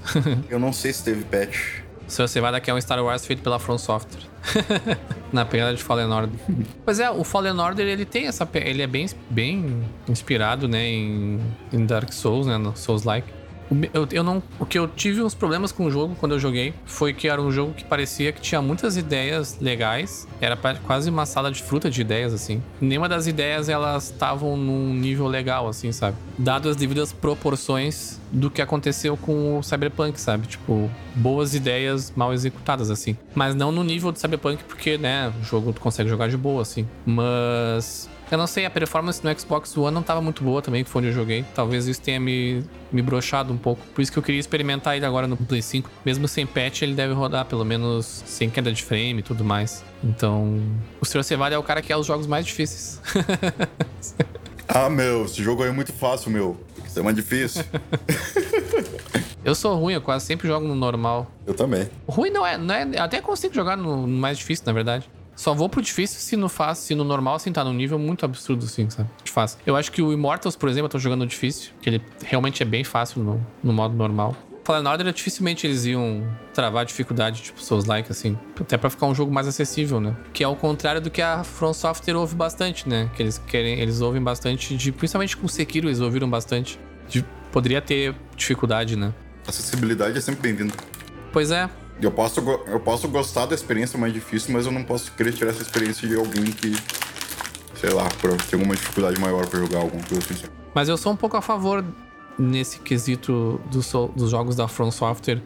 Eu 0.50 0.58
não 0.58 0.72
sei 0.72 0.92
se 0.92 1.02
teve 1.02 1.24
patch. 1.24 1.81
Se 2.12 2.20
você 2.20 2.42
vai 2.42 2.52
daqui 2.52 2.70
é 2.70 2.74
um 2.74 2.78
Star 2.78 3.02
Wars 3.02 3.24
feito 3.24 3.42
pela 3.42 3.58
From 3.58 3.78
Software. 3.78 4.20
Na 5.32 5.46
pegada 5.46 5.74
de 5.74 5.82
Fallen 5.82 6.12
Order. 6.12 6.38
pois 6.84 7.00
é, 7.00 7.10
o 7.10 7.24
Fallen 7.24 7.58
Order 7.58 7.86
ele 7.86 8.04
tem 8.04 8.26
essa. 8.26 8.46
Ele 8.52 8.82
é 8.82 8.86
bem, 8.86 9.06
bem 9.30 9.82
inspirado, 10.06 10.68
né, 10.68 10.86
em, 10.86 11.40
em 11.72 11.86
Dark 11.86 12.12
Souls, 12.12 12.46
né, 12.46 12.58
no 12.58 12.76
Souls-like. 12.76 13.26
O 13.30 13.32
me- 13.32 13.41
Eu, 13.92 14.06
eu 14.10 14.22
não, 14.22 14.42
o 14.58 14.66
que 14.66 14.78
eu 14.78 14.86
tive 14.86 15.22
uns 15.22 15.34
problemas 15.34 15.72
com 15.72 15.86
o 15.86 15.90
jogo 15.90 16.14
quando 16.18 16.32
eu 16.32 16.38
joguei 16.38 16.74
foi 16.84 17.12
que 17.12 17.28
era 17.28 17.40
um 17.40 17.50
jogo 17.50 17.72
que 17.72 17.84
parecia 17.84 18.32
que 18.32 18.40
tinha 18.40 18.60
muitas 18.60 18.96
ideias 18.96 19.58
legais. 19.60 20.26
Era 20.40 20.56
quase 20.56 21.08
uma 21.08 21.26
sala 21.26 21.50
de 21.50 21.62
fruta 21.62 21.90
de 21.90 22.00
ideias, 22.00 22.32
assim. 22.32 22.62
Nenhuma 22.80 23.08
das 23.08 23.26
ideias 23.26 23.68
elas 23.68 24.10
estavam 24.10 24.56
num 24.56 24.92
nível 24.94 25.26
legal, 25.26 25.68
assim, 25.68 25.92
sabe? 25.92 26.16
Dado 26.38 26.68
as 26.68 26.76
devidas 26.76 27.12
proporções 27.12 28.20
do 28.30 28.50
que 28.50 28.62
aconteceu 28.62 29.16
com 29.16 29.58
o 29.58 29.62
Cyberpunk, 29.62 30.20
sabe? 30.20 30.46
Tipo, 30.46 30.90
boas 31.14 31.54
ideias 31.54 32.12
mal 32.16 32.32
executadas, 32.32 32.90
assim. 32.90 33.16
Mas 33.34 33.54
não 33.54 33.70
no 33.70 33.84
nível 33.84 34.10
do 34.10 34.18
Cyberpunk, 34.18 34.64
porque, 34.64 34.96
né, 34.96 35.32
o 35.40 35.44
jogo 35.44 35.72
tu 35.72 35.80
consegue 35.80 36.08
jogar 36.08 36.28
de 36.28 36.36
boa, 36.36 36.62
assim. 36.62 36.86
Mas. 37.04 38.08
Eu 38.32 38.38
não 38.38 38.46
sei, 38.46 38.64
a 38.64 38.70
performance 38.70 39.22
no 39.22 39.38
Xbox 39.38 39.76
One 39.76 39.94
não 39.94 40.02
tava 40.02 40.22
muito 40.22 40.42
boa 40.42 40.62
também, 40.62 40.82
que 40.82 40.88
foi 40.88 41.02
onde 41.02 41.10
eu 41.10 41.12
joguei. 41.12 41.44
Talvez 41.54 41.86
isso 41.86 42.00
tenha 42.00 42.18
me, 42.18 42.64
me 42.90 43.02
broxado 43.02 43.52
um 43.52 43.58
pouco. 43.58 43.84
Por 43.94 44.00
isso 44.00 44.10
que 44.10 44.18
eu 44.18 44.22
queria 44.22 44.40
experimentar 44.40 44.96
ele 44.96 45.04
agora 45.04 45.26
no 45.26 45.36
Play 45.36 45.60
5. 45.60 45.90
Mesmo 46.02 46.26
sem 46.26 46.46
patch, 46.46 46.80
ele 46.80 46.94
deve 46.94 47.12
rodar 47.12 47.44
pelo 47.44 47.62
menos 47.62 48.22
sem 48.24 48.48
queda 48.48 48.72
de 48.72 48.82
frame 48.82 49.18
e 49.18 49.22
tudo 49.22 49.44
mais. 49.44 49.84
Então, 50.02 50.62
o 50.98 51.04
Sr. 51.04 51.22
Cevada 51.22 51.54
é 51.54 51.58
o 51.58 51.62
cara 51.62 51.82
que 51.82 51.92
é 51.92 51.96
os 51.96 52.06
jogos 52.06 52.26
mais 52.26 52.46
difíceis. 52.46 53.02
Ah, 54.74 54.88
meu, 54.88 55.26
esse 55.26 55.42
jogo 55.42 55.62
aí 55.62 55.68
é 55.68 55.72
muito 55.72 55.92
fácil, 55.92 56.30
meu. 56.30 56.58
Isso 56.86 56.98
é 56.98 57.02
mais 57.02 57.14
difícil. 57.14 57.62
eu 59.44 59.54
sou 59.54 59.76
ruim, 59.76 59.92
eu 59.92 60.00
quase 60.00 60.24
sempre 60.24 60.48
jogo 60.48 60.66
no 60.66 60.74
normal. 60.74 61.30
eu 61.46 61.52
também. 61.52 61.90
Ruim 62.08 62.30
não 62.30 62.46
é, 62.46 62.56
não 62.56 62.74
é. 62.74 62.98
Até 62.98 63.20
consigo 63.20 63.52
jogar 63.52 63.76
no 63.76 64.06
mais 64.06 64.38
difícil, 64.38 64.64
na 64.64 64.72
verdade. 64.72 65.10
Só 65.34 65.54
vou 65.54 65.68
pro 65.68 65.80
difícil 65.80 66.20
se 66.20 66.36
no 66.36 66.48
fácil, 66.48 66.84
se 66.84 66.94
no 66.94 67.04
normal, 67.04 67.36
assim, 67.36 67.52
tá 67.52 67.64
num 67.64 67.72
nível 67.72 67.98
muito 67.98 68.24
absurdo, 68.24 68.64
assim, 68.64 68.88
sabe? 68.90 69.08
De 69.24 69.30
fácil. 69.30 69.58
Eu 69.66 69.76
acho 69.76 69.90
que 69.90 70.02
o 70.02 70.12
Immortals, 70.12 70.56
por 70.56 70.68
exemplo, 70.68 70.86
eu 70.86 70.90
tô 70.90 70.98
jogando 70.98 71.20
no 71.20 71.26
difícil, 71.26 71.72
que 71.80 71.88
ele 71.88 72.02
realmente 72.22 72.62
é 72.62 72.66
bem 72.66 72.84
fácil 72.84 73.22
no, 73.22 73.46
no 73.62 73.72
modo 73.72 73.94
normal. 73.94 74.36
Fallen 74.64 74.86
Order, 74.86 75.12
dificilmente 75.12 75.66
eles 75.66 75.84
iam 75.86 76.24
travar 76.54 76.84
dificuldade, 76.84 77.42
tipo 77.42 77.60
Souls-like, 77.60 78.12
assim. 78.12 78.38
Até 78.60 78.76
pra 78.76 78.88
ficar 78.88 79.06
um 79.06 79.14
jogo 79.14 79.32
mais 79.32 79.48
acessível, 79.48 80.00
né? 80.00 80.16
Que 80.32 80.44
é 80.44 80.48
o 80.48 80.54
contrário 80.54 81.00
do 81.00 81.10
que 81.10 81.20
a 81.20 81.42
From 81.42 81.72
Software 81.72 82.14
ouve 82.14 82.36
bastante, 82.36 82.88
né? 82.88 83.10
Que 83.16 83.22
eles 83.22 83.38
querem, 83.38 83.80
eles 83.80 84.00
ouvem 84.00 84.22
bastante 84.22 84.76
de... 84.76 84.92
Principalmente 84.92 85.36
com 85.36 85.46
o 85.46 85.48
Sekiro, 85.48 85.88
eles 85.88 85.98
ouviram 85.98 86.30
bastante. 86.30 86.78
De, 87.08 87.24
poderia 87.50 87.82
ter 87.82 88.14
dificuldade, 88.36 88.94
né? 88.94 89.12
Acessibilidade 89.46 90.16
é 90.16 90.20
sempre 90.20 90.42
bem-vinda. 90.42 90.74
Pois 91.32 91.50
é, 91.50 91.68
Eu 92.02 92.10
posso, 92.10 92.40
eu 92.66 92.80
posso 92.80 93.08
gostar 93.08 93.46
da 93.46 93.54
experiência 93.54 93.98
mais 93.98 94.12
difícil, 94.12 94.52
mas 94.52 94.66
eu 94.66 94.72
não 94.72 94.82
posso 94.82 95.12
querer 95.12 95.32
tirar 95.32 95.50
essa 95.50 95.62
experiência 95.62 96.06
de 96.08 96.16
alguém 96.16 96.44
que, 96.44 96.74
sei 97.76 97.90
lá, 97.90 98.08
ter 98.48 98.54
alguma 98.56 98.74
dificuldade 98.74 99.20
maior 99.20 99.46
pra 99.46 99.60
jogar 99.60 99.78
alguma 99.78 100.02
coisa 100.04 100.26
assim. 100.32 100.44
Mas 100.74 100.88
eu 100.88 100.96
sou 100.96 101.12
um 101.12 101.16
pouco 101.16 101.36
a 101.36 101.42
favor 101.42 101.84
nesse 102.38 102.80
quesito 102.80 103.60
do 103.70 103.82
so- 103.82 104.10
dos 104.16 104.30
jogos 104.30 104.56
da 104.56 104.66
From 104.66 104.90
Software 104.90 105.40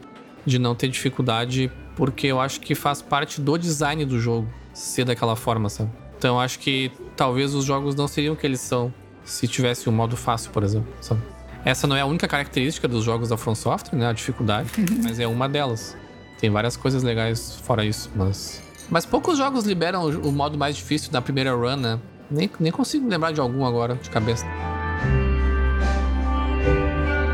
de 0.46 0.58
não 0.58 0.74
ter 0.74 0.88
dificuldade, 0.88 1.70
porque 1.96 2.26
eu 2.28 2.40
acho 2.40 2.60
que 2.60 2.74
faz 2.74 3.02
parte 3.02 3.40
do 3.40 3.58
design 3.58 4.04
do 4.04 4.18
jogo 4.20 4.48
ser 4.72 5.04
daquela 5.04 5.34
forma, 5.36 5.68
sabe? 5.68 5.90
Então 6.16 6.36
eu 6.36 6.40
acho 6.40 6.58
que 6.60 6.90
talvez 7.16 7.54
os 7.54 7.64
jogos 7.64 7.94
não 7.94 8.06
seriam 8.08 8.34
o 8.34 8.36
que 8.36 8.46
eles 8.46 8.60
são 8.60 8.92
se 9.24 9.46
tivesse 9.48 9.88
um 9.88 9.92
modo 9.92 10.16
fácil, 10.16 10.50
por 10.52 10.62
exemplo, 10.62 10.88
sabe? 11.00 11.20
Essa 11.64 11.86
não 11.88 11.96
é 11.96 12.00
a 12.00 12.06
única 12.06 12.28
característica 12.28 12.86
dos 12.86 13.02
jogos 13.04 13.28
da 13.30 13.36
From 13.36 13.56
Software, 13.56 13.98
né? 13.98 14.06
A 14.06 14.12
dificuldade, 14.12 14.70
mas 15.02 15.18
é 15.18 15.26
uma 15.26 15.48
delas. 15.48 15.96
Tem 16.38 16.50
várias 16.50 16.76
coisas 16.76 17.02
legais 17.02 17.56
fora 17.62 17.84
isso, 17.84 18.10
mas. 18.14 18.62
Mas 18.90 19.04
poucos 19.04 19.38
jogos 19.38 19.64
liberam 19.64 20.06
o, 20.06 20.30
modo 20.30 20.56
mais 20.56 20.76
difícil 20.76 21.10
na 21.12 21.20
primeira 21.20 21.52
run, 21.54 21.76
né? 21.76 21.98
Nem, 22.30 22.50
nem 22.60 22.70
consigo 22.70 23.08
lembrar 23.08 23.32
de 23.32 23.40
algum 23.40 23.64
agora, 23.64 23.96
de 23.96 24.10
cabeça. 24.10 24.46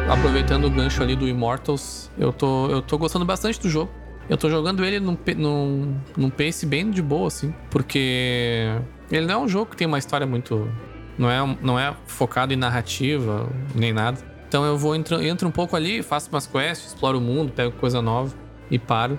Aproveitando 0.09 0.67
o 0.67 0.71
gancho 0.71 1.03
ali 1.03 1.17
do 1.17 1.29
Immortals, 1.29 2.11
eu 2.19 2.33
tô, 2.33 2.69
eu 2.69 2.81
tô 2.81 2.97
gostando 2.97 3.25
bastante 3.25 3.61
do 3.61 3.69
jogo. 3.69 3.91
Eu 4.31 4.37
tô 4.37 4.49
jogando 4.49 4.85
ele 4.85 5.01
num, 5.01 5.19
num, 5.37 5.97
num 6.17 6.31
pace 6.31 6.65
bem 6.65 6.91
de 6.91 7.03
boa, 7.03 7.27
assim. 7.27 7.53
Porque 7.71 8.69
ele 9.11 9.27
não 9.27 9.35
é 9.35 9.39
um 9.39 9.49
jogo 9.49 9.71
que 9.71 9.77
tem 9.77 9.87
uma 9.87 9.99
história 9.99 10.27
muito. 10.27 10.71
Não 11.19 11.31
é, 11.31 11.59
não 11.61 11.79
é 11.79 11.95
focado 12.07 12.55
em 12.55 12.57
narrativa, 12.57 13.49
nem 13.75 13.93
nada. 13.93 14.19
Então 14.49 14.65
eu 14.65 14.79
vou 14.79 14.95
entro, 14.95 15.23
entro 15.23 15.49
um 15.49 15.51
pouco 15.51 15.75
ali, 15.75 16.03
faço 16.03 16.31
umas 16.31 16.47
quests, 16.47 16.89
exploro 16.89 17.19
o 17.19 17.21
mundo, 17.21 17.53
pego 17.53 17.73
coisa 17.73 18.01
nova 18.01 18.42
e 18.73 18.79
paro. 18.79 19.19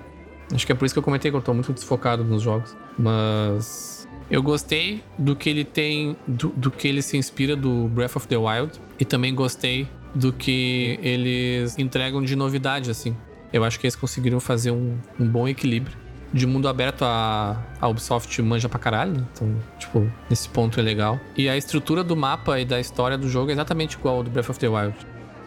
Acho 0.52 0.66
que 0.66 0.72
é 0.72 0.74
por 0.74 0.84
isso 0.84 0.94
que 0.94 0.98
eu 0.98 1.02
comentei 1.02 1.30
que 1.30 1.36
eu 1.36 1.40
tô 1.40 1.54
muito 1.54 1.72
desfocado 1.72 2.22
nos 2.22 2.42
jogos. 2.42 2.76
Mas 2.98 4.06
eu 4.30 4.42
gostei 4.42 5.02
do 5.18 5.34
que 5.34 5.48
ele 5.48 5.64
tem, 5.64 6.16
do, 6.26 6.48
do 6.50 6.70
que 6.70 6.86
ele 6.88 7.00
se 7.00 7.16
inspira 7.16 7.56
do 7.56 7.88
Breath 7.88 8.16
of 8.16 8.28
the 8.28 8.36
Wild. 8.36 8.72
E 8.98 9.04
também 9.04 9.34
gostei 9.34 9.88
do 10.14 10.32
que 10.32 10.98
eles 11.02 11.78
entregam 11.78 12.22
de 12.22 12.36
novidade, 12.36 12.90
assim. 12.90 13.16
Eu 13.52 13.64
acho 13.64 13.78
que 13.78 13.86
eles 13.86 13.96
conseguiram 13.96 14.40
fazer 14.40 14.70
um, 14.70 14.98
um 15.18 15.26
bom 15.26 15.48
equilíbrio. 15.48 15.96
De 16.32 16.46
mundo 16.46 16.68
aberto, 16.68 17.04
a, 17.04 17.62
a 17.80 17.86
Ubisoft 17.86 18.42
manja 18.42 18.68
pra 18.68 18.78
caralho, 18.78 19.12
né? 19.12 19.24
Então, 19.32 19.56
tipo, 19.78 20.10
nesse 20.28 20.48
ponto 20.48 20.80
é 20.80 20.82
legal. 20.82 21.20
E 21.36 21.48
a 21.48 21.56
estrutura 21.56 22.02
do 22.02 22.16
mapa 22.16 22.58
e 22.58 22.64
da 22.64 22.80
história 22.80 23.16
do 23.16 23.28
jogo 23.28 23.50
é 23.50 23.52
exatamente 23.52 23.96
igual 23.96 24.16
ao 24.16 24.22
do 24.24 24.30
Breath 24.30 24.50
of 24.50 24.58
the 24.58 24.68
Wild. 24.68 24.96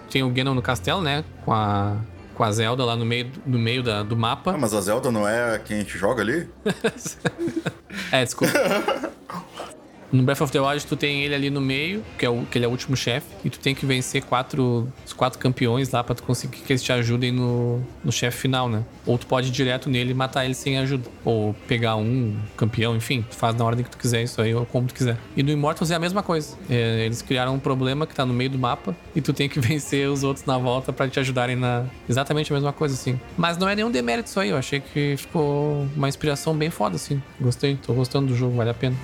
Tem 0.09 0.23
o 0.23 0.29
Ganon 0.29 0.53
no 0.53 0.61
castelo, 0.61 1.01
né? 1.01 1.25
Com 1.43 1.51
a, 1.51 1.97
com 2.37 2.43
a 2.43 2.51
Zelda 2.51 2.85
lá 2.85 2.95
no 2.95 3.03
meio, 3.03 3.31
no 3.47 3.57
meio 3.57 3.81
da, 3.81 4.03
do 4.03 4.15
mapa. 4.15 4.51
Ah, 4.51 4.57
mas 4.57 4.71
a 4.71 4.79
Zelda 4.79 5.11
não 5.11 5.27
é 5.27 5.57
quem 5.57 5.77
a 5.77 5.79
gente 5.79 5.97
joga 5.97 6.21
ali? 6.21 6.47
É, 8.11 8.23
desculpa. 8.23 8.53
No 10.11 10.23
Breath 10.23 10.41
of 10.41 10.51
the 10.51 10.59
Wild, 10.59 10.85
tu 10.85 10.95
tem 10.95 11.23
ele 11.23 11.35
ali 11.35 11.49
no 11.49 11.59
meio, 11.59 12.03
que, 12.17 12.25
é 12.25 12.29
o, 12.29 12.45
que 12.49 12.57
ele 12.57 12.65
é 12.65 12.67
o 12.67 12.71
último 12.71 12.95
chefe, 12.95 13.27
e 13.43 13.49
tu 13.49 13.59
tem 13.59 13.75
que 13.75 13.85
vencer 13.85 14.23
quatro, 14.23 14.91
os 15.05 15.13
quatro 15.13 15.37
campeões 15.37 15.91
lá 15.91 16.03
pra 16.03 16.15
tu 16.15 16.23
conseguir 16.23 16.57
que 16.57 16.71
eles 16.71 16.81
te 16.81 16.91
ajudem 16.91 17.31
no, 17.31 17.81
no 18.03 18.11
chefe 18.11 18.37
final, 18.37 18.69
né? 18.69 18.83
Ou 19.05 19.17
tu 19.17 19.27
pode 19.27 19.49
ir 19.49 19.51
direto 19.51 19.89
nele 19.89 20.11
e 20.11 20.13
matar 20.13 20.45
ele 20.45 20.53
sem 20.53 20.77
ajuda. 20.77 21.09
Ou 21.25 21.53
pegar 21.67 21.95
um 21.97 22.35
campeão, 22.55 22.95
enfim, 22.95 23.25
tu 23.29 23.35
faz 23.35 23.55
na 23.55 23.65
ordem 23.65 23.83
que 23.83 23.91
tu 23.91 23.97
quiser 23.97 24.23
isso 24.23 24.41
aí, 24.41 24.53
ou 24.53 24.65
como 24.65 24.87
tu 24.87 24.93
quiser. 24.93 25.17
E 25.35 25.43
no 25.43 25.51
Immortals 25.51 25.91
é 25.91 25.95
a 25.95 25.99
mesma 25.99 26.23
coisa. 26.23 26.57
É, 26.69 27.05
eles 27.05 27.21
criaram 27.21 27.55
um 27.55 27.59
problema 27.59 28.07
que 28.07 28.15
tá 28.15 28.25
no 28.25 28.33
meio 28.33 28.49
do 28.49 28.57
mapa, 28.57 28.95
e 29.15 29.21
tu 29.21 29.33
tem 29.33 29.49
que 29.49 29.59
vencer 29.61 30.09
os 30.09 30.23
outros 30.23 30.45
na 30.45 30.57
volta 30.57 30.93
pra 30.93 31.07
te 31.07 31.19
ajudarem 31.19 31.55
na. 31.55 31.85
Exatamente 32.07 32.51
a 32.51 32.55
mesma 32.55 32.71
coisa, 32.71 32.95
assim. 32.95 33.19
Mas 33.37 33.57
não 33.57 33.67
é 33.67 33.75
nenhum 33.75 33.91
demérito 33.91 34.29
isso 34.29 34.39
aí, 34.39 34.49
eu 34.49 34.57
achei 34.57 34.79
que 34.79 35.15
ficou 35.17 35.85
uma 35.95 36.07
inspiração 36.07 36.55
bem 36.55 36.69
foda, 36.69 36.95
assim. 36.95 37.21
Gostei, 37.39 37.75
tô 37.75 37.93
gostando 37.93 38.27
do 38.27 38.35
jogo, 38.35 38.55
vale 38.55 38.69
a 38.69 38.73
pena. 38.73 38.95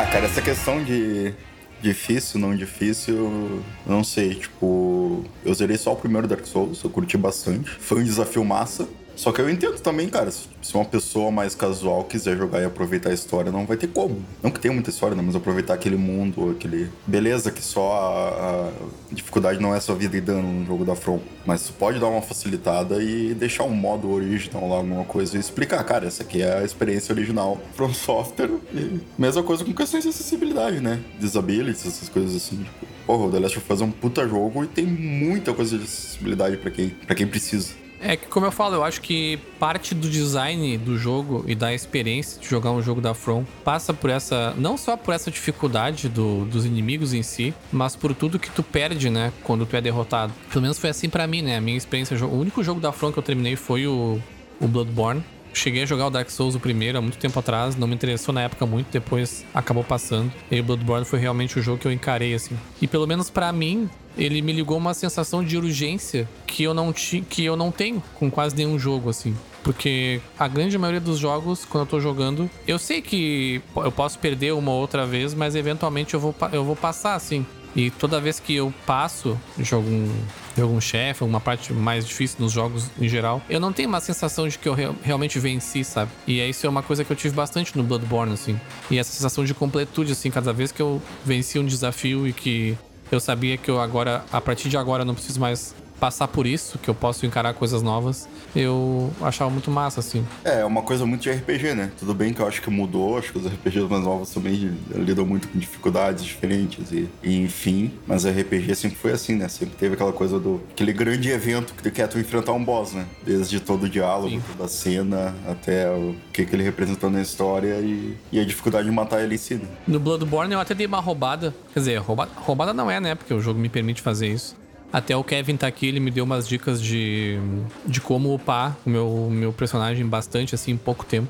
Ah, 0.00 0.06
cara, 0.06 0.24
essa 0.24 0.40
questão 0.40 0.82
de 0.82 1.34
difícil, 1.82 2.40
não 2.40 2.56
difícil, 2.56 3.62
não 3.84 4.02
sei. 4.02 4.34
Tipo, 4.34 5.22
eu 5.44 5.52
zerei 5.52 5.76
só 5.76 5.92
o 5.92 5.96
primeiro 5.96 6.26
Dark 6.26 6.46
Souls, 6.46 6.82
eu 6.82 6.88
curti 6.88 7.18
bastante. 7.18 7.68
Foi 7.68 8.00
um 8.00 8.04
desafio 8.04 8.42
massa. 8.42 8.88
Só 9.16 9.32
que 9.32 9.40
eu 9.40 9.50
entendo 9.50 9.78
também, 9.80 10.08
cara, 10.08 10.30
se 10.30 10.74
uma 10.74 10.84
pessoa 10.84 11.30
mais 11.30 11.54
casual 11.54 12.04
quiser 12.04 12.36
jogar 12.36 12.60
e 12.60 12.64
aproveitar 12.64 13.10
a 13.10 13.12
história, 13.12 13.52
não 13.52 13.66
vai 13.66 13.76
ter 13.76 13.88
como. 13.88 14.24
Não 14.42 14.50
que 14.50 14.60
tenha 14.60 14.72
muita 14.72 14.90
história, 14.90 15.16
né? 15.16 15.22
mas 15.24 15.36
aproveitar 15.36 15.74
aquele 15.74 15.96
mundo, 15.96 16.50
aquele. 16.50 16.90
Beleza, 17.06 17.50
que 17.50 17.62
só 17.62 17.92
a, 17.92 18.68
a 18.68 18.70
dificuldade 19.12 19.60
não 19.60 19.74
é 19.74 19.80
só 19.80 19.94
vida 19.94 20.16
e 20.16 20.20
dano 20.20 20.42
no 20.42 20.66
jogo 20.66 20.84
da 20.84 20.94
From. 20.94 21.20
Mas 21.44 21.66
tu 21.66 21.72
pode 21.74 21.98
dar 21.98 22.06
uma 22.06 22.22
facilitada 22.22 23.02
e 23.02 23.34
deixar 23.34 23.64
um 23.64 23.74
modo 23.74 24.10
original 24.10 24.68
lá, 24.68 24.76
alguma 24.76 25.04
coisa, 25.04 25.36
e 25.36 25.40
explicar, 25.40 25.82
cara, 25.84 26.06
essa 26.06 26.22
aqui 26.22 26.42
é 26.42 26.58
a 26.58 26.64
experiência 26.64 27.14
original 27.14 27.58
From 27.74 27.92
Software. 27.92 28.50
E 28.72 29.00
mesma 29.18 29.42
coisa 29.42 29.64
com 29.64 29.72
questões 29.72 30.04
de 30.04 30.10
acessibilidade, 30.10 30.80
né? 30.80 31.00
Disabilities, 31.18 31.86
essas 31.86 32.08
coisas 32.08 32.34
assim. 32.34 32.56
Tipo, 32.58 32.86
porra, 33.06 33.26
o 33.26 33.30
The 33.30 33.38
Last 33.38 33.58
of 33.58 33.72
Us 33.72 33.80
é 33.80 33.84
um 33.84 33.90
puta 33.90 34.26
jogo 34.26 34.64
e 34.64 34.66
tem 34.66 34.86
muita 34.86 35.52
coisa 35.52 35.76
de 35.76 35.84
acessibilidade 35.84 36.56
para 36.56 36.70
quem, 36.70 36.90
pra 36.90 37.14
quem 37.14 37.26
precisa. 37.26 37.80
É 38.02 38.16
que, 38.16 38.26
como 38.28 38.46
eu 38.46 38.50
falo, 38.50 38.76
eu 38.76 38.82
acho 38.82 39.00
que 39.02 39.38
parte 39.58 39.94
do 39.94 40.08
design 40.08 40.78
do 40.78 40.96
jogo 40.96 41.44
e 41.46 41.54
da 41.54 41.74
experiência 41.74 42.40
de 42.40 42.48
jogar 42.48 42.70
um 42.70 42.80
jogo 42.80 42.98
da 43.00 43.12
From 43.12 43.44
passa 43.62 43.92
por 43.92 44.08
essa. 44.08 44.54
Não 44.56 44.78
só 44.78 44.96
por 44.96 45.12
essa 45.12 45.30
dificuldade 45.30 46.08
do, 46.08 46.46
dos 46.46 46.64
inimigos 46.64 47.12
em 47.12 47.22
si, 47.22 47.52
mas 47.70 47.94
por 47.94 48.14
tudo 48.14 48.38
que 48.38 48.50
tu 48.50 48.62
perde, 48.62 49.10
né? 49.10 49.32
Quando 49.44 49.66
tu 49.66 49.76
é 49.76 49.82
derrotado. 49.82 50.32
Pelo 50.48 50.62
menos 50.62 50.78
foi 50.78 50.88
assim 50.88 51.10
para 51.10 51.26
mim, 51.26 51.42
né? 51.42 51.58
A 51.58 51.60
minha 51.60 51.76
experiência. 51.76 52.16
O 52.24 52.40
único 52.40 52.64
jogo 52.64 52.80
da 52.80 52.90
From 52.90 53.12
que 53.12 53.18
eu 53.18 53.22
terminei 53.22 53.54
foi 53.54 53.86
o, 53.86 54.18
o 54.58 54.66
Bloodborne. 54.66 55.22
Cheguei 55.52 55.82
a 55.82 55.86
jogar 55.86 56.06
o 56.06 56.10
Dark 56.10 56.30
Souls 56.30 56.54
o 56.54 56.60
primeiro 56.60 56.98
há 56.98 57.00
muito 57.00 57.18
tempo 57.18 57.38
atrás, 57.38 57.76
não 57.76 57.86
me 57.88 57.94
interessou 57.94 58.32
na 58.34 58.42
época 58.42 58.64
muito, 58.66 58.90
depois 58.90 59.44
acabou 59.52 59.84
passando. 59.84 60.32
E 60.50 60.60
o 60.60 60.64
Bloodborne 60.64 61.04
foi 61.04 61.18
realmente 61.18 61.58
o 61.58 61.62
jogo 61.62 61.78
que 61.78 61.86
eu 61.86 61.92
encarei 61.92 62.34
assim. 62.34 62.56
E 62.80 62.86
pelo 62.86 63.06
menos 63.06 63.28
para 63.30 63.52
mim, 63.52 63.88
ele 64.16 64.42
me 64.42 64.52
ligou 64.52 64.76
uma 64.76 64.94
sensação 64.94 65.42
de 65.42 65.56
urgência 65.56 66.28
que 66.46 66.62
eu 66.62 66.74
não 66.74 66.92
ti, 66.92 67.24
que 67.28 67.44
eu 67.44 67.56
não 67.56 67.70
tenho 67.70 68.02
com 68.14 68.30
quase 68.30 68.56
nenhum 68.56 68.78
jogo 68.78 69.10
assim. 69.10 69.36
Porque 69.62 70.20
a 70.38 70.48
grande 70.48 70.76
maioria 70.78 71.00
dos 71.00 71.18
jogos, 71.18 71.64
quando 71.64 71.84
eu 71.84 71.90
tô 71.90 72.00
jogando, 72.00 72.50
eu 72.66 72.78
sei 72.78 73.02
que 73.02 73.60
eu 73.76 73.92
posso 73.92 74.18
perder 74.18 74.52
uma 74.52 74.70
ou 74.70 74.80
outra 74.80 75.06
vez, 75.06 75.34
mas 75.34 75.54
eventualmente 75.54 76.14
eu 76.14 76.20
vou, 76.20 76.34
eu 76.52 76.64
vou 76.64 76.76
passar 76.76 77.14
assim. 77.14 77.44
E 77.74 77.90
toda 77.90 78.20
vez 78.20 78.40
que 78.40 78.54
eu 78.54 78.72
passo 78.86 79.38
de 79.56 79.72
algum, 79.72 80.08
de 80.54 80.62
algum 80.62 80.80
chefe, 80.80 81.24
uma 81.24 81.40
parte 81.40 81.72
mais 81.72 82.06
difícil 82.06 82.38
nos 82.40 82.52
jogos 82.52 82.86
em 83.00 83.08
geral, 83.08 83.42
eu 83.48 83.60
não 83.60 83.72
tenho 83.72 83.88
uma 83.88 84.00
sensação 84.00 84.48
de 84.48 84.58
que 84.58 84.68
eu 84.68 84.74
re 84.74 84.90
realmente 85.02 85.38
venci, 85.38 85.84
sabe? 85.84 86.10
E 86.26 86.40
isso 86.40 86.66
é 86.66 86.68
uma 86.68 86.82
coisa 86.82 87.04
que 87.04 87.10
eu 87.10 87.16
tive 87.16 87.34
bastante 87.34 87.76
no 87.76 87.82
Bloodborne, 87.82 88.32
assim. 88.32 88.60
E 88.90 88.98
essa 88.98 89.12
sensação 89.12 89.44
de 89.44 89.54
completude, 89.54 90.12
assim, 90.12 90.30
cada 90.30 90.52
vez 90.52 90.72
que 90.72 90.80
eu 90.80 91.00
venci 91.24 91.58
um 91.58 91.64
desafio 91.64 92.26
e 92.26 92.32
que 92.32 92.76
eu 93.10 93.20
sabia 93.20 93.56
que 93.56 93.70
eu 93.70 93.80
agora, 93.80 94.24
a 94.32 94.40
partir 94.40 94.68
de 94.68 94.76
agora, 94.76 95.04
não 95.04 95.14
preciso 95.14 95.40
mais 95.40 95.74
passar 95.98 96.28
por 96.28 96.46
isso, 96.46 96.78
que 96.78 96.88
eu 96.88 96.94
posso 96.94 97.26
encarar 97.26 97.52
coisas 97.52 97.82
novas, 97.82 98.26
eu 98.54 99.10
achava 99.20 99.50
muito 99.50 99.70
massa, 99.70 100.00
assim. 100.00 100.24
É, 100.44 100.60
é 100.60 100.64
uma 100.64 100.82
coisa 100.82 101.06
muito 101.06 101.22
de 101.22 101.30
RPG, 101.30 101.74
né? 101.74 101.92
Tudo 101.98 102.14
bem 102.14 102.32
que 102.32 102.40
eu 102.40 102.46
acho 102.46 102.60
que 102.62 102.70
mudou, 102.70 103.18
acho 103.18 103.32
que 103.32 103.38
os 103.38 103.46
RPGs 103.46 103.86
mais 103.88 104.04
novos 104.04 104.30
também 104.30 104.76
lidam 104.90 105.24
muito 105.26 105.48
com 105.48 105.58
dificuldades 105.58 106.24
diferentes 106.24 106.92
e, 106.92 107.08
e 107.22 107.36
enfim, 107.42 107.92
mas 108.06 108.24
RPG 108.24 108.74
sempre 108.74 108.96
foi 108.96 109.12
assim, 109.12 109.34
né? 109.36 109.48
Sempre 109.48 109.76
teve 109.76 109.94
aquela 109.94 110.12
coisa 110.12 110.38
do 110.38 110.60
aquele 110.72 110.92
grande 110.92 111.30
evento 111.30 111.74
que 111.74 111.90
quer 111.90 112.06
tu 112.08 112.18
enfrentar 112.18 112.52
um 112.52 112.64
boss, 112.64 112.92
né? 112.92 113.06
Desde 113.24 113.60
todo 113.60 113.84
o 113.84 113.88
diálogo, 113.88 114.30
Sim. 114.30 114.42
toda 114.52 114.64
a 114.64 114.68
cena, 114.68 115.34
até 115.46 115.90
o 115.90 116.14
que, 116.32 116.44
que 116.44 116.54
ele 116.54 116.62
representou 116.62 117.10
na 117.10 117.20
história 117.20 117.74
e, 117.80 118.16
e 118.32 118.40
a 118.40 118.44
dificuldade 118.44 118.86
de 118.86 118.94
matar 118.94 119.22
ele 119.22 119.34
em 119.34 119.38
si. 119.38 119.54
Né? 119.54 119.68
No 119.86 120.00
Bloodborne 120.00 120.52
eu 120.52 120.60
até 120.60 120.74
dei 120.74 120.86
uma 120.86 121.00
roubada, 121.00 121.54
quer 121.72 121.80
dizer, 121.80 121.98
roubada, 121.98 122.30
roubada 122.36 122.74
não 122.74 122.90
é, 122.90 123.00
né? 123.00 123.14
Porque 123.14 123.32
o 123.32 123.40
jogo 123.40 123.58
me 123.58 123.68
permite 123.68 124.02
fazer 124.02 124.28
isso. 124.28 124.56
Até 124.92 125.16
o 125.16 125.22
Kevin 125.22 125.56
tá 125.56 125.66
aqui, 125.66 125.86
ele 125.86 126.00
me 126.00 126.10
deu 126.10 126.24
umas 126.24 126.48
dicas 126.48 126.82
de, 126.82 127.38
de 127.86 128.00
como 128.00 128.34
upar 128.34 128.76
o 128.84 128.90
meu, 128.90 129.28
meu 129.30 129.52
personagem 129.52 130.04
bastante, 130.06 130.54
assim, 130.54 130.72
em 130.72 130.76
pouco 130.76 131.04
tempo. 131.04 131.28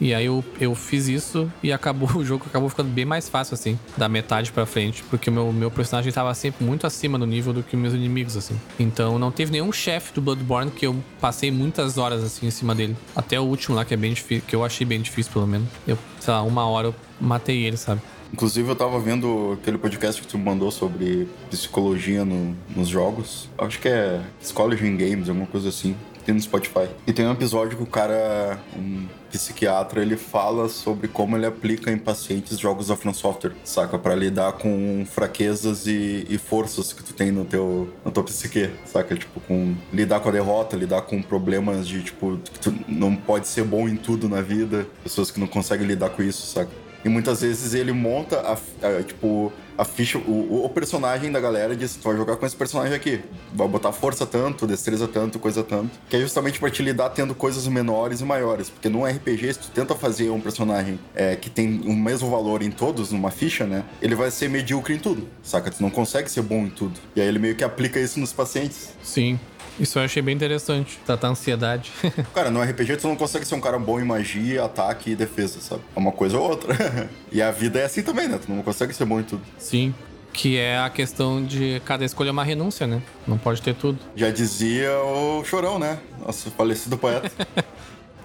E 0.00 0.12
aí 0.12 0.26
eu, 0.26 0.44
eu 0.60 0.74
fiz 0.74 1.08
isso 1.08 1.50
e 1.62 1.72
acabou 1.72 2.10
o 2.16 2.24
jogo 2.24 2.44
acabou 2.46 2.68
ficando 2.68 2.90
bem 2.90 3.04
mais 3.04 3.28
fácil, 3.28 3.54
assim, 3.54 3.78
da 3.96 4.08
metade 4.08 4.52
pra 4.52 4.66
frente. 4.66 5.02
Porque 5.04 5.30
o 5.30 5.32
meu, 5.32 5.52
meu 5.52 5.70
personagem 5.70 6.12
tava 6.12 6.34
sempre 6.34 6.64
muito 6.64 6.86
acima 6.86 7.18
do 7.18 7.26
nível 7.26 7.52
do 7.52 7.62
que 7.62 7.76
meus 7.76 7.94
inimigos, 7.94 8.36
assim. 8.36 8.58
Então 8.78 9.18
não 9.18 9.30
teve 9.30 9.52
nenhum 9.52 9.72
chefe 9.72 10.12
do 10.12 10.20
Bloodborne 10.20 10.70
que 10.70 10.86
eu 10.86 10.96
passei 11.20 11.50
muitas 11.50 11.98
horas, 11.98 12.22
assim, 12.24 12.46
em 12.46 12.50
cima 12.50 12.74
dele. 12.74 12.96
Até 13.14 13.38
o 13.38 13.44
último 13.44 13.76
lá, 13.76 13.84
que 13.84 13.94
é 13.94 13.96
bem 13.96 14.12
difícil, 14.12 14.44
que 14.46 14.56
eu 14.56 14.64
achei 14.64 14.86
bem 14.86 15.00
difícil, 15.00 15.32
pelo 15.32 15.46
menos. 15.46 15.68
Eu, 15.86 15.98
sei 16.20 16.32
lá, 16.32 16.42
uma 16.42 16.66
hora 16.66 16.88
eu 16.88 16.94
matei 17.20 17.64
ele, 17.64 17.76
sabe? 17.76 18.00
Inclusive, 18.34 18.68
eu 18.68 18.74
tava 18.74 18.98
vendo 18.98 19.56
aquele 19.62 19.78
podcast 19.78 20.20
que 20.20 20.26
tu 20.26 20.36
mandou 20.36 20.68
sobre 20.68 21.28
psicologia 21.48 22.24
no, 22.24 22.56
nos 22.74 22.88
jogos. 22.88 23.48
Acho 23.56 23.78
que 23.78 23.86
é 23.86 24.20
Psychology 24.40 24.84
in 24.88 24.96
Games, 24.96 25.28
alguma 25.28 25.46
coisa 25.46 25.68
assim. 25.68 25.94
Tem 26.26 26.34
no 26.34 26.40
Spotify. 26.40 26.88
E 27.06 27.12
tem 27.12 27.24
um 27.28 27.30
episódio 27.30 27.76
que 27.76 27.84
o 27.84 27.86
cara, 27.86 28.58
um 28.76 29.06
psiquiatra, 29.30 30.02
ele 30.02 30.16
fala 30.16 30.68
sobre 30.68 31.06
como 31.06 31.36
ele 31.36 31.46
aplica 31.46 31.92
em 31.92 31.96
pacientes 31.96 32.58
jogos 32.58 32.88
da 32.88 32.96
From 32.96 33.14
Software, 33.14 33.52
saca? 33.62 33.96
para 34.00 34.16
lidar 34.16 34.54
com 34.54 35.06
fraquezas 35.06 35.86
e, 35.86 36.26
e, 36.28 36.36
forças 36.36 36.92
que 36.92 37.04
tu 37.04 37.14
tem 37.14 37.30
no 37.30 37.44
teu, 37.44 37.88
na 38.04 38.10
tua 38.10 38.24
psique, 38.24 38.68
saca? 38.84 39.14
Tipo, 39.14 39.38
com 39.42 39.76
lidar 39.92 40.18
com 40.18 40.28
a 40.28 40.32
derrota, 40.32 40.76
lidar 40.76 41.02
com 41.02 41.22
problemas 41.22 41.86
de, 41.86 42.02
tipo, 42.02 42.40
que 42.52 42.58
tu 42.58 42.74
não 42.88 43.14
pode 43.14 43.46
ser 43.46 43.62
bom 43.62 43.88
em 43.88 43.96
tudo 43.96 44.28
na 44.28 44.40
vida, 44.40 44.88
pessoas 45.04 45.30
que 45.30 45.38
não 45.38 45.46
conseguem 45.46 45.86
lidar 45.86 46.10
com 46.10 46.20
isso, 46.20 46.44
saca? 46.48 46.83
E 47.04 47.08
muitas 47.08 47.42
vezes 47.42 47.74
ele 47.74 47.92
monta, 47.92 48.40
a, 48.40 48.52
a, 48.54 49.02
tipo, 49.02 49.52
a 49.76 49.84
ficha, 49.84 50.18
o, 50.18 50.64
o, 50.64 50.68
personagem 50.68 51.30
da 51.30 51.40
galera 51.40 51.74
diz: 51.74 51.96
tu 51.96 52.08
vai 52.08 52.16
jogar 52.16 52.36
com 52.36 52.46
esse 52.46 52.56
personagem 52.56 52.94
aqui. 52.94 53.20
Vai 53.52 53.68
botar 53.68 53.92
força 53.92 54.26
tanto, 54.26 54.66
destreza 54.66 55.08
tanto, 55.08 55.38
coisa 55.38 55.62
tanto. 55.62 55.90
Que 56.08 56.16
é 56.16 56.20
justamente 56.20 56.58
pra 56.58 56.70
te 56.70 56.82
lidar 56.82 57.10
tendo 57.10 57.34
coisas 57.34 57.66
menores 57.66 58.20
e 58.20 58.24
maiores. 58.24 58.70
Porque 58.70 58.88
num 58.88 59.04
RPG, 59.04 59.54
se 59.54 59.58
tu 59.60 59.70
tenta 59.70 59.94
fazer 59.94 60.30
um 60.30 60.40
personagem 60.40 60.98
é, 61.14 61.36
que 61.36 61.50
tem 61.50 61.80
o 61.84 61.94
mesmo 61.94 62.30
valor 62.30 62.62
em 62.62 62.70
todos, 62.70 63.10
numa 63.12 63.30
ficha, 63.30 63.66
né? 63.66 63.84
Ele 64.00 64.14
vai 64.14 64.30
ser 64.30 64.48
medíocre 64.48 64.94
em 64.94 64.98
tudo. 64.98 65.28
Saca? 65.42 65.70
Tu 65.70 65.82
não 65.82 65.90
consegue 65.90 66.30
ser 66.30 66.42
bom 66.42 66.64
em 66.64 66.70
tudo. 66.70 66.98
E 67.16 67.20
aí 67.20 67.26
ele 67.26 67.38
meio 67.38 67.54
que 67.54 67.64
aplica 67.64 67.98
isso 67.98 68.20
nos 68.20 68.32
pacientes. 68.32 68.90
Sim. 69.02 69.38
Isso 69.78 69.98
eu 69.98 70.04
achei 70.04 70.22
bem 70.22 70.34
interessante, 70.34 71.00
tratar 71.04 71.28
a 71.28 71.30
ansiedade. 71.30 71.90
cara, 72.32 72.48
no 72.48 72.62
RPG 72.62 72.96
tu 72.98 73.08
não 73.08 73.16
consegue 73.16 73.44
ser 73.44 73.56
um 73.56 73.60
cara 73.60 73.76
bom 73.76 73.98
em 73.98 74.04
magia, 74.04 74.64
ataque 74.64 75.10
e 75.10 75.16
defesa, 75.16 75.60
sabe? 75.60 75.82
É 75.96 75.98
uma 75.98 76.12
coisa 76.12 76.38
ou 76.38 76.48
outra. 76.48 76.76
e 77.32 77.42
a 77.42 77.50
vida 77.50 77.80
é 77.80 77.84
assim 77.84 78.02
também, 78.02 78.28
né? 78.28 78.38
Tu 78.38 78.50
não 78.52 78.62
consegue 78.62 78.94
ser 78.94 79.04
bom 79.04 79.18
em 79.18 79.24
tudo. 79.24 79.42
Sim. 79.64 79.94
Que 80.32 80.58
é 80.58 80.78
a 80.78 80.90
questão 80.90 81.44
de 81.44 81.80
cada 81.84 82.04
escolha 82.04 82.28
é 82.28 82.32
uma 82.32 82.44
renúncia, 82.44 82.86
né? 82.86 83.00
Não 83.26 83.38
pode 83.38 83.62
ter 83.62 83.74
tudo. 83.74 83.98
Já 84.16 84.30
dizia 84.30 84.90
o 84.98 85.44
Chorão, 85.44 85.78
né? 85.78 85.98
Nosso 86.24 86.50
falecido 86.50 86.98
poeta. 86.98 87.30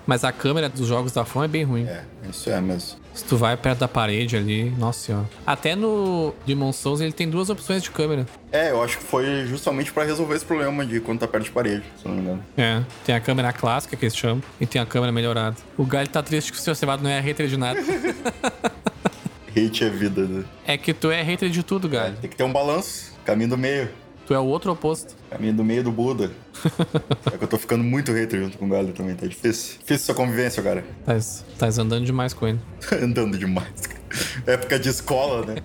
Mas 0.05 0.23
a 0.23 0.31
câmera 0.31 0.67
dos 0.67 0.87
jogos 0.87 1.11
da 1.11 1.23
From 1.23 1.43
é 1.43 1.47
bem 1.47 1.63
ruim. 1.63 1.85
É, 1.85 2.03
isso 2.27 2.49
é 2.49 2.59
mesmo. 2.59 2.97
Se 3.13 3.23
tu 3.23 3.37
vai 3.37 3.55
perto 3.55 3.79
da 3.79 3.87
parede 3.87 4.35
ali, 4.35 4.71
nossa 4.71 4.99
senhora. 4.99 5.29
Até 5.45 5.75
no 5.75 6.33
Demon 6.47 6.73
Souls 6.73 6.99
ele 6.99 7.11
tem 7.11 7.29
duas 7.29 7.51
opções 7.51 7.83
de 7.83 7.91
câmera. 7.91 8.25
É, 8.51 8.71
eu 8.71 8.81
acho 8.81 8.97
que 8.97 9.03
foi 9.03 9.45
justamente 9.45 9.93
para 9.93 10.03
resolver 10.03 10.35
esse 10.35 10.45
problema 10.45 10.83
de 10.83 10.99
quando 10.99 11.19
tá 11.19 11.27
perto 11.27 11.43
de 11.43 11.51
parede, 11.51 11.83
se 12.01 12.07
não 12.07 12.15
me 12.15 12.21
engano. 12.21 12.43
É, 12.57 12.81
tem 13.05 13.13
a 13.13 13.19
câmera 13.19 13.53
clássica 13.53 13.95
que 13.95 14.03
eles 14.03 14.17
chamam 14.17 14.41
e 14.59 14.65
tem 14.65 14.81
a 14.81 14.85
câmera 14.85 15.11
melhorada. 15.11 15.57
O 15.77 15.85
Galho 15.85 16.07
tá 16.07 16.23
triste 16.23 16.51
que 16.51 16.57
o 16.57 16.61
seu 16.61 16.73
cevado 16.73 17.03
não 17.03 17.09
é 17.11 17.19
hater 17.19 17.47
de 17.47 17.57
nada. 17.57 17.79
Hate 19.49 19.83
é 19.83 19.89
vida, 19.89 20.21
né? 20.25 20.45
É 20.65 20.77
que 20.77 20.93
tu 20.93 21.11
é 21.11 21.21
hater 21.21 21.49
de 21.49 21.63
tudo, 21.63 21.89
Galho. 21.89 22.13
É, 22.13 22.21
tem 22.21 22.29
que 22.29 22.35
ter 22.35 22.43
um 22.43 22.51
balanço, 22.51 23.13
caminho 23.25 23.49
do 23.49 23.57
meio. 23.57 23.89
Tu 24.25 24.33
é 24.33 24.39
o 24.39 24.45
outro 24.45 24.71
oposto. 24.71 25.15
Caminho 25.29 25.55
do 25.55 25.63
meio 25.63 25.83
do 25.83 25.91
Buda. 25.91 26.31
é 27.33 27.37
que 27.37 27.43
eu 27.43 27.47
tô 27.47 27.57
ficando 27.57 27.83
muito 27.83 28.11
hater 28.11 28.39
junto 28.39 28.57
com 28.59 28.67
o 28.67 28.69
Galho 28.69 28.93
também, 28.93 29.15
tá 29.15 29.25
difícil. 29.25 29.79
Difícil 29.79 29.95
essa 29.95 30.13
convivência, 30.13 30.61
cara. 30.61 30.85
Tás, 31.03 31.43
tás 31.57 31.79
andando 31.79 32.05
demais 32.05 32.33
com 32.33 32.47
ele. 32.47 32.59
andando 33.01 33.37
demais. 33.37 33.89
Época 34.45 34.77
de 34.77 34.89
escola, 34.89 35.45
né? 35.45 35.55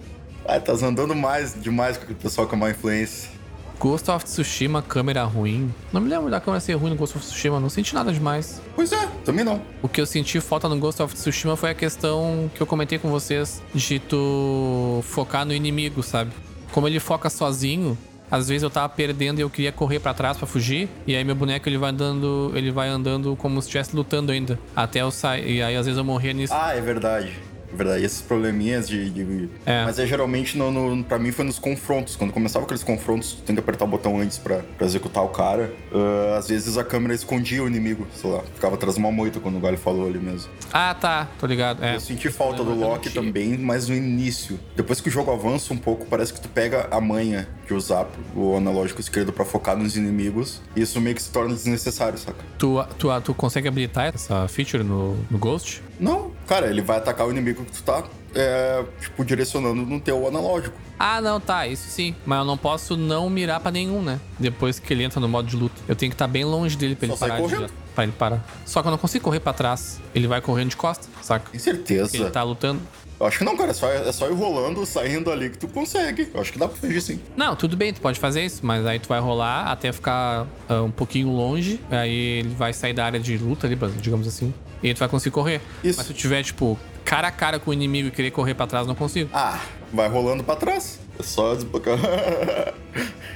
Ah, 0.46 0.60
tá 0.60 0.72
andando 0.72 1.14
mais 1.14 1.54
demais 1.60 1.96
com 1.96 2.10
o 2.10 2.16
pessoal 2.16 2.46
com 2.46 2.54
a 2.54 2.58
má 2.58 2.70
influência. 2.70 3.30
Ghost 3.78 4.10
of 4.10 4.24
Tsushima, 4.24 4.82
câmera 4.82 5.24
ruim. 5.24 5.72
Não 5.92 6.00
me 6.00 6.08
lembro 6.08 6.30
da 6.30 6.40
câmera 6.40 6.60
ser 6.60 6.74
ruim 6.74 6.90
no 6.90 6.96
Ghost 6.96 7.16
of 7.16 7.26
Tsushima, 7.26 7.60
não 7.60 7.68
senti 7.68 7.94
nada 7.94 8.12
demais. 8.12 8.60
Pois 8.74 8.92
é, 8.92 9.08
também 9.24 9.44
não. 9.44 9.60
O 9.82 9.88
que 9.88 10.00
eu 10.00 10.06
senti 10.06 10.40
falta 10.40 10.68
no 10.68 10.78
Ghost 10.78 11.02
of 11.02 11.14
Tsushima 11.14 11.56
foi 11.56 11.70
a 11.70 11.74
questão 11.74 12.50
que 12.54 12.60
eu 12.60 12.66
comentei 12.66 12.98
com 12.98 13.10
vocês 13.10 13.62
de 13.74 13.98
tu 13.98 15.00
focar 15.04 15.44
no 15.44 15.52
inimigo, 15.52 16.02
sabe? 16.02 16.30
Como 16.72 16.88
ele 16.88 16.98
foca 16.98 17.28
sozinho, 17.28 17.96
às 18.30 18.48
vezes 18.48 18.62
eu 18.62 18.70
tava 18.70 18.88
perdendo 18.88 19.38
e 19.38 19.42
eu 19.42 19.50
queria 19.50 19.70
correr 19.70 20.00
para 20.00 20.14
trás 20.14 20.36
para 20.36 20.46
fugir, 20.46 20.88
e 21.06 21.14
aí 21.14 21.22
meu 21.22 21.34
boneco 21.34 21.68
ele 21.68 21.78
vai 21.78 21.90
andando, 21.90 22.52
ele 22.54 22.70
vai 22.70 22.88
andando 22.88 23.36
como 23.36 23.60
se 23.60 23.68
estivesse 23.68 23.94
lutando 23.94 24.32
ainda, 24.32 24.58
até 24.74 25.02
eu 25.02 25.10
sair, 25.10 25.56
e 25.56 25.62
aí 25.62 25.76
às 25.76 25.86
vezes 25.86 25.98
eu 25.98 26.04
morria 26.04 26.32
nisso. 26.32 26.52
Ah, 26.54 26.74
é 26.74 26.80
verdade. 26.80 27.32
Verdade, 27.74 28.04
esses 28.04 28.20
probleminhas 28.22 28.88
de. 28.88 29.10
de- 29.10 29.48
É. 29.66 29.84
Mas 29.84 29.98
é 29.98 30.06
geralmente, 30.06 30.56
no, 30.56 30.70
no, 30.70 31.04
pra 31.04 31.18
mim, 31.18 31.32
foi 31.32 31.44
nos 31.44 31.58
confrontos. 31.58 32.16
Quando 32.16 32.32
começava 32.32 32.64
aqueles 32.64 32.82
confrontos, 32.84 33.32
tu 33.32 33.42
tem 33.42 33.54
que 33.54 33.60
apertar 33.60 33.84
o 33.84 33.88
botão 33.88 34.18
antes 34.20 34.38
pra, 34.38 34.60
pra 34.76 34.86
executar 34.86 35.22
o 35.24 35.28
cara. 35.28 35.72
ah, 35.92 36.36
às 36.38 36.48
vezes 36.48 36.76
a 36.78 36.84
câmera 36.84 37.14
escondia 37.14 37.62
o 37.62 37.66
inimigo, 37.66 38.06
sei 38.14 38.30
lá, 38.30 38.42
ficava 38.54 38.74
atrás 38.74 38.94
de 38.94 39.00
uma 39.00 39.10
moita 39.12 39.40
quando 39.40 39.56
o 39.56 39.60
Galho 39.60 39.78
falou 39.78 40.06
ali 40.06 40.18
mesmo. 40.18 40.50
Ah, 40.72 40.94
tá. 40.94 41.28
Tô 41.38 41.46
ligado. 41.46 41.82
É. 41.84 41.96
Eu 41.96 42.00
senti 42.00 42.30
falta 42.30 42.62
do 42.62 42.70
Eu 42.70 42.76
Loki 42.76 43.10
também, 43.10 43.56
mas 43.58 43.88
no 43.88 43.94
início. 43.94 44.58
Depois 44.76 45.00
que 45.00 45.08
o 45.08 45.12
jogo 45.12 45.30
avança 45.32 45.72
um 45.72 45.76
pouco, 45.76 46.06
parece 46.06 46.32
que 46.32 46.40
tu 46.40 46.48
pega 46.48 46.88
a 46.90 47.00
manha 47.00 47.48
de 47.66 47.72
usar 47.74 48.06
o 48.36 48.56
analógico 48.56 49.00
esquerdo 49.00 49.32
pra 49.32 49.44
focar 49.44 49.76
nos 49.76 49.96
inimigos. 49.96 50.60
E 50.76 50.82
isso 50.82 51.00
meio 51.00 51.16
que 51.16 51.22
se 51.22 51.30
torna 51.30 51.54
desnecessário, 51.54 52.18
saca? 52.18 52.38
Tu, 52.58 52.84
tu, 52.98 53.08
tu 53.22 53.34
consegue 53.34 53.68
habilitar 53.68 54.12
essa 54.14 54.46
feature 54.48 54.82
no, 54.82 55.16
no 55.30 55.38
Ghost? 55.38 55.82
Não, 55.98 56.32
cara, 56.46 56.66
ele 56.66 56.80
vai 56.82 56.96
atacar 56.98 57.26
o 57.26 57.30
inimigo 57.30 57.64
que 57.64 57.72
tu 57.72 57.82
tá, 57.82 58.02
é, 58.34 58.84
tipo, 59.00 59.24
direcionando 59.24 59.82
no 59.86 60.00
teu 60.00 60.26
analógico. 60.26 60.76
Ah, 60.98 61.20
não, 61.20 61.40
tá, 61.40 61.66
isso 61.66 61.88
sim. 61.88 62.14
Mas 62.24 62.38
eu 62.38 62.44
não 62.44 62.56
posso 62.56 62.96
não 62.96 63.28
mirar 63.28 63.60
pra 63.60 63.70
nenhum, 63.70 64.02
né? 64.02 64.20
Depois 64.38 64.78
que 64.78 64.92
ele 64.92 65.02
entra 65.04 65.20
no 65.20 65.28
modo 65.28 65.48
de 65.48 65.56
luta. 65.56 65.80
Eu 65.88 65.96
tenho 65.96 66.10
que 66.10 66.14
estar 66.14 66.28
bem 66.28 66.44
longe 66.44 66.76
dele 66.76 66.94
pra 66.94 67.06
ele 67.06 67.12
Só 67.12 67.18
sai 67.18 67.28
parar. 67.30 67.42
de- 67.42 67.54
correndo. 67.54 67.72
pra 67.94 68.04
ele 68.04 68.12
parar. 68.12 68.44
Só 68.64 68.80
que 68.82 68.88
eu 68.88 68.90
não 68.90 68.98
consigo 68.98 69.24
correr 69.24 69.40
pra 69.40 69.52
trás. 69.52 70.00
Ele 70.14 70.26
vai 70.26 70.40
correndo 70.40 70.70
de 70.70 70.76
costa, 70.76 71.06
saca? 71.22 71.50
Tem 71.50 71.60
certeza. 71.60 72.04
Porque 72.10 72.16
ele 72.18 72.30
tá 72.30 72.42
lutando. 72.42 72.80
Eu 73.20 73.26
acho 73.26 73.38
que 73.38 73.44
não, 73.44 73.56
cara. 73.56 73.70
É 73.70 73.74
só, 73.74 73.88
é 73.88 74.10
só 74.12 74.28
ir 74.28 74.34
rolando, 74.34 74.84
saindo 74.84 75.30
ali 75.30 75.48
que 75.50 75.58
tu 75.58 75.68
consegue. 75.68 76.28
Eu 76.34 76.40
acho 76.40 76.52
que 76.52 76.58
dá 76.58 76.66
pra 76.68 76.76
fugir 76.76 77.00
sim. 77.00 77.20
Não, 77.36 77.54
tudo 77.54 77.76
bem, 77.76 77.92
tu 77.92 78.00
pode 78.00 78.18
fazer 78.18 78.44
isso, 78.44 78.60
mas 78.66 78.84
aí 78.84 78.98
tu 78.98 79.08
vai 79.08 79.20
rolar 79.20 79.66
até 79.70 79.92
ficar 79.92 80.46
ah, 80.68 80.82
um 80.82 80.90
pouquinho 80.90 81.28
longe. 81.30 81.80
Aí 81.90 82.40
ele 82.40 82.48
vai 82.48 82.72
sair 82.72 82.92
da 82.92 83.04
área 83.04 83.20
de 83.20 83.38
luta 83.38 83.66
ali, 83.68 83.76
digamos 84.00 84.26
assim. 84.26 84.52
E 84.84 84.88
aí 84.88 84.94
tu 84.94 84.98
vai 84.98 85.08
conseguir 85.08 85.32
correr. 85.32 85.60
Isso. 85.82 85.96
Mas 85.98 86.06
se 86.06 86.12
tu 86.12 86.16
tiver, 86.16 86.42
tipo, 86.44 86.78
cara 87.04 87.28
a 87.28 87.30
cara 87.32 87.58
com 87.58 87.70
o 87.70 87.74
inimigo 87.74 88.08
e 88.08 88.10
querer 88.10 88.30
correr 88.30 88.54
pra 88.54 88.66
trás, 88.66 88.86
não 88.86 88.94
consigo. 88.94 89.30
Ah, 89.32 89.58
vai 89.92 90.08
rolando 90.08 90.44
pra 90.44 90.54
trás. 90.54 91.00
É 91.18 91.22
só 91.22 91.54
desbloquear. 91.54 91.98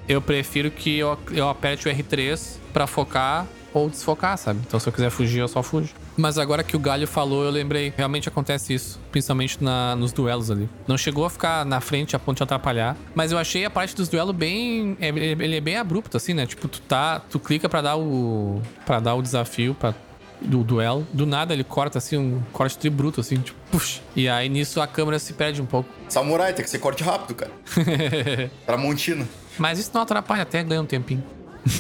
Eu 0.08 0.22
prefiro 0.22 0.70
que 0.70 0.98
eu, 0.98 1.18
eu 1.32 1.48
aperte 1.48 1.86
o 1.86 1.92
R3 1.92 2.56
pra 2.72 2.86
focar 2.86 3.46
ou 3.74 3.90
desfocar, 3.90 4.38
sabe? 4.38 4.58
Então 4.66 4.80
se 4.80 4.88
eu 4.88 4.92
quiser 4.92 5.10
fugir, 5.10 5.40
eu 5.40 5.48
só 5.48 5.62
fujo. 5.62 5.90
Mas 6.16 6.38
agora 6.38 6.64
que 6.64 6.74
o 6.74 6.78
Galho 6.80 7.06
falou, 7.06 7.44
eu 7.44 7.50
lembrei. 7.50 7.92
Realmente 7.94 8.26
acontece 8.26 8.72
isso. 8.72 8.98
Principalmente 9.12 9.62
na- 9.62 9.94
nos 9.96 10.10
duelos 10.10 10.50
ali. 10.50 10.66
Não 10.86 10.96
chegou 10.96 11.26
a 11.26 11.30
ficar 11.30 11.64
na 11.66 11.80
frente 11.82 12.16
a 12.16 12.18
ponto 12.18 12.38
de 12.38 12.42
atrapalhar. 12.42 12.96
Mas 13.14 13.32
eu 13.32 13.38
achei 13.38 13.66
a 13.66 13.70
parte 13.70 13.94
dos 13.94 14.08
duelos 14.08 14.34
bem. 14.34 14.96
é- 14.98 15.08
Ele 15.08 15.44
ele 15.44 15.56
é 15.56 15.60
bem 15.60 15.76
abrupto, 15.76 16.16
assim, 16.16 16.32
né? 16.32 16.46
Tipo, 16.46 16.66
tu 16.68 16.80
tá. 16.80 17.20
Tu 17.30 17.38
clica 17.38 17.68
pra 17.68 17.82
dar 17.82 17.96
o. 17.98 18.62
para 18.86 18.98
dar 19.00 19.14
o 19.14 19.20
desafio 19.22 19.74
pra, 19.74 19.94
do 20.40 20.62
duelo. 20.62 21.06
Do 21.12 21.26
nada 21.26 21.52
ele 21.52 21.64
corta 21.64 21.98
assim, 21.98 22.16
um 22.16 22.42
corte 22.52 22.78
tri 22.78 22.90
bruto, 22.90 23.20
assim, 23.20 23.36
tipo, 23.36 23.58
puxa. 23.70 24.00
E 24.14 24.28
aí 24.28 24.48
nisso 24.48 24.80
a 24.80 24.86
câmera 24.86 25.18
se 25.18 25.32
perde 25.32 25.60
um 25.60 25.66
pouco. 25.66 25.88
Samurai, 26.08 26.52
tem 26.52 26.64
que 26.64 26.70
ser 26.70 26.78
corte 26.78 27.02
rápido, 27.02 27.34
cara. 27.34 27.52
Tramontina. 28.66 29.26
Mas 29.58 29.78
isso 29.78 29.90
não 29.92 30.02
atrapalha, 30.02 30.42
até 30.42 30.62
ganha 30.62 30.80
um 30.80 30.86
tempinho. 30.86 31.22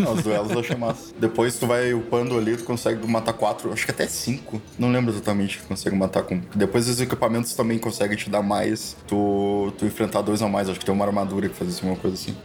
Não, 0.00 0.12
os 0.12 0.22
duelos 0.22 0.50
eu 0.50 0.60
achei 0.60 0.76
massa. 0.76 1.12
Depois 1.18 1.58
tu 1.58 1.66
vai 1.66 1.94
upando 1.94 2.36
ali, 2.36 2.56
tu 2.56 2.64
consegue 2.64 3.06
matar 3.06 3.32
quatro, 3.32 3.72
acho 3.72 3.84
que 3.84 3.90
até 3.90 4.06
cinco. 4.06 4.60
Não 4.78 4.90
lembro 4.90 5.12
exatamente 5.12 5.56
que 5.56 5.62
tu 5.62 5.68
consegue 5.68 5.96
matar 5.96 6.22
com. 6.24 6.40
Depois 6.54 6.88
os 6.88 7.00
equipamentos 7.00 7.54
também 7.54 7.78
conseguem 7.78 8.16
te 8.16 8.28
dar 8.28 8.42
mais. 8.42 8.96
Tu, 9.06 9.72
tu 9.78 9.86
enfrentar 9.86 10.20
dois 10.22 10.42
a 10.42 10.48
mais. 10.48 10.68
Acho 10.68 10.78
que 10.78 10.84
tem 10.84 10.94
uma 10.94 11.06
armadura 11.06 11.48
que 11.48 11.54
faz 11.54 11.70
isso, 11.70 11.86
uma 11.86 11.96
coisa 11.96 12.16
assim. 12.16 12.36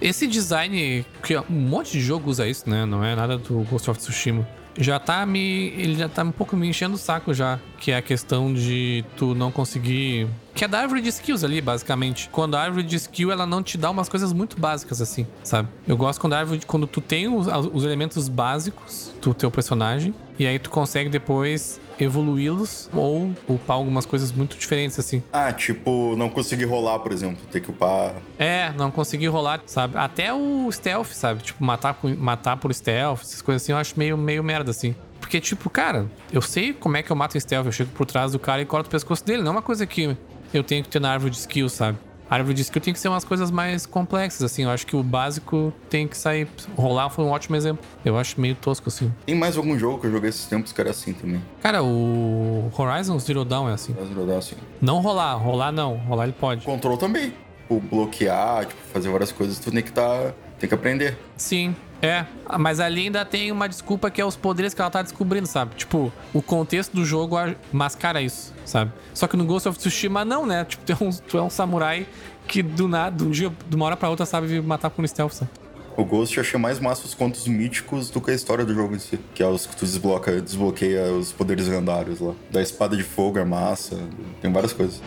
Esse 0.00 0.26
design, 0.26 1.04
que 1.22 1.36
um 1.36 1.44
monte 1.50 1.92
de 1.92 2.00
jogo 2.00 2.30
usa 2.30 2.46
isso, 2.46 2.68
né? 2.68 2.84
Não 2.84 3.02
é 3.02 3.14
nada 3.14 3.38
do 3.38 3.60
Ghost 3.70 3.90
of 3.90 3.98
Tsushima. 3.98 4.46
Já 4.78 4.98
tá 4.98 5.24
me. 5.24 5.68
Ele 5.76 5.96
já 5.96 6.08
tá 6.08 6.22
um 6.22 6.30
pouco 6.30 6.56
me 6.56 6.68
enchendo 6.68 6.94
o 6.94 6.98
saco 6.98 7.32
já. 7.32 7.58
Que 7.78 7.92
é 7.92 7.96
a 7.96 8.02
questão 8.02 8.52
de 8.52 9.04
tu 9.16 9.34
não 9.34 9.50
conseguir. 9.50 10.28
Que 10.54 10.64
é 10.64 10.68
da 10.68 10.80
árvore 10.80 11.00
de 11.00 11.08
skills 11.08 11.44
ali, 11.44 11.60
basicamente. 11.60 12.28
Quando 12.30 12.56
a 12.56 12.60
árvore 12.60 12.82
de 12.82 12.96
skill, 12.96 13.30
ela 13.30 13.46
não 13.46 13.62
te 13.62 13.76
dá 13.76 13.90
umas 13.90 14.08
coisas 14.08 14.32
muito 14.32 14.58
básicas, 14.58 15.00
assim, 15.00 15.26
sabe? 15.42 15.68
Eu 15.86 15.96
gosto 15.96 16.20
quando 16.20 16.34
a 16.34 16.38
árvore. 16.38 16.60
Quando 16.66 16.86
tu 16.86 17.00
tem 17.00 17.28
os, 17.28 17.46
os 17.72 17.84
elementos 17.84 18.28
básicos 18.28 19.12
do 19.20 19.34
teu 19.34 19.50
personagem. 19.50 20.14
E 20.38 20.46
aí 20.46 20.58
tu 20.58 20.70
consegue 20.70 21.08
depois 21.08 21.80
evoluí-los 21.98 22.90
ou 22.92 23.32
upar 23.48 23.76
algumas 23.76 24.06
coisas 24.06 24.32
muito 24.32 24.56
diferentes, 24.56 24.98
assim. 24.98 25.22
Ah, 25.32 25.52
tipo, 25.52 26.14
não 26.16 26.28
conseguir 26.28 26.64
rolar, 26.64 26.98
por 26.98 27.12
exemplo. 27.12 27.38
Ter 27.50 27.60
que 27.60 27.70
upar. 27.70 28.14
É, 28.38 28.72
não 28.76 28.90
consegui 28.90 29.26
rolar, 29.26 29.60
sabe? 29.66 29.96
Até 29.96 30.32
o 30.32 30.70
stealth, 30.70 31.12
sabe? 31.12 31.42
Tipo, 31.42 31.64
matar, 31.64 31.96
matar 32.18 32.56
por 32.56 32.72
stealth, 32.72 33.20
essas 33.22 33.42
coisas 33.42 33.62
assim, 33.62 33.72
eu 33.72 33.78
acho 33.78 33.98
meio, 33.98 34.16
meio 34.16 34.42
merda, 34.44 34.70
assim. 34.70 34.94
Porque, 35.20 35.40
tipo, 35.40 35.68
cara, 35.68 36.06
eu 36.32 36.40
sei 36.40 36.72
como 36.72 36.96
é 36.96 37.02
que 37.02 37.10
eu 37.10 37.16
mato 37.16 37.38
stealth. 37.40 37.66
Eu 37.66 37.72
chego 37.72 37.90
por 37.92 38.06
trás 38.06 38.32
do 38.32 38.38
cara 38.38 38.62
e 38.62 38.64
corto 38.64 38.86
o 38.86 38.90
pescoço 38.90 39.24
dele. 39.24 39.42
Não 39.42 39.48
é 39.48 39.52
uma 39.56 39.62
coisa 39.62 39.86
que 39.86 40.16
eu 40.54 40.62
tenho 40.62 40.84
que 40.84 40.88
ter 40.88 41.00
na 41.00 41.10
árvore 41.10 41.32
de 41.32 41.38
skill, 41.38 41.68
sabe? 41.68 41.98
A 42.28 42.34
árvore 42.34 42.54
de 42.54 42.62
skill 42.62 42.82
tem 42.82 42.92
que 42.92 42.98
ser 42.98 43.08
umas 43.08 43.24
coisas 43.24 43.50
mais 43.50 43.86
complexas, 43.86 44.42
assim. 44.42 44.64
Eu 44.64 44.70
acho 44.70 44.86
que 44.86 44.96
o 44.96 45.02
básico 45.02 45.72
tem 45.88 46.08
que 46.08 46.16
sair. 46.16 46.48
Rolar 46.76 47.08
foi 47.08 47.24
um 47.24 47.30
ótimo 47.30 47.54
exemplo. 47.54 47.84
Eu 48.04 48.18
acho 48.18 48.40
meio 48.40 48.54
tosco, 48.56 48.88
assim. 48.88 49.12
Tem 49.24 49.34
mais 49.34 49.56
algum 49.56 49.78
jogo 49.78 50.00
que 50.00 50.06
eu 50.08 50.10
joguei 50.10 50.30
esses 50.30 50.46
tempos 50.46 50.72
que 50.72 50.80
era 50.80 50.90
assim 50.90 51.12
também. 51.12 51.40
Cara, 51.62 51.82
o 51.84 52.70
Horizon 52.76 53.18
Zero 53.18 53.44
Dawn 53.44 53.68
é 53.68 53.74
assim. 53.74 53.94
Mas 53.98 54.10
rodar 54.10 54.38
assim. 54.38 54.56
Não 54.80 55.00
rolar, 55.00 55.34
rolar 55.34 55.70
não. 55.70 55.96
Rolar 55.98 56.24
ele 56.24 56.32
pode. 56.32 56.64
Control 56.64 56.96
também. 56.96 57.32
Tipo, 57.62 57.80
bloquear, 57.80 58.66
tipo, 58.66 58.80
fazer 58.92 59.08
várias 59.10 59.32
coisas, 59.32 59.58
tu 59.58 59.70
tem 59.70 59.82
que 59.82 59.92
tá. 59.92 60.32
Tem 60.58 60.68
que 60.68 60.74
aprender. 60.74 61.16
Sim, 61.36 61.74
é. 62.00 62.24
Mas 62.58 62.80
ali 62.80 63.02
ainda 63.02 63.24
tem 63.24 63.50
uma 63.52 63.68
desculpa 63.68 64.10
que 64.10 64.20
é 64.20 64.24
os 64.24 64.36
poderes 64.36 64.72
que 64.74 64.80
ela 64.80 64.90
tá 64.90 65.02
descobrindo, 65.02 65.46
sabe? 65.46 65.74
Tipo, 65.74 66.12
o 66.32 66.40
contexto 66.40 66.94
do 66.94 67.04
jogo 67.04 67.36
mascara 67.72 68.22
isso, 68.22 68.54
sabe? 68.64 68.92
Só 69.12 69.26
que 69.26 69.36
no 69.36 69.44
Ghost 69.44 69.68
of 69.68 69.78
Tsushima 69.78 70.24
não, 70.24 70.46
né? 70.46 70.64
Tipo, 70.64 70.84
tu 70.84 70.92
é 70.92 71.04
um, 71.04 71.10
tu 71.10 71.38
é 71.38 71.42
um 71.42 71.50
samurai 71.50 72.06
que 72.46 72.62
do 72.62 72.86
nada, 72.88 73.16
de 73.16 73.24
um 73.24 73.30
dia, 73.30 73.52
de 73.68 73.76
uma 73.76 73.86
hora 73.86 73.96
pra 73.96 74.08
outra, 74.08 74.24
sabe 74.24 74.60
matar 74.60 74.90
com 74.90 75.06
stealth, 75.06 75.32
sabe? 75.32 75.50
O 75.96 76.04
Ghost 76.04 76.36
eu 76.36 76.42
achei 76.42 76.60
mais 76.60 76.78
massa 76.78 77.06
os 77.06 77.14
contos 77.14 77.48
míticos 77.48 78.10
do 78.10 78.20
que 78.20 78.30
a 78.30 78.34
história 78.34 78.66
do 78.66 78.74
jogo 78.74 78.94
em 78.94 78.98
si. 78.98 79.18
Que 79.34 79.42
é 79.42 79.46
os 79.46 79.66
que 79.66 79.74
tu 79.74 79.86
desbloca, 79.86 80.40
desbloqueia 80.42 81.04
os 81.10 81.32
poderes 81.32 81.66
lendários 81.68 82.20
lá. 82.20 82.34
Da 82.50 82.60
espada 82.60 82.94
de 82.94 83.02
fogo 83.02 83.38
é 83.38 83.44
massa. 83.46 83.96
Tem 84.42 84.52
várias 84.52 84.74
coisas. 84.74 85.00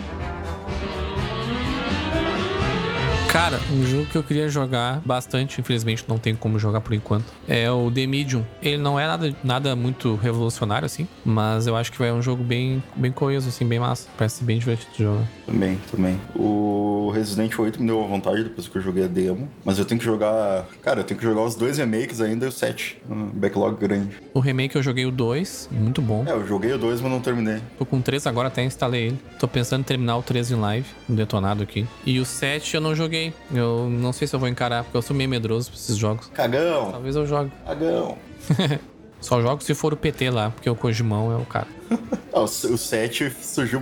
Cara, 3.32 3.60
um 3.72 3.86
jogo 3.86 4.06
que 4.08 4.18
eu 4.18 4.24
queria 4.24 4.50
jogar 4.50 5.02
bastante, 5.06 5.62
infelizmente 5.62 6.04
não 6.08 6.18
tem 6.18 6.36
como 6.36 6.58
jogar 6.58 6.82
por 6.82 6.96
enquanto, 6.96 7.26
é 7.48 7.70
o 7.70 7.92
The 7.92 8.08
Medium. 8.08 8.44
Ele 8.60 8.78
não 8.78 9.00
é 9.00 9.06
nada, 9.06 9.36
nada 9.44 9.76
muito 9.76 10.16
revolucionário, 10.16 10.88
assim, 10.88 11.08
mas 11.24 11.68
eu 11.68 11.76
acho 11.76 11.92
que 11.92 12.00
vai 12.00 12.12
um 12.12 12.24
jogo 12.24 12.44
bem, 12.44 12.84
bem 12.96 13.12
coeso, 13.12 13.48
assim, 13.48 13.68
bem 13.68 13.80
massa. 13.80 14.10
Parece 14.18 14.44
bem 14.44 14.58
divertido 14.58 14.92
de 14.98 15.04
jogar. 15.04 15.28
Também, 15.46 15.80
também. 15.92 16.20
O 16.36 17.12
Resident 17.14 17.58
8 17.58 17.80
me 17.80 17.86
deu 17.88 18.04
vontade 18.08 18.44
depois 18.44 18.68
que 18.68 18.76
eu 18.76 18.82
joguei 18.82 19.04
a 19.04 19.08
demo. 19.08 19.48
Mas 19.64 19.78
eu 19.78 19.86
tenho 19.86 20.00
que 20.00 20.06
jogar. 20.06 20.66
Cara, 20.82 21.02
eu 21.02 21.04
tenho 21.04 21.20
que 21.20 21.26
jogar 21.26 21.44
os 21.44 21.54
dois 21.54 21.78
remakes 21.78 22.22
ainda 22.22 22.48
e 22.48 22.50
o 22.50 22.52
7. 22.52 23.00
Um 23.08 23.28
backlog 23.28 23.80
grande. 23.80 24.18
O 24.34 24.40
remake 24.40 24.76
eu 24.76 24.82
joguei 24.82 25.06
o 25.06 25.12
2, 25.12 25.70
muito 25.72 26.02
bom. 26.02 26.26
É, 26.28 26.32
eu 26.32 26.48
joguei 26.48 26.74
o 26.74 26.80
2, 26.80 27.00
mas 27.00 27.12
não 27.12 27.22
terminei. 27.22 27.62
Tô 27.78 27.86
com 27.86 27.98
o 27.98 28.02
3 28.02 28.26
agora, 28.26 28.48
até 28.48 28.64
instalei 28.64 29.08
ele. 29.08 29.20
Tô 29.40 29.48
pensando 29.48 29.82
em 29.82 29.84
terminar 29.84 30.18
o 30.18 30.24
3 30.24 30.50
em 30.50 30.56
live, 30.56 30.88
um 31.08 31.14
detonado 31.14 31.62
aqui. 31.62 31.86
E 32.04 32.20
o 32.20 32.26
7 32.26 32.74
eu 32.74 32.82
não 32.82 32.96
joguei. 32.96 33.19
Eu 33.54 33.90
não 33.90 34.12
sei 34.14 34.28
se 34.28 34.36
eu 34.36 34.40
vou 34.40 34.50
encarar, 34.50 34.84
porque 34.84 34.98
eu 34.98 35.02
sou 35.02 35.16
meio 35.16 35.30
medroso 35.30 35.70
pra 35.70 35.80
esses 35.80 35.98
jogos. 35.98 36.28
Cagão! 36.34 36.92
Talvez 36.92 37.16
eu 37.16 37.26
jogue. 37.26 37.52
Cagão! 37.66 38.18
Só 39.22 39.42
jogo 39.42 39.62
se 39.62 39.76
for 39.76 39.94
o 39.94 39.98
PT 39.98 40.30
lá, 40.30 40.50
porque 40.50 40.70
o 40.70 40.76
Kojimão 40.76 41.32
é 41.32 41.36
o 41.36 41.46
cara. 41.46 41.68
O 42.32 42.48
7 42.48 43.32
surgiu. 43.42 43.82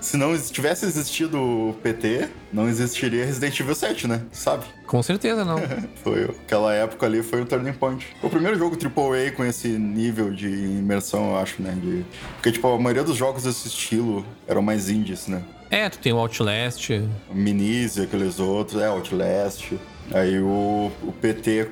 Se 0.00 0.16
não 0.16 0.36
tivesse 0.36 0.84
existido 0.84 1.38
o 1.38 1.74
PT, 1.82 2.28
não 2.52 2.68
existiria 2.68 3.24
Resident 3.24 3.58
Evil 3.58 3.74
7, 3.74 4.06
né? 4.06 4.22
Sabe? 4.30 4.64
Com 4.86 5.02
certeza 5.02 5.44
não. 5.44 5.56
Foi 6.02 6.24
aquela 6.24 6.74
época 6.74 7.06
ali 7.06 7.22
foi 7.22 7.40
o 7.40 7.46
turning 7.46 7.72
point. 7.72 8.06
O 8.22 8.28
primeiro 8.28 8.58
jogo 8.58 8.76
AAA 8.76 9.30
com 9.30 9.44
esse 9.44 9.68
nível 9.68 10.30
de 10.32 10.48
imersão, 10.48 11.30
eu 11.30 11.38
acho, 11.38 11.62
né? 11.62 11.74
De... 11.80 12.04
Porque, 12.34 12.52
tipo, 12.52 12.66
a 12.68 12.78
maioria 12.78 13.04
dos 13.04 13.16
jogos 13.16 13.44
desse 13.44 13.68
estilo 13.68 14.26
eram 14.46 14.60
mais 14.60 14.90
indies, 14.90 15.26
né? 15.26 15.42
É, 15.70 15.88
tu 15.88 15.98
tem 15.98 16.12
o 16.12 16.18
Outlast. 16.18 16.90
Minis 17.32 17.96
e 17.96 18.02
aqueles 18.02 18.38
outros, 18.38 18.80
é, 18.80 18.86
Outlast. 18.86 19.72
Aí 20.12 20.38
o, 20.38 20.92
o 21.02 21.12
PT 21.12 21.70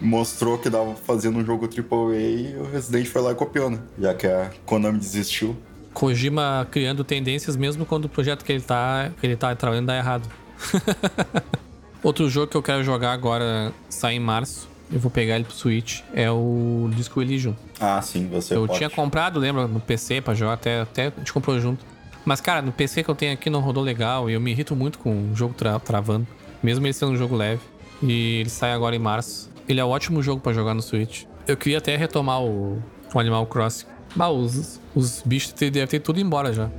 mostrou 0.00 0.56
que 0.58 0.70
dava 0.70 0.94
fazer 0.94 1.28
um 1.28 1.44
jogo 1.44 1.66
AAA 1.68 2.16
e 2.16 2.56
o 2.58 2.70
Resident 2.70 3.06
foi 3.06 3.20
lá 3.22 3.32
e 3.32 3.34
copiou, 3.34 3.70
né? 3.70 3.78
Já 3.98 4.14
que 4.14 4.26
a 4.26 4.50
Konami 4.64 4.98
desistiu. 4.98 5.56
Kojima 5.92 6.66
criando 6.70 7.04
tendências 7.04 7.56
mesmo 7.56 7.84
quando 7.84 8.06
o 8.06 8.08
projeto 8.08 8.44
que 8.44 8.52
ele 8.52 8.62
tá, 8.62 9.10
que 9.20 9.26
ele 9.26 9.36
tá 9.36 9.54
trabalhando 9.54 9.86
dá 9.86 9.96
errado. 9.96 10.28
Outro 12.02 12.28
jogo 12.28 12.48
que 12.48 12.56
eu 12.56 12.62
quero 12.62 12.82
jogar 12.82 13.12
agora 13.12 13.72
sai 13.88 14.14
em 14.14 14.20
março. 14.20 14.68
Eu 14.92 14.98
vou 15.00 15.10
pegar 15.10 15.36
ele 15.36 15.44
pro 15.44 15.54
Switch. 15.54 16.00
É 16.12 16.30
o 16.30 16.90
Disco 16.94 17.20
Elysium. 17.22 17.54
Ah, 17.80 18.00
sim, 18.02 18.28
você 18.28 18.54
Eu 18.54 18.66
pode. 18.66 18.78
tinha 18.78 18.90
comprado, 18.90 19.38
lembra, 19.40 19.66
no 19.66 19.80
PC 19.80 20.20
pra 20.20 20.34
jogar, 20.34 20.54
até, 20.54 20.80
até 20.82 21.06
a 21.06 21.12
gente 21.18 21.32
comprou 21.32 21.58
junto. 21.60 21.84
Mas, 22.24 22.40
cara, 22.40 22.62
no 22.62 22.72
PC 22.72 23.02
que 23.04 23.10
eu 23.10 23.14
tenho 23.14 23.32
aqui 23.32 23.50
não 23.50 23.60
rodou 23.60 23.82
legal 23.82 24.30
e 24.30 24.32
eu 24.32 24.40
me 24.40 24.50
irrito 24.50 24.74
muito 24.74 24.98
com 24.98 25.30
o 25.32 25.36
jogo 25.36 25.54
tra- 25.54 25.78
travando. 25.78 26.26
Mesmo 26.62 26.86
ele 26.86 26.92
sendo 26.94 27.12
um 27.12 27.16
jogo 27.16 27.36
leve. 27.36 27.60
E 28.02 28.40
ele 28.40 28.48
sai 28.50 28.72
agora 28.72 28.96
em 28.96 28.98
março. 28.98 29.50
Ele 29.68 29.80
é 29.80 29.84
um 29.84 29.88
ótimo 29.88 30.22
jogo 30.22 30.40
pra 30.40 30.52
jogar 30.52 30.74
no 30.74 30.82
Switch. 30.82 31.24
Eu 31.46 31.56
queria 31.56 31.78
até 31.78 31.96
retomar 31.96 32.42
o, 32.42 32.82
o 33.14 33.18
Animal 33.18 33.46
Crossing. 33.46 33.86
Bah, 34.16 34.28
os, 34.28 34.80
os 34.94 35.22
bichos 35.24 35.52
devem 35.52 35.86
ter 35.86 36.00
tudo 36.00 36.20
embora 36.20 36.52
já. 36.52 36.70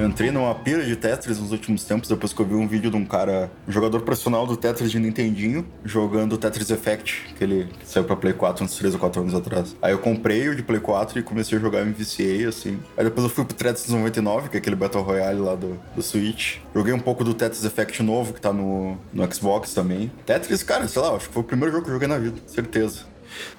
Eu 0.00 0.08
entrei 0.08 0.30
numa 0.30 0.54
pira 0.54 0.82
de 0.82 0.96
Tetris 0.96 1.38
nos 1.38 1.52
últimos 1.52 1.84
tempos, 1.84 2.08
depois 2.08 2.32
que 2.32 2.40
eu 2.40 2.46
vi 2.46 2.54
um 2.54 2.66
vídeo 2.66 2.90
de 2.90 2.96
um 2.96 3.04
cara, 3.04 3.52
um 3.68 3.70
jogador 3.70 4.00
profissional 4.00 4.46
do 4.46 4.56
Tetris 4.56 4.90
de 4.90 4.98
Nintendinho, 4.98 5.66
jogando 5.84 6.38
Tetris 6.38 6.70
Effect, 6.70 7.34
que 7.36 7.44
ele 7.44 7.68
saiu 7.84 8.04
pra 8.04 8.16
Play 8.16 8.32
4 8.32 8.64
uns 8.64 8.74
3 8.76 8.94
ou 8.94 9.00
4 9.00 9.20
anos 9.20 9.34
atrás. 9.34 9.76
Aí 9.82 9.92
eu 9.92 9.98
comprei 9.98 10.48
o 10.48 10.56
de 10.56 10.62
Play 10.62 10.80
4 10.80 11.18
e 11.18 11.22
comecei 11.22 11.58
a 11.58 11.60
jogar, 11.60 11.84
me 11.84 11.92
viciei, 11.92 12.46
assim. 12.46 12.78
Aí 12.96 13.04
depois 13.04 13.24
eu 13.24 13.28
fui 13.30 13.44
pro 13.44 13.54
Tetris 13.54 13.90
99, 13.90 14.48
que 14.48 14.56
é 14.56 14.58
aquele 14.58 14.74
Battle 14.74 15.02
Royale 15.02 15.38
lá 15.38 15.54
do, 15.54 15.78
do 15.94 16.02
Switch. 16.02 16.60
Joguei 16.74 16.94
um 16.94 16.98
pouco 16.98 17.22
do 17.22 17.34
Tetris 17.34 17.62
Effect 17.66 18.02
novo, 18.02 18.32
que 18.32 18.40
tá 18.40 18.54
no, 18.54 18.96
no 19.12 19.34
Xbox 19.34 19.74
também. 19.74 20.10
Tetris, 20.24 20.62
cara, 20.62 20.88
sei 20.88 21.02
lá, 21.02 21.14
acho 21.14 21.28
que 21.28 21.34
foi 21.34 21.42
o 21.42 21.46
primeiro 21.46 21.72
jogo 21.72 21.84
que 21.84 21.90
eu 21.90 21.94
joguei 21.94 22.08
na 22.08 22.16
vida, 22.16 22.40
certeza. 22.46 23.10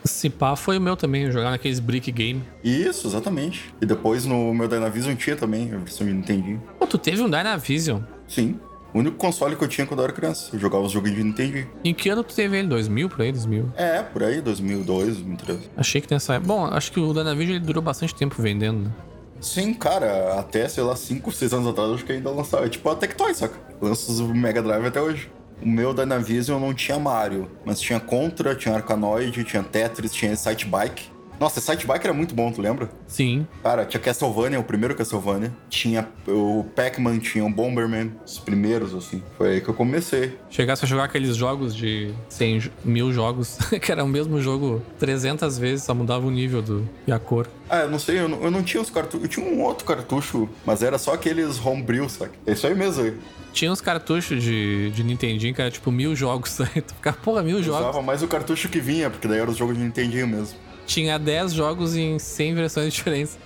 Se 0.03 0.29
pá, 0.29 0.55
foi 0.55 0.77
o 0.77 0.81
meu 0.81 0.95
também, 0.95 1.31
jogar 1.31 1.51
naqueles 1.51 1.79
Brick 1.79 2.11
Game. 2.11 2.43
Isso, 2.63 3.07
exatamente. 3.07 3.73
E 3.81 3.85
depois 3.85 4.25
no 4.25 4.53
meu 4.53 4.67
Dynavision 4.67 5.15
tinha 5.15 5.35
também 5.35 5.73
a 5.73 5.77
versão 5.77 6.05
de 6.05 6.13
Nintendinho. 6.13 6.61
Pô, 6.79 6.87
tu 6.87 6.97
teve 6.97 7.21
um 7.21 7.29
Dynavision? 7.29 8.01
Sim. 8.27 8.59
O 8.93 8.99
único 8.99 9.15
console 9.15 9.55
que 9.55 9.63
eu 9.63 9.67
tinha 9.69 9.87
quando 9.87 10.01
eu 10.01 10.03
era 10.03 10.13
criança. 10.13 10.49
Eu 10.53 10.59
jogava 10.59 10.83
os 10.83 10.91
joguinhos 10.91 11.17
de 11.17 11.23
Nintendo. 11.23 11.65
Em 11.83 11.93
que 11.93 12.09
ano 12.09 12.23
tu 12.23 12.35
teve 12.35 12.57
ele? 12.57 12.67
2000 12.67 13.09
por 13.09 13.21
aí? 13.21 13.31
2000? 13.31 13.71
É, 13.77 14.03
por 14.03 14.21
aí, 14.21 14.41
2002, 14.41 15.15
2003. 15.17 15.69
Achei 15.77 16.01
que 16.01 16.13
nessa 16.13 16.33
época. 16.35 16.47
Bom, 16.47 16.65
acho 16.65 16.91
que 16.91 16.99
o 16.99 17.13
Dynavision 17.13 17.55
ele 17.55 17.65
durou 17.65 17.81
bastante 17.81 18.13
tempo 18.13 18.41
vendendo, 18.41 18.85
né? 18.85 18.91
Sim, 19.39 19.73
cara, 19.73 20.39
até, 20.39 20.67
sei 20.67 20.83
lá, 20.83 20.95
5, 20.95 21.31
6 21.31 21.53
anos 21.53 21.67
atrás, 21.67 21.89
acho 21.91 22.05
que 22.05 22.11
ainda 22.11 22.29
lançava. 22.29 22.65
É 22.65 22.69
tipo 22.69 22.87
a 22.89 22.95
Tectoy, 22.95 23.33
saca? 23.33 23.57
Lança 23.81 24.11
os 24.11 24.21
Mega 24.21 24.61
Drive 24.61 24.85
até 24.85 25.01
hoje. 25.01 25.31
O 25.61 25.67
meu 25.67 25.93
Dynavision 25.93 26.59
não 26.59 26.73
tinha 26.73 26.97
Mario, 26.97 27.49
mas 27.65 27.79
tinha 27.79 27.99
Contra, 27.99 28.55
tinha 28.55 28.75
Arkanoid, 28.75 29.43
tinha 29.43 29.63
Tetris, 29.63 30.13
tinha 30.13 30.35
Sight 30.35 30.65
Bike. 30.65 31.11
Nossa, 31.41 31.59
Sight 31.59 31.87
Bike 31.87 32.05
era 32.05 32.13
muito 32.13 32.35
bom, 32.35 32.51
tu 32.51 32.61
lembra? 32.61 32.87
Sim. 33.07 33.47
Cara, 33.63 33.83
tinha 33.83 33.99
Castlevania, 33.99 34.59
o 34.59 34.63
primeiro 34.63 34.93
Castlevania. 34.93 35.51
Tinha 35.71 36.07
o 36.27 36.63
Pac-Man, 36.75 37.17
tinha 37.17 37.43
o 37.43 37.49
Bomberman, 37.49 38.11
os 38.23 38.37
primeiros, 38.37 38.93
assim. 38.93 39.23
Foi 39.39 39.53
aí 39.53 39.61
que 39.61 39.67
eu 39.67 39.73
comecei. 39.73 40.37
Chegasse 40.51 40.85
a 40.85 40.87
jogar 40.87 41.05
aqueles 41.05 41.35
jogos 41.35 41.75
de 41.75 42.13
100 42.29 42.71
mil 42.85 43.11
jogos, 43.11 43.57
que 43.81 43.91
era 43.91 44.03
o 44.03 44.07
mesmo 44.07 44.39
jogo 44.39 44.83
300 44.99 45.57
vezes, 45.57 45.83
só 45.83 45.95
mudava 45.95 46.27
o 46.27 46.29
nível 46.29 46.61
do, 46.61 46.87
e 47.07 47.11
a 47.11 47.17
cor. 47.17 47.47
Ah, 47.67 47.79
eu 47.79 47.89
não 47.89 47.97
sei, 47.97 48.19
eu 48.19 48.29
não, 48.29 48.43
eu 48.43 48.51
não 48.51 48.61
tinha 48.61 48.79
os 48.79 48.91
cartuchos. 48.91 49.23
Eu 49.23 49.29
tinha 49.29 49.45
um 49.45 49.63
outro 49.63 49.83
cartucho, 49.83 50.47
mas 50.63 50.83
era 50.83 50.99
só 50.99 51.15
aqueles 51.15 51.59
homebrew, 51.65 52.07
saca? 52.07 52.33
É 52.45 52.51
isso 52.51 52.67
aí 52.67 52.75
mesmo 52.75 53.03
aí. 53.03 53.17
Tinha 53.53 53.71
uns 53.71 53.81
cartuchos 53.81 54.41
de, 54.41 54.91
de 54.91 55.03
Nintendinho 55.03 55.53
que 55.53 55.61
era 55.61 55.69
tipo 55.71 55.91
mil 55.91 56.15
jogos. 56.15 56.59
Aí 56.61 56.81
tu 56.81 56.93
ficava, 56.93 57.17
porra, 57.17 57.41
mil 57.43 57.57
Eu 57.57 57.63
jogos. 57.63 57.81
usava 57.81 58.01
mais 58.01 58.23
o 58.23 58.27
cartucho 58.27 58.69
que 58.69 58.79
vinha, 58.79 59.09
porque 59.09 59.27
daí 59.27 59.39
eram 59.39 59.51
os 59.51 59.57
jogos 59.57 59.77
de 59.77 59.83
Nintendinho 59.83 60.27
mesmo. 60.27 60.57
Tinha 60.85 61.17
10 61.17 61.53
jogos 61.53 61.95
em 61.95 62.17
100 62.17 62.55
versões 62.55 62.93
diferentes. 62.93 63.37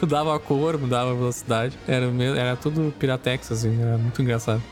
mudava 0.00 0.34
a 0.34 0.38
cor, 0.38 0.78
mudava 0.78 1.10
a 1.10 1.14
velocidade. 1.14 1.76
Era, 1.86 2.06
era 2.36 2.56
tudo 2.56 2.94
Piratex, 2.98 3.50
assim, 3.52 3.80
era 3.80 3.98
muito 3.98 4.20
engraçado. 4.22 4.62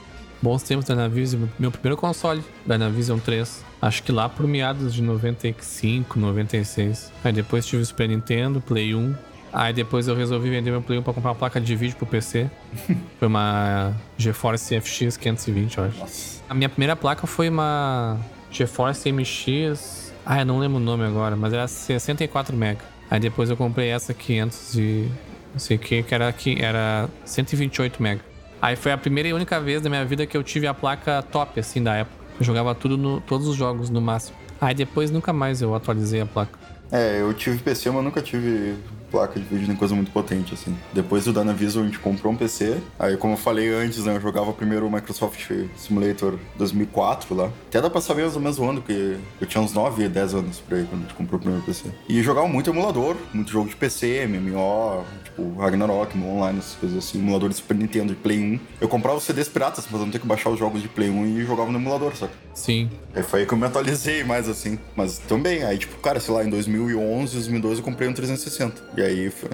Bons 0.41 0.63
tempos 0.63 0.85
da 0.85 0.95
Dynavision. 0.95 1.43
Meu 1.59 1.71
primeiro 1.71 1.97
console, 1.97 2.43
Dynavision 2.67 3.19
3. 3.19 3.65
Acho 3.81 4.03
que 4.03 4.13
lá 4.13 4.29
por 4.29 4.47
meados 4.47 4.95
de 4.95 5.03
95, 5.03 6.19
96. 6.19 7.11
Aí 7.25 7.33
depois 7.33 7.67
tive 7.67 7.83
o 7.83 7.87
Super 7.87 8.09
Nintendo, 8.09 8.61
Play 8.61 8.95
1. 8.95 9.15
Aí 9.57 9.73
depois 9.73 10.07
eu 10.07 10.15
resolvi 10.15 10.51
vender 10.51 10.71
meu 10.71 10.83
Play 10.83 10.99
1 10.99 11.03
pra 11.03 11.15
comprar 11.15 11.31
uma 11.31 11.35
placa 11.35 11.59
de 11.59 11.75
vídeo 11.75 11.97
pro 11.97 12.05
PC. 12.05 12.51
Foi 13.19 13.27
uma 13.27 13.95
GeForce 14.19 14.79
FX 14.79 15.17
520, 15.17 15.79
eu 15.79 15.85
acho. 15.85 15.99
Nossa. 15.99 16.43
A 16.47 16.53
minha 16.53 16.69
primeira 16.69 16.95
placa 16.95 17.27
foi 17.27 17.49
uma 17.49 18.19
GeForce 18.51 19.11
MX. 19.11 20.13
Ah, 20.27 20.41
eu 20.41 20.45
não 20.45 20.59
lembro 20.59 20.77
o 20.77 20.81
nome 20.81 21.05
agora, 21.05 21.35
mas 21.35 21.55
era 21.55 21.67
64 21.67 22.55
MB. 22.55 22.77
Aí 23.11 23.19
depois 23.19 23.49
eu 23.49 23.57
comprei 23.57 23.89
essa 23.89 24.13
500 24.13 24.75
e 24.75 25.11
não 25.55 25.59
sei 25.59 25.79
o 25.79 25.81
que, 25.81 26.03
que 26.03 26.15
era, 26.15 26.31
que 26.35 26.63
era 26.63 27.09
128 27.25 28.03
MB. 28.03 28.21
Aí 28.61 28.77
foi 28.77 28.93
a 28.93 28.99
primeira 28.99 29.31
e 29.31 29.33
única 29.33 29.59
vez 29.59 29.81
da 29.81 29.89
minha 29.89 30.05
vida 30.05 30.27
que 30.27 30.37
eu 30.37 30.43
tive 30.43 30.67
a 30.67 30.75
placa 30.75 31.23
top, 31.23 31.59
assim, 31.59 31.83
da 31.83 31.95
época. 31.95 32.15
Eu 32.39 32.45
jogava 32.45 32.75
tudo 32.75 32.99
no, 32.99 33.23
todos 33.23 33.49
os 33.49 33.57
jogos 33.57 33.89
no 33.89 34.03
máximo. 34.03 34.37
Aí 34.61 34.75
depois 34.75 35.11
nunca 35.11 35.33
mais 35.33 35.63
eu 35.63 35.75
atualizei 35.75 36.21
a 36.21 36.27
placa. 36.27 36.59
É, 36.93 37.23
eu 37.23 37.33
tive 37.33 37.59
PC, 37.59 37.91
mas 37.91 38.05
nunca 38.05 38.21
tive 38.21 38.77
placa 39.17 39.41
de 39.41 39.47
vídeo 39.47 39.67
nem 39.67 39.77
coisa 39.77 39.95
muito 39.95 40.11
potente, 40.11 40.53
assim. 40.53 40.77
Depois 40.93 41.25
do 41.25 41.33
Dynavision, 41.33 41.85
a 41.85 41.87
gente 41.87 41.99
comprou 41.99 42.31
um 42.35 42.37
PC. 42.37 42.77
Aí, 42.99 43.17
como 43.17 43.33
eu 43.33 43.39
falei 43.39 43.73
antes, 43.73 44.05
né, 44.05 44.17
eu 44.17 44.21
jogava 44.21 44.53
primeiro 44.53 44.87
o 44.87 44.93
Microsoft 44.93 45.51
Simulator 45.75 46.35
2004 46.57 47.35
lá. 47.35 47.51
Até 47.69 47.81
dá 47.81 47.89
pra 47.89 48.03
saber 48.03 48.23
mais 48.23 48.37
ou 48.37 48.43
menos 48.43 48.59
o 48.59 48.65
ano, 48.65 48.83
porque 48.83 49.17
eu 49.41 49.47
tinha 49.47 49.63
uns 49.63 49.73
9, 49.73 50.07
10 50.07 50.35
anos 50.35 50.61
por 50.61 50.77
aí 50.77 50.85
quando 50.85 51.01
a 51.01 51.05
gente 51.05 51.15
comprou 51.15 51.39
o 51.39 51.41
primeiro 51.41 51.65
PC. 51.65 51.85
E 52.07 52.23
jogava 52.23 52.47
muito 52.47 52.69
emulador, 52.69 53.17
muito 53.33 53.51
jogo 53.51 53.71
de 53.71 53.77
PC, 53.77 54.27
MMO, 54.27 55.05
tipo 55.25 55.57
Ragnarok, 55.57 56.19
Online, 56.19 56.59
essas 56.59 56.75
coisas 56.75 56.99
assim, 56.99 57.19
emulador 57.19 57.49
de 57.49 57.55
Super 57.55 57.77
Nintendo, 57.77 58.13
de 58.13 58.21
Play 58.21 58.39
1. 58.39 58.61
Eu 58.83 58.89
comprava 58.89 59.17
os 59.17 59.25
CDs 59.25 59.49
piratas 59.49 59.87
pra 59.87 59.99
não 59.99 60.11
ter 60.11 60.19
que 60.19 60.27
baixar 60.27 60.51
os 60.51 60.59
jogos 60.59 60.83
de 60.83 60.89
Play 60.89 61.09
1 61.09 61.27
e 61.39 61.45
jogava 61.47 61.71
no 61.71 61.79
emulador, 61.79 62.15
saca? 62.15 62.35
Sim. 62.53 62.91
Aí 63.15 63.23
foi 63.23 63.41
aí 63.41 63.47
que 63.47 63.55
eu 63.55 63.59
me 63.59 63.67
atualizei 63.67 64.23
mais 64.25 64.49
assim. 64.49 64.79
Mas 64.95 65.19
também, 65.19 65.63
aí 65.63 65.79
tipo, 65.79 65.97
cara, 66.01 66.21
sei 66.21 66.35
lá, 66.35 66.45
em 66.45 66.51
2011, 66.51 67.33
2012 67.33 67.81
eu 67.81 67.85
comprei 67.85 68.09
um 68.09 68.13
360. 68.13 68.83
E 68.97 69.03
aí, 69.03 69.06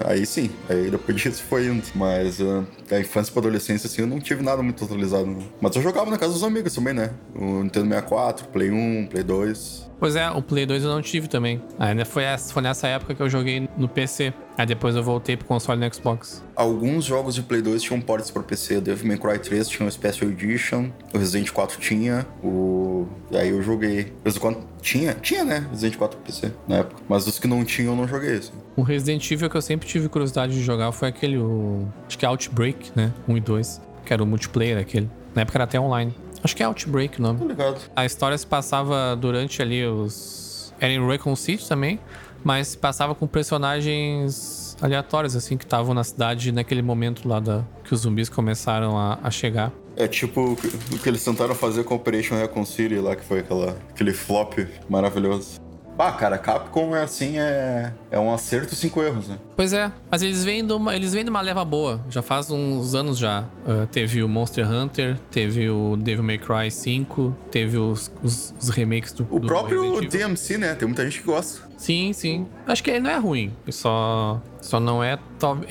aí 0.05 0.25
sim, 0.25 0.49
aí 0.69 0.89
depois 0.89 1.15
disso 1.21 1.43
foi 1.43 1.67
indo. 1.67 1.83
Mas 1.95 2.39
ah, 2.41 2.63
da 2.89 2.99
infância 2.99 3.31
pra 3.31 3.41
adolescência, 3.41 3.87
assim, 3.87 4.01
eu 4.01 4.07
não 4.07 4.19
tive 4.19 4.43
nada 4.43 4.61
muito 4.61 4.83
atualizado. 4.83 5.37
Mas 5.61 5.75
eu 5.75 5.81
jogava 5.81 6.09
na 6.09 6.17
casa 6.17 6.33
dos 6.33 6.43
amigos 6.43 6.73
também, 6.73 6.93
né? 6.93 7.11
O 7.35 7.63
Nintendo 7.63 7.87
64, 7.87 8.47
Play 8.47 8.71
1, 8.71 9.07
Play 9.07 9.23
2. 9.23 9.82
Pois 9.99 10.15
é, 10.15 10.29
o 10.29 10.41
Play 10.41 10.65
2 10.65 10.83
eu 10.83 10.89
não 10.89 11.01
tive 11.01 11.27
também. 11.27 11.61
Aí 11.79 12.03
foi, 12.03 12.23
essa- 12.23 12.53
foi 12.53 12.61
nessa 12.61 12.87
época 12.87 13.15
que 13.15 13.21
eu 13.23 13.29
joguei 13.29 13.69
no 13.77 13.87
PC. 13.87 14.33
Aí 14.57 14.65
depois 14.65 14.95
eu 14.95 15.01
voltei 15.03 15.35
pro 15.37 15.47
console 15.47 15.79
no 15.79 15.93
Xbox. 15.93 16.43
Alguns 16.55 17.05
jogos 17.05 17.33
de 17.35 17.41
Play 17.41 17.61
2 17.61 17.81
tinham 17.81 17.99
ports 18.01 18.29
pra 18.29 18.43
PC. 18.43 18.77
O 18.77 18.81
Devil 18.81 19.07
May 19.07 19.17
Cry 19.17 19.39
3 19.39 19.67
tinha 19.67 19.87
o 19.87 19.91
Special 19.91 20.29
Edition, 20.29 20.89
o 21.13 21.17
Resident 21.17 21.49
4 21.51 21.79
tinha, 21.79 22.25
o... 22.43 23.07
E 23.31 23.37
aí 23.37 23.49
eu 23.49 23.61
joguei. 23.63 24.13
Resident 24.23 24.41
4 24.41 24.61
tinha? 24.81 25.13
Tinha, 25.15 25.43
né? 25.45 25.65
Resident 25.71 25.95
4 25.97 26.17
pra 26.17 26.25
PC 26.25 26.51
na 26.67 26.77
época. 26.77 27.01
Mas 27.07 27.25
os 27.25 27.39
que 27.39 27.47
não 27.47 27.63
tinham 27.63 27.93
eu 27.93 27.97
não 27.97 28.07
joguei, 28.07 28.33
assim. 28.37 28.51
O 28.75 28.81
Resident 28.83 29.29
Evil 29.31 29.49
que 29.49 29.55
eu 29.57 29.61
sempre 29.61 29.87
tive 29.87 30.09
curiosidade 30.09 30.53
de 30.53 30.61
jogar 30.61 30.91
foi 30.91 31.07
aquele, 31.07 31.37
o, 31.37 31.87
acho 32.07 32.17
que 32.17 32.25
é 32.25 32.27
Outbreak, 32.27 32.91
né? 32.95 33.11
1 33.27 33.37
e 33.37 33.39
2, 33.39 33.81
que 34.05 34.13
era 34.13 34.21
o 34.21 34.25
multiplayer 34.27 34.77
aquele. 34.77 35.09
Na 35.33 35.41
época 35.41 35.57
era 35.57 35.63
até 35.63 35.79
online. 35.79 36.13
Acho 36.43 36.55
que 36.55 36.61
é 36.61 36.65
Outbreak 36.65 37.19
o 37.19 37.21
nome. 37.21 37.39
Tô 37.39 37.47
ligado. 37.47 37.79
A 37.95 38.05
história 38.05 38.37
se 38.37 38.45
passava 38.45 39.15
durante 39.15 39.61
ali 39.61 39.85
os. 39.85 40.73
Era 40.79 40.91
em 40.91 41.07
Raccoon 41.07 41.35
City 41.35 41.67
também, 41.67 41.99
mas 42.43 42.69
se 42.69 42.77
passava 42.77 43.15
com 43.15 43.25
personagens 43.25 44.75
aleatórios, 44.81 45.35
assim, 45.35 45.55
que 45.55 45.63
estavam 45.63 45.93
na 45.93 46.03
cidade 46.03 46.51
naquele 46.51 46.81
momento 46.81 47.27
lá 47.27 47.39
da, 47.39 47.63
que 47.85 47.93
os 47.93 48.01
zumbis 48.01 48.27
começaram 48.27 48.97
a, 48.97 49.17
a 49.23 49.31
chegar. 49.31 49.71
É 49.95 50.07
tipo 50.07 50.41
o 50.41 50.55
que 50.55 50.67
o 50.67 50.99
que 50.99 51.07
eles 51.07 51.23
tentaram 51.23 51.55
fazer 51.55 51.83
com 51.83 51.95
Operation 51.95 52.35
Recon 52.35 52.65
City 52.65 52.95
lá, 52.95 53.15
que 53.15 53.23
foi 53.23 53.39
aquela, 53.39 53.77
aquele 53.91 54.11
flop 54.11 54.57
maravilhoso. 54.89 55.62
Ah, 55.97 56.11
cara, 56.11 56.37
Capcom 56.37 56.95
é 56.95 57.03
assim, 57.03 57.37
é, 57.37 57.93
é 58.09 58.19
um 58.19 58.33
acerto 58.33 58.73
cinco 58.75 59.01
erros, 59.01 59.27
né? 59.27 59.37
Pois 59.55 59.73
é, 59.73 59.91
mas 60.09 60.21
eles 60.23 60.43
vêm 60.43 60.65
de 60.65 60.73
uma, 60.73 60.95
eles 60.95 61.13
vêm 61.13 61.23
de 61.23 61.29
uma 61.29 61.39
leva 61.41 61.63
boa. 61.63 62.01
Já 62.09 62.21
faz 62.21 62.49
uns 62.49 62.95
anos 62.95 63.17
já. 63.17 63.45
Ah, 63.65 63.87
teve 63.91 64.23
o 64.23 64.27
Monster 64.27 64.69
Hunter, 64.69 65.17
teve 65.29 65.69
o 65.69 65.95
Devil 65.95 66.23
May 66.23 66.37
Cry 66.39 66.71
5, 66.71 67.35
teve 67.51 67.77
os, 67.77 68.11
os, 68.23 68.53
os 68.59 68.69
remakes 68.69 69.13
do 69.13 69.27
O 69.29 69.39
do 69.39 69.47
próprio. 69.47 70.01
DMC, 70.01 70.57
né? 70.57 70.73
Tem 70.75 70.87
muita 70.87 71.03
gente 71.03 71.19
que 71.19 71.25
gosta. 71.25 71.61
Sim, 71.77 72.11
sim. 72.13 72.47
Acho 72.65 72.81
que 72.83 72.89
ele 72.89 73.01
não 73.01 73.09
é 73.11 73.17
ruim. 73.17 73.51
Só, 73.69 74.41
só 74.61 74.79
não 74.79 75.03
é, 75.03 75.19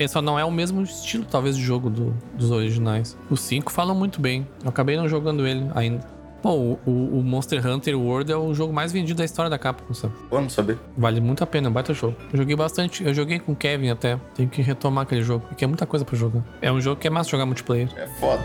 só 0.07 0.21
não 0.21 0.37
é 0.39 0.45
o 0.45 0.51
mesmo 0.51 0.83
estilo, 0.83 1.25
talvez, 1.29 1.57
de 1.57 1.63
jogo 1.63 1.89
do- 1.89 2.13
dos 2.35 2.51
originais. 2.51 3.17
O 3.29 3.35
5 3.35 3.71
falam 3.71 3.95
muito 3.95 4.21
bem. 4.21 4.47
Eu 4.63 4.69
acabei 4.69 4.95
não 4.95 5.07
jogando 5.09 5.45
ele 5.47 5.65
ainda. 5.75 6.12
Bom, 6.43 6.77
o, 6.85 6.91
o- 6.91 7.23
Monster 7.23 7.65
Hunter 7.65 7.97
World 7.97 8.29
é 8.29 8.35
o 8.35 8.53
jogo 8.53 8.73
mais 8.73 8.91
vendido 8.91 9.17
da 9.19 9.23
história 9.25 9.49
da 9.49 9.57
Capcom, 9.57 9.93
sabe? 9.93 10.13
Não 10.29 10.49
saber. 10.49 10.77
Vale 10.97 11.21
muito 11.21 11.41
a 11.41 11.47
pena, 11.47 11.69
baita 11.69 11.93
jogo. 11.93 12.17
Eu 12.33 12.37
joguei 12.39 12.55
bastante, 12.55 13.01
eu 13.01 13.13
joguei 13.13 13.39
com 13.39 13.53
o 13.53 13.55
Kevin 13.55 13.89
até. 13.89 14.19
Tenho 14.35 14.49
que 14.49 14.61
retomar 14.61 15.03
aquele 15.03 15.23
jogo, 15.23 15.45
porque 15.47 15.63
é 15.63 15.67
muita 15.67 15.85
coisa 15.85 16.03
pra 16.03 16.17
jogar. 16.17 16.43
É 16.61 16.69
um 16.69 16.81
jogo 16.81 16.99
que 16.99 17.07
é 17.07 17.09
massa 17.09 17.29
jogar 17.29 17.45
multiplayer. 17.45 17.89
É 17.95 18.07
foda. 18.19 18.43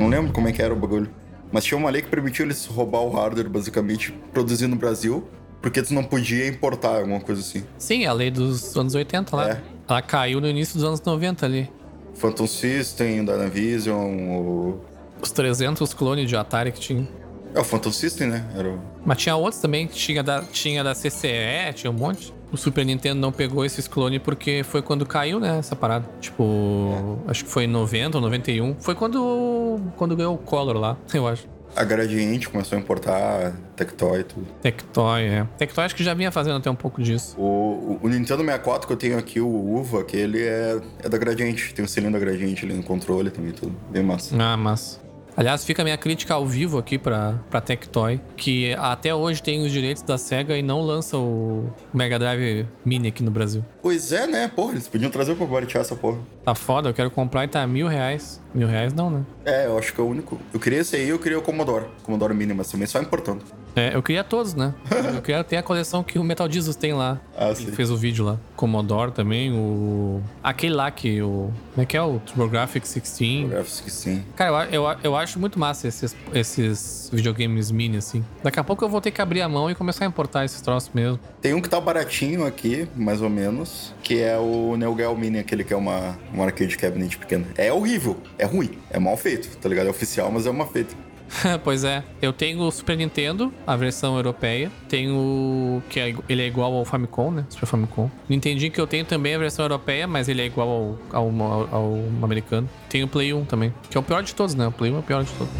Não 0.00 0.08
lembro 0.08 0.32
como 0.32 0.48
é 0.48 0.52
que 0.52 0.60
era 0.60 0.74
o 0.74 0.76
bagulho. 0.76 1.08
Mas 1.52 1.64
tinha 1.64 1.78
uma 1.78 1.90
lei 1.90 2.02
que 2.02 2.08
permitia 2.08 2.44
eles 2.44 2.66
roubar 2.66 3.00
o 3.02 3.10
hardware, 3.10 3.48
basicamente, 3.48 4.10
produzir 4.32 4.66
no 4.66 4.74
Brasil, 4.74 5.28
porque 5.60 5.80
tu 5.82 5.92
não 5.94 6.02
podia 6.02 6.48
importar, 6.48 6.96
alguma 6.98 7.20
coisa 7.20 7.40
assim. 7.40 7.62
Sim, 7.78 8.04
a 8.06 8.12
lei 8.12 8.30
dos 8.30 8.76
anos 8.76 8.94
80 8.94 9.36
lá. 9.36 9.50
É. 9.50 9.60
Ela 9.88 10.02
caiu 10.02 10.40
no 10.40 10.48
início 10.48 10.74
dos 10.74 10.84
anos 10.84 11.00
90 11.02 11.46
ali. 11.46 11.70
Phantom 12.14 12.46
System, 12.46 13.24
Dynavision, 13.24 14.10
o... 14.30 14.80
Os 15.22 15.30
300 15.30 15.94
clones 15.94 16.28
de 16.28 16.36
Atari 16.36 16.72
que 16.72 16.80
tinha. 16.80 17.08
É 17.54 17.60
o 17.60 17.64
Phantom 17.64 17.92
System, 17.92 18.28
né? 18.28 18.44
Era 18.56 18.68
o... 18.68 18.80
Mas 19.04 19.18
tinha 19.18 19.36
outros 19.36 19.60
também, 19.60 19.86
tinha 19.86 20.22
da, 20.22 20.42
tinha 20.42 20.82
da 20.82 20.94
CCE, 20.94 21.72
tinha 21.74 21.90
um 21.90 21.94
monte. 21.94 22.34
O 22.50 22.56
Super 22.56 22.84
Nintendo 22.84 23.20
não 23.20 23.32
pegou 23.32 23.64
esses 23.64 23.86
clones 23.88 24.20
porque 24.22 24.62
foi 24.62 24.82
quando 24.82 25.06
caiu, 25.06 25.40
né, 25.40 25.58
essa 25.58 25.74
parada. 25.74 26.06
Tipo, 26.20 27.18
acho 27.26 27.44
que 27.44 27.50
foi 27.50 27.64
em 27.64 27.68
90 27.68 28.18
ou 28.18 28.22
91. 28.22 28.76
Foi 28.78 28.94
quando, 28.94 29.80
quando 29.96 30.16
ganhou 30.16 30.34
o 30.34 30.38
Color 30.38 30.76
lá, 30.76 30.96
eu 31.14 31.26
acho. 31.26 31.46
A 31.74 31.84
Gradiente 31.84 32.50
começou 32.50 32.76
a 32.76 32.80
importar 32.80 33.54
Tectoy 33.74 34.20
e 34.20 34.24
tudo. 34.24 34.46
Tectoy, 34.60 35.22
é. 35.22 35.46
Tectoy 35.56 35.84
acho 35.84 35.96
que 35.96 36.04
já 36.04 36.12
vinha 36.12 36.30
fazendo 36.30 36.58
até 36.58 36.70
um 36.70 36.74
pouco 36.74 37.02
disso. 37.02 37.34
O, 37.40 37.98
o 38.02 38.08
Nintendo 38.08 38.42
64 38.42 38.86
que 38.86 38.92
eu 38.92 38.96
tenho 38.98 39.18
aqui, 39.18 39.40
o 39.40 39.48
Uva, 39.48 40.04
que 40.04 40.14
ele 40.14 40.42
é, 40.42 40.78
é 41.02 41.08
da 41.08 41.16
Gradiente. 41.16 41.72
Tem 41.72 41.82
o 41.82 41.88
selinho 41.88 42.12
da 42.12 42.18
Gradiente 42.18 42.66
ali 42.66 42.74
no 42.74 42.82
controle 42.82 43.30
também, 43.30 43.52
tudo. 43.52 43.74
Bem 43.90 44.02
massa. 44.02 44.36
Ah, 44.38 44.56
mas. 44.56 45.00
Aliás, 45.36 45.64
fica 45.64 45.82
a 45.82 45.84
minha 45.84 45.96
crítica 45.96 46.34
ao 46.34 46.46
vivo 46.46 46.78
aqui 46.78 46.98
pra, 46.98 47.40
pra 47.50 47.60
Tectoy, 47.60 48.20
que 48.36 48.74
até 48.74 49.14
hoje 49.14 49.42
tem 49.42 49.64
os 49.64 49.72
direitos 49.72 50.02
da 50.02 50.18
SEGA 50.18 50.56
e 50.56 50.62
não 50.62 50.82
lança 50.82 51.16
o 51.16 51.70
Mega 51.92 52.18
Drive 52.18 52.66
Mini 52.84 53.08
aqui 53.08 53.22
no 53.22 53.30
Brasil. 53.30 53.64
Pois 53.80 54.12
é, 54.12 54.26
né? 54.26 54.48
Porra, 54.54 54.72
eles 54.72 54.88
podiam 54.88 55.10
trazer 55.10 55.34
pra 55.34 55.46
baratear 55.46 55.80
essa 55.82 55.96
porra. 55.96 56.18
Tá 56.44 56.54
foda, 56.54 56.90
eu 56.90 56.94
quero 56.94 57.10
comprar 57.10 57.44
e 57.44 57.48
tá 57.48 57.66
mil 57.66 57.86
reais. 57.86 58.40
Mil 58.54 58.68
reais 58.68 58.92
não, 58.92 59.10
né? 59.10 59.24
É, 59.44 59.66
eu 59.66 59.78
acho 59.78 59.94
que 59.94 60.00
é 60.00 60.04
o 60.04 60.06
único. 60.06 60.38
Eu 60.52 60.60
queria 60.60 60.80
esse 60.80 60.96
aí 60.96 61.08
eu 61.08 61.18
queria 61.18 61.38
o 61.38 61.42
Commodore. 61.42 61.86
Commodore 62.02 62.34
Mini, 62.34 62.52
mas 62.52 62.70
também 62.70 62.86
só 62.86 63.00
importando. 63.00 63.42
É, 63.74 63.94
eu 63.94 64.02
queria 64.02 64.22
todos, 64.22 64.54
né? 64.54 64.74
eu 65.14 65.22
queria 65.22 65.42
ter 65.42 65.56
a 65.56 65.62
coleção 65.62 66.02
que 66.02 66.18
o 66.18 66.24
Metal 66.24 66.50
Jesus 66.50 66.76
tem 66.76 66.92
lá. 66.92 67.20
Ah, 67.36 67.46
Ele 67.48 67.56
sim. 67.56 67.72
fez 67.72 67.90
o 67.90 67.96
vídeo 67.96 68.24
lá. 68.24 68.38
Commodore 68.56 69.12
também, 69.12 69.52
o. 69.52 70.20
Aquele 70.42 70.74
lá 70.74 70.90
que 70.90 71.22
o. 71.22 71.50
Como 71.72 71.82
é 71.82 71.86
que 71.86 71.96
é? 71.96 72.02
O 72.02 72.18
TurboGrafx 72.20 72.92
16. 72.94 73.48
Graphics 73.48 73.80
que 73.80 73.90
sim. 73.90 74.22
Cara, 74.36 74.66
eu, 74.70 74.84
eu, 74.84 74.96
eu 75.02 75.16
acho 75.16 75.38
muito 75.38 75.58
massa 75.58 75.88
esses, 75.88 76.14
esses 76.34 77.10
videogames 77.12 77.70
mini, 77.70 77.96
assim. 77.96 78.24
Daqui 78.42 78.60
a 78.60 78.64
pouco 78.64 78.84
eu 78.84 78.88
vou 78.88 79.00
ter 79.00 79.10
que 79.10 79.22
abrir 79.22 79.40
a 79.42 79.48
mão 79.48 79.70
e 79.70 79.74
começar 79.74 80.04
a 80.04 80.08
importar 80.08 80.44
esses 80.44 80.60
troços 80.60 80.90
mesmo. 80.94 81.18
Tem 81.40 81.54
um 81.54 81.60
que 81.60 81.68
tá 81.68 81.80
baratinho 81.80 82.44
aqui, 82.46 82.86
mais 82.94 83.22
ou 83.22 83.30
menos, 83.30 83.94
que 84.02 84.20
é 84.20 84.36
o 84.38 84.76
Neo 84.76 84.94
Geo 84.96 85.16
Mini, 85.16 85.38
aquele 85.38 85.64
que 85.64 85.72
é 85.72 85.76
uma, 85.76 86.18
uma 86.32 86.44
arcade 86.44 86.76
cabinet 86.76 87.16
pequena. 87.16 87.46
É 87.56 87.72
horrível, 87.72 88.16
é 88.38 88.44
ruim, 88.44 88.78
é 88.90 88.98
mal 88.98 89.16
feito, 89.16 89.56
tá 89.56 89.68
ligado? 89.68 89.86
É 89.86 89.90
oficial, 89.90 90.30
mas 90.30 90.46
é 90.46 90.52
mal 90.52 90.68
feito. 90.70 90.94
pois 91.64 91.82
é. 91.84 92.02
Eu 92.20 92.32
tenho 92.32 92.60
o 92.60 92.70
Super 92.70 92.96
Nintendo, 92.96 93.52
a 93.66 93.76
versão 93.76 94.16
europeia. 94.16 94.70
Tenho. 94.88 95.82
que 95.88 95.98
é, 95.98 96.14
ele 96.28 96.42
é 96.42 96.46
igual 96.46 96.72
ao 96.74 96.84
Famicom, 96.84 97.30
né? 97.30 97.46
Super 97.48 97.66
Famicom. 97.66 98.10
Nintendinho 98.28 98.70
que 98.70 98.80
eu 98.80 98.86
tenho 98.86 99.04
também 99.04 99.34
a 99.34 99.38
versão 99.38 99.64
europeia, 99.64 100.06
mas 100.06 100.28
ele 100.28 100.42
é 100.42 100.46
igual 100.46 100.68
ao, 100.68 100.98
ao, 101.20 101.42
ao- 101.42 101.68
ao 101.74 101.94
americano. 102.22 102.68
Tenho 102.88 103.06
o 103.06 103.08
Play 103.08 103.32
1 103.32 103.44
também, 103.46 103.72
que 103.90 103.96
é 103.96 104.00
o 104.00 104.02
pior 104.02 104.22
de 104.22 104.34
todos, 104.34 104.54
né? 104.54 104.66
O 104.66 104.72
Play 104.72 104.90
1 104.92 104.96
é 104.96 104.98
o 104.98 105.02
pior 105.02 105.24
de 105.24 105.32
todos. 105.32 105.52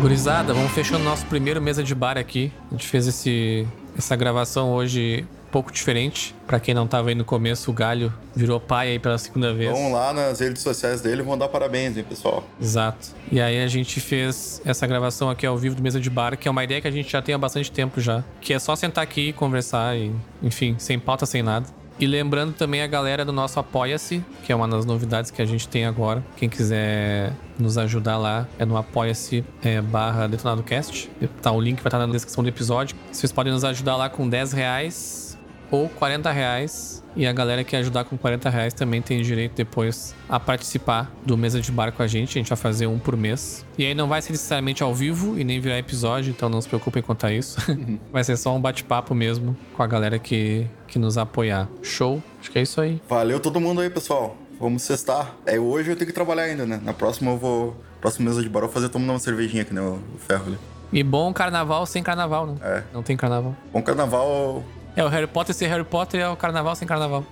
Gurizada, 0.00 0.54
vamos 0.54 0.72
fechando 0.72 1.04
nosso 1.04 1.26
primeiro 1.26 1.60
mesa 1.60 1.82
de 1.82 1.94
bar 1.94 2.16
aqui. 2.16 2.50
A 2.70 2.74
gente 2.74 2.86
fez 2.86 3.06
esse, 3.06 3.66
essa 3.96 4.16
gravação 4.16 4.70
hoje 4.72 5.26
pouco 5.50 5.72
diferente. 5.72 6.34
Pra 6.46 6.58
quem 6.58 6.74
não 6.74 6.86
tava 6.86 7.08
aí 7.08 7.14
no 7.14 7.24
começo, 7.24 7.70
o 7.70 7.74
Galho 7.74 8.12
virou 8.34 8.58
pai 8.58 8.92
aí 8.92 8.98
pela 8.98 9.18
segunda 9.18 9.52
vez. 9.52 9.70
Vão 9.70 9.92
lá 9.92 10.12
nas 10.12 10.40
redes 10.40 10.62
sociais 10.62 11.00
dele 11.00 11.22
e 11.22 11.24
vão 11.24 11.36
dar 11.36 11.48
parabéns, 11.48 11.96
hein, 11.96 12.04
pessoal. 12.08 12.44
Exato. 12.60 13.08
E 13.30 13.40
aí 13.40 13.62
a 13.62 13.68
gente 13.68 14.00
fez 14.00 14.60
essa 14.64 14.86
gravação 14.86 15.30
aqui 15.30 15.46
ao 15.46 15.56
vivo 15.56 15.74
do 15.74 15.82
Mesa 15.82 16.00
de 16.00 16.10
Bar, 16.10 16.36
que 16.36 16.48
é 16.48 16.50
uma 16.50 16.64
ideia 16.64 16.80
que 16.80 16.88
a 16.88 16.90
gente 16.90 17.10
já 17.10 17.22
tem 17.22 17.34
há 17.34 17.38
bastante 17.38 17.70
tempo 17.70 18.00
já. 18.00 18.24
Que 18.40 18.54
é 18.54 18.58
só 18.58 18.74
sentar 18.74 19.04
aqui 19.04 19.28
e 19.28 19.32
conversar 19.32 19.96
e, 19.96 20.12
enfim, 20.42 20.76
sem 20.78 20.98
pauta, 20.98 21.26
sem 21.26 21.42
nada. 21.42 21.66
E 22.00 22.06
lembrando 22.06 22.54
também 22.54 22.80
a 22.80 22.86
galera 22.86 23.26
do 23.26 23.32
nosso 23.32 23.60
Apoia-se, 23.60 24.24
que 24.42 24.50
é 24.50 24.56
uma 24.56 24.66
das 24.66 24.86
novidades 24.86 25.30
que 25.30 25.42
a 25.42 25.44
gente 25.44 25.68
tem 25.68 25.84
agora. 25.84 26.24
Quem 26.34 26.48
quiser 26.48 27.34
nos 27.58 27.76
ajudar 27.76 28.16
lá 28.16 28.48
é 28.58 28.64
no 28.64 28.74
apoia-se 28.78 29.44
é, 29.62 29.82
barra 29.82 30.26
detonadocast. 30.26 31.10
Tá, 31.42 31.52
o 31.52 31.60
link 31.60 31.76
vai 31.82 31.88
estar 31.88 31.98
na 31.98 32.10
descrição 32.10 32.42
do 32.42 32.48
episódio. 32.48 32.96
Vocês 33.12 33.30
podem 33.30 33.52
nos 33.52 33.64
ajudar 33.64 33.96
lá 33.96 34.08
com 34.08 34.26
10 34.26 34.52
reais 34.54 35.29
ou 35.70 35.88
40 35.88 36.30
reais. 36.30 37.02
E 37.16 37.26
a 37.26 37.32
galera 37.32 37.64
que 37.64 37.74
ajudar 37.74 38.04
com 38.04 38.16
40 38.16 38.48
reais 38.48 38.72
também 38.72 39.02
tem 39.02 39.20
direito 39.20 39.54
depois 39.54 40.14
a 40.28 40.38
participar 40.38 41.10
do 41.26 41.36
Mesa 41.36 41.60
de 41.60 41.72
Bar 41.72 41.92
com 41.92 42.02
a 42.02 42.06
gente. 42.06 42.38
A 42.38 42.40
gente 42.40 42.48
vai 42.48 42.56
fazer 42.56 42.86
um 42.86 42.98
por 42.98 43.16
mês. 43.16 43.66
E 43.76 43.84
aí 43.84 43.94
não 43.94 44.06
vai 44.06 44.22
ser 44.22 44.30
necessariamente 44.30 44.82
ao 44.82 44.94
vivo 44.94 45.38
e 45.38 45.42
nem 45.42 45.58
virar 45.60 45.78
episódio, 45.78 46.30
então 46.30 46.48
não 46.48 46.60
se 46.60 46.68
preocupem 46.68 47.02
quanto 47.02 47.26
a 47.26 47.32
isso. 47.32 47.58
vai 48.12 48.22
ser 48.22 48.36
só 48.36 48.54
um 48.54 48.60
bate-papo 48.60 49.14
mesmo 49.14 49.56
com 49.76 49.82
a 49.82 49.86
galera 49.86 50.18
que, 50.18 50.66
que 50.86 50.98
nos 50.98 51.18
apoiar. 51.18 51.68
Show? 51.82 52.22
Acho 52.40 52.50
que 52.50 52.58
é 52.58 52.62
isso 52.62 52.80
aí. 52.80 53.02
Valeu 53.08 53.40
todo 53.40 53.60
mundo 53.60 53.80
aí, 53.80 53.90
pessoal. 53.90 54.36
Vamos 54.60 54.82
sextar. 54.82 55.34
É, 55.46 55.58
hoje 55.58 55.90
eu 55.90 55.96
tenho 55.96 56.06
que 56.06 56.12
trabalhar 56.12 56.42
ainda, 56.44 56.64
né? 56.64 56.80
Na 56.84 56.92
próxima 56.92 57.32
eu 57.32 57.38
vou. 57.38 57.76
Próxima 58.00 58.30
mesa 58.30 58.42
de 58.42 58.48
bar 58.48 58.60
eu 58.60 58.66
vou 58.66 58.72
fazer 58.72 58.88
tomando 58.88 59.10
uma 59.10 59.18
cervejinha 59.18 59.62
aqui, 59.62 59.74
né? 59.74 59.80
O 59.80 59.98
o 60.14 60.18
ferro 60.18 60.46
ali. 60.46 60.58
E 60.92 61.02
bom 61.02 61.32
carnaval 61.32 61.86
sem 61.86 62.02
carnaval, 62.02 62.46
né? 62.46 62.54
É. 62.62 62.82
Não 62.92 63.02
tem 63.02 63.16
carnaval. 63.16 63.54
Bom 63.72 63.80
carnaval. 63.80 64.64
É, 64.96 65.04
o 65.04 65.08
Harry 65.08 65.26
Potter 65.26 65.54
ser 65.54 65.68
Harry 65.68 65.84
Potter 65.84 66.20
é 66.20 66.28
o 66.28 66.36
carnaval 66.36 66.74
sem 66.74 66.86
carnaval. 66.86 67.24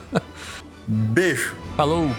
Beijo. 0.86 1.54
Falou! 1.76 2.10